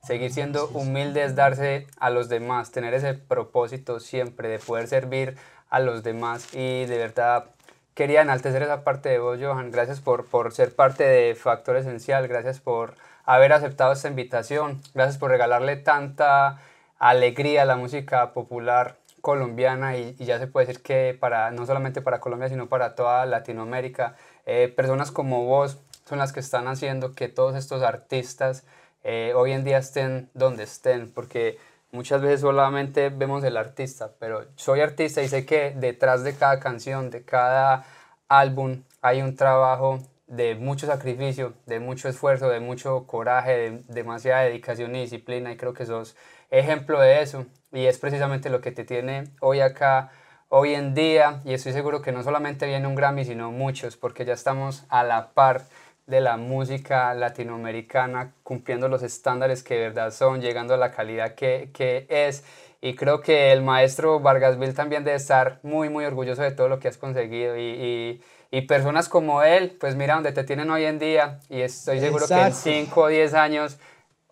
Seguir 0.08 0.32
siendo 0.32 0.70
humilde 0.70 1.22
es 1.26 1.36
darse 1.36 1.86
a 2.00 2.10
los 2.10 2.30
demás, 2.30 2.72
tener 2.72 2.94
ese 2.94 3.14
propósito 3.14 4.00
siempre 4.00 4.48
de 4.48 4.58
poder 4.58 4.88
servir 4.88 5.36
a 5.70 5.82
los 5.82 6.02
demás. 6.02 6.48
Y 6.54 6.86
de 6.86 6.98
verdad 6.98 7.48
quería 7.94 8.22
enaltecer 8.22 8.64
esa 8.64 8.86
parte 8.86 9.10
de 9.10 9.20
vos, 9.20 9.38
Johan. 9.42 9.70
Gracias 9.70 10.00
por, 10.00 10.26
por 10.26 10.54
ser 10.54 10.74
parte 10.74 11.04
de 11.04 11.36
Factor 11.36 11.76
Esencial, 11.76 12.26
gracias 12.30 12.62
por 12.62 12.96
haber 13.26 13.52
aceptado 13.52 13.92
esta 13.92 14.08
invitación, 14.08 14.82
gracias 14.94 15.18
por 15.18 15.30
regalarle 15.30 15.76
tanta 15.76 16.62
alegría 17.00 17.64
a 17.64 17.66
la 17.66 17.76
música 17.76 18.32
popular 18.32 18.96
colombiana. 19.20 19.98
Y, 19.98 20.16
ya 20.16 20.40
se 20.40 20.48
puede 20.48 20.68
decir 20.68 20.82
que 20.82 21.18
para 21.20 21.52
no 21.52 21.66
solamente 21.66 22.02
para 22.02 22.22
Colombia 22.22 22.48
sino 22.48 22.70
para 22.70 22.96
toda 22.96 23.26
Latinoamérica 23.26 24.16
eh, 24.46 24.72
personas 24.74 25.12
como 25.12 25.44
vos 25.44 25.80
son 26.06 26.18
las 26.18 26.32
que 26.32 26.40
están 26.40 26.70
haciendo 26.70 27.12
que 27.12 27.28
todos 27.28 27.58
estos 27.58 27.84
artistas 27.84 28.64
eh, 29.10 29.32
hoy 29.34 29.54
en 29.54 29.64
día 29.64 29.78
estén 29.78 30.30
donde 30.34 30.64
estén, 30.64 31.10
porque 31.14 31.58
muchas 31.94 32.22
veces 32.22 32.42
solamente 32.42 33.08
vemos 33.08 33.42
el 33.46 33.56
artista, 33.56 34.12
pero 34.20 34.48
soy 34.58 34.82
artista 34.82 35.22
y 35.22 35.30
sé 35.30 35.46
que 35.46 35.72
detrás 35.72 36.26
de 36.26 36.36
cada 36.36 36.60
canción, 36.60 37.10
de 37.10 37.24
cada 37.24 37.86
álbum, 38.28 38.84
hay 39.02 39.22
un 39.22 39.38
trabajo 39.38 40.00
de 40.28 40.56
mucho 40.56 40.88
sacrificio, 40.88 41.54
de 41.66 41.80
mucho 41.80 42.10
esfuerzo, 42.10 42.50
de 42.50 42.60
mucho 42.60 43.08
coraje, 43.08 43.52
de 43.56 43.84
demasiada 43.88 44.42
dedicación 44.42 44.94
y 44.94 45.04
disciplina, 45.04 45.54
y 45.54 45.56
creo 45.56 45.74
que 45.74 45.86
sos 45.86 46.18
ejemplo 46.50 47.00
de 47.00 47.22
eso, 47.22 47.46
y 47.72 47.86
es 47.86 48.00
precisamente 48.00 48.50
lo 48.50 48.60
que 48.60 48.74
te 48.74 48.84
tiene 48.84 49.32
hoy 49.40 49.62
acá, 49.62 50.12
hoy 50.50 50.74
en 50.74 50.94
día, 50.94 51.42
y 51.46 51.54
estoy 51.54 51.72
seguro 51.72 52.02
que 52.02 52.12
no 52.12 52.24
solamente 52.24 52.66
viene 52.66 52.88
un 52.88 52.96
Grammy, 52.96 53.24
sino 53.24 53.54
muchos, 53.54 53.96
porque 53.96 54.26
ya 54.26 54.34
estamos 54.34 54.84
a 54.90 55.06
la 55.06 55.30
par 55.30 55.62
de 56.08 56.22
la 56.22 56.38
música 56.38 57.14
latinoamericana, 57.14 58.34
cumpliendo 58.44 58.88
los 58.88 59.04
estándares 59.04 59.62
que 59.62 59.76
de 59.76 59.82
verdad 59.82 60.12
son, 60.12 60.42
llegando 60.42 60.74
a 60.74 60.78
la 60.78 60.92
calidad 60.92 61.36
que, 61.36 61.70
que 61.74 62.08
es. 62.10 62.44
Y 62.80 62.96
creo 62.96 63.22
que 63.22 63.52
el 63.52 63.62
maestro 63.62 64.20
Vargas 64.20 64.58
Vil 64.58 64.74
también 64.74 65.04
debe 65.04 65.18
estar 65.18 65.60
muy, 65.64 65.90
muy 65.90 66.06
orgulloso 66.06 66.42
de 66.42 66.52
todo 66.52 66.70
lo 66.70 66.80
que 66.80 66.88
has 66.88 66.98
conseguido. 66.98 67.58
Y, 67.58 67.62
y, 67.62 68.22
y 68.52 68.62
personas 68.62 69.10
como 69.10 69.44
él, 69.44 69.76
pues 69.80 69.96
mira 69.96 70.14
donde 70.14 70.32
te 70.32 70.44
tienen 70.46 70.70
hoy 70.70 70.86
en 70.86 70.98
día. 70.98 71.40
Y 71.50 71.62
estoy 71.62 72.00
seguro 72.00 72.26
que 72.28 72.34
en 72.34 72.54
5 72.54 73.02
o 73.02 73.08
10 73.08 73.34
años 73.34 73.78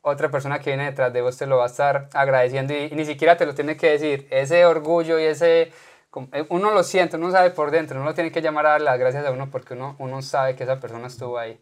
otra 0.02 0.30
persona 0.30 0.60
que 0.60 0.70
viene 0.70 0.86
detrás 0.86 1.12
de 1.12 1.22
vos 1.22 1.36
te 1.36 1.48
lo 1.48 1.58
va 1.58 1.64
a 1.64 1.68
estar 1.68 2.10
agradeciendo 2.14 2.74
y, 2.74 2.86
y, 2.86 2.96
ni 2.96 3.06
siquiera 3.06 3.36
te 3.36 3.46
lo 3.46 3.54
tiene 3.56 3.76
que 3.76 3.90
decir. 3.90 4.28
Ese 4.30 4.66
orgullo 4.66 5.20
y 5.20 5.24
ese... 5.24 5.74
Eh, 6.32 6.46
uno 6.50 6.72
lo 6.72 6.84
siente, 6.84 7.18
uno 7.18 7.32
sabe 7.32 7.50
por 7.50 7.72
dentro, 7.72 7.98
uno 7.98 8.06
lo 8.06 8.14
tiene 8.14 8.32
que 8.32 8.42
llamar 8.42 8.66
a 8.68 8.70
dar 8.70 8.82
las 8.82 8.98
gracias 8.98 9.26
a 9.26 9.32
uno 9.32 9.50
porque 9.52 9.74
uno, 9.74 9.98
uno 10.00 10.22
sabe 10.22 10.56
que 10.56 10.64
esa 10.64 10.80
persona 10.80 11.08
estuvo 11.08 11.38
ahí. 11.38 11.60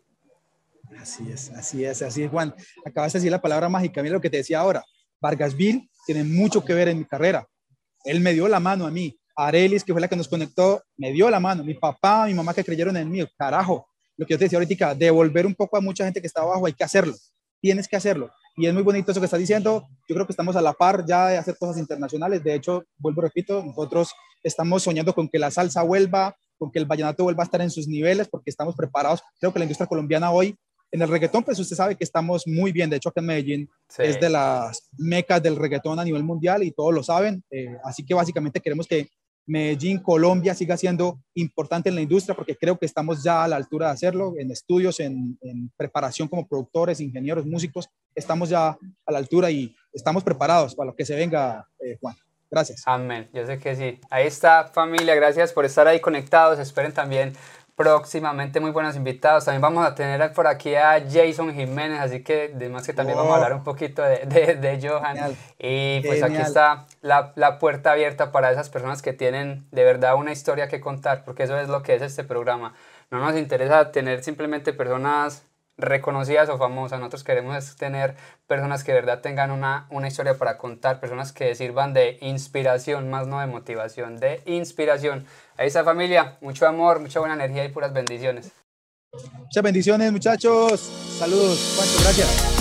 Así 1.00 1.30
es, 1.32 1.50
así 1.52 1.84
es, 1.84 2.02
así 2.02 2.24
es, 2.24 2.32
Juan. 2.32 2.54
Acabas 2.86 3.14
de 3.14 3.20
decir 3.20 3.32
la 3.32 3.42
palabra 3.42 3.70
mágica. 3.70 4.02
Mira 4.02 4.14
lo 4.14 4.22
que 4.22 4.30
te 4.30 4.38
decía 4.38 4.60
ahora. 4.60 4.84
Vargasville 5.22 5.90
tiene 6.06 6.24
mucho 6.24 6.64
que 6.64 6.74
ver 6.74 6.90
en 6.90 7.00
mi 7.00 7.06
carrera. 7.06 7.48
Él 8.04 8.20
me 8.20 8.34
dio 8.34 8.48
la 8.48 8.60
mano 8.60 8.86
a 8.86 8.92
mí. 8.92 9.18
Arelis, 9.36 9.84
que 9.84 9.94
fue 9.94 10.02
la 10.02 10.08
que 10.08 10.16
nos 10.16 10.28
conectó, 10.28 10.84
me 10.98 11.12
dio 11.12 11.30
la 11.30 11.40
mano. 11.40 11.64
Mi 11.64 11.74
papá, 11.74 12.26
mi 12.28 12.34
mamá 12.34 12.54
que 12.54 12.64
creyeron 12.64 12.96
en 12.98 13.10
mí. 13.10 13.26
Carajo, 13.38 13.88
lo 14.18 14.26
que 14.26 14.34
yo 14.34 14.38
te 14.38 14.46
decía 14.46 14.60
ahorita, 14.60 14.96
devolver 14.96 15.46
un 15.46 15.56
poco 15.56 15.78
a 15.78 15.82
mucha 15.82 16.04
gente 16.04 16.22
que 16.22 16.28
está 16.28 16.42
abajo, 16.42 16.66
hay 16.66 16.74
que 16.74 16.84
hacerlo. 16.84 17.16
Tienes 17.62 17.88
que 17.88 17.96
hacerlo. 17.96 18.30
Y 18.56 18.68
es 18.68 18.74
muy 18.74 18.84
bonito 18.84 19.12
eso 19.12 19.20
que 19.20 19.26
está 19.26 19.38
diciendo. 19.38 19.88
Yo 20.08 20.16
creo 20.16 20.28
que 20.28 20.34
estamos 20.34 20.56
a 20.56 20.62
la 20.62 20.74
par 20.74 21.06
ya 21.06 21.28
de 21.28 21.38
hacer 21.38 21.58
cosas 21.58 21.78
internacionales. 21.78 22.44
De 22.44 22.54
hecho, 22.54 22.84
vuelvo, 22.98 23.22
repito, 23.22 23.64
nosotros 23.64 24.12
estamos 24.44 24.84
soñando 24.84 25.16
con 25.16 25.28
que 25.28 25.40
la 25.40 25.50
salsa 25.50 25.82
vuelva, 25.82 26.36
con 26.58 26.72
que 26.72 26.78
el 26.78 26.86
vallenato 26.86 27.24
vuelva 27.24 27.44
a 27.44 27.46
estar 27.46 27.62
en 27.62 27.72
sus 27.72 27.88
niveles, 27.88 28.28
porque 28.28 28.52
estamos 28.52 28.76
preparados. 28.76 29.22
Creo 29.40 29.52
que 29.52 29.60
la 29.60 29.66
industria 29.66 29.88
colombiana 29.88 30.30
hoy 30.32 30.56
en 30.94 31.02
el 31.02 31.10
reggaetón, 31.10 31.44
pues 31.44 31.60
usted 31.60 31.76
sabe 31.76 31.96
que 31.96 32.04
estamos 32.04 32.44
muy 32.46 32.72
bien. 32.72 32.88
De 32.88 32.98
hecho, 32.98 33.10
acá 33.10 33.20
en 33.20 33.26
Medellín 33.26 33.70
es 33.98 34.20
de 34.20 34.30
las 34.30 34.90
mecas 34.96 35.42
del 35.42 35.56
reggaetón 35.56 36.00
a 36.00 36.04
nivel 36.04 36.24
mundial 36.24 36.62
y 36.62 36.70
todos 36.70 36.94
lo 36.94 37.02
saben. 37.02 37.44
Eh, 37.50 37.76
así 37.84 38.06
que 38.06 38.14
básicamente 38.14 38.62
queremos 38.62 38.86
que 38.88 39.10
Medellín, 39.48 39.98
Colombia, 39.98 40.54
siga 40.54 40.78
siendo 40.78 41.20
importante 41.34 41.90
en 41.90 41.96
la 41.96 42.02
industria 42.02 42.36
porque 42.36 42.56
creo 42.56 42.78
que 42.78 42.86
estamos 42.86 43.24
ya 43.24 43.44
a 43.44 43.48
la 43.48 43.56
altura 43.56 43.88
de 43.88 43.94
hacerlo. 43.94 44.36
En 44.38 44.52
estudios, 44.52 45.00
en, 45.00 45.40
preparación 45.76 46.28
como 46.28 46.48
productores, 46.48 47.02
ingenieros, 47.02 47.48
músicos, 47.48 47.90
estamos 48.14 48.50
ya 48.50 48.78
a 49.06 49.12
la 49.12 49.18
altura 49.18 49.50
y 49.50 49.76
estamos 49.92 50.24
preparados 50.24 50.76
para 50.76 50.92
lo 50.92 50.96
que 50.96 51.06
se 51.06 51.16
venga, 51.16 51.68
eh, 51.80 51.98
Juan. 52.00 52.16
Gracias. 52.52 52.84
Amén. 52.86 53.28
Yo 53.34 53.48
sé 53.48 53.58
que 53.58 53.76
sí. 53.76 54.00
Ahí 54.12 54.28
está, 54.28 54.68
familia. 54.68 55.16
Gracias 55.16 55.52
por 55.52 55.66
estar 55.66 55.88
ahí 55.88 56.00
conectados. 56.00 56.60
Esperen 56.60 56.94
también 56.94 57.34
próximamente 57.76 58.60
muy 58.60 58.72
buenos 58.72 58.96
invitados. 58.96 59.46
También 59.46 59.62
vamos 59.62 59.86
a 59.86 59.96
tener 59.96 60.32
por 60.34 60.48
aquí 60.48 60.76
a 60.76 61.04
Jason 61.10 61.54
Jiménez, 61.54 62.00
así 62.00 62.24
que 62.24 62.52
además 62.56 62.86
que 62.86 62.94
también 62.94 63.18
vamos 63.18 63.34
a 63.34 63.36
hablar 63.36 63.54
un 63.54 63.64
poquito 63.64 64.02
de, 64.02 64.26
de, 64.56 64.88
Johan. 64.88 65.36
Y 65.58 66.02
pues 66.02 66.22
aquí 66.22 66.36
está 66.36 66.86
la, 67.02 67.34
la, 67.36 67.60
puerta 67.60 67.92
abierta 67.92 68.32
para 68.32 68.52
esas 68.52 68.70
personas 68.70 69.02
que 69.02 69.14
tienen 69.14 69.66
de 69.72 69.84
verdad 69.84 70.16
una 70.16 70.32
historia 70.32 70.68
que 70.68 70.80
contar, 70.80 71.24
porque 71.26 71.44
eso 71.44 71.58
es 71.58 71.68
lo 71.68 71.82
que 71.84 71.96
es 71.96 72.02
este 72.02 72.24
programa. 72.24 72.74
No 73.10 73.20
nos 73.20 73.38
interesa 73.38 73.92
tener 73.92 74.24
simplemente 74.24 74.74
personas 74.74 75.44
reconocidas 75.78 76.50
o 76.50 76.58
famosas. 76.58 77.00
Nosotros 77.00 77.24
queremos 77.24 77.76
tener 77.76 78.16
personas 78.48 78.84
que 78.84 78.92
de 78.92 79.02
verdad 79.02 79.22
tengan 79.22 79.52
una, 79.52 79.88
una 79.90 80.08
historia 80.08 80.38
para 80.38 80.58
contar, 80.58 81.00
personas 81.00 81.32
que 81.32 81.56
sirvan 81.56 81.94
de 81.94 82.18
inspiración, 82.22 83.10
más 83.10 83.28
no 83.28 83.40
de 83.40 83.48
motivación, 83.48 84.18
de 84.18 84.42
inspiración. 84.46 85.26
Ahí 85.58 85.68
está 85.68 85.84
familia, 85.84 86.38
mucho 86.42 86.68
amor, 86.68 87.00
mucha 87.00 87.20
buena 87.20 87.36
energía 87.36 87.66
y 87.66 87.70
puras 87.70 87.94
bendiciones. 87.94 88.52
Muchas 89.38 89.64
bendiciones 89.64 90.12
muchachos. 90.12 90.82
Saludos. 91.20 92.00
Gracias. 92.04 92.53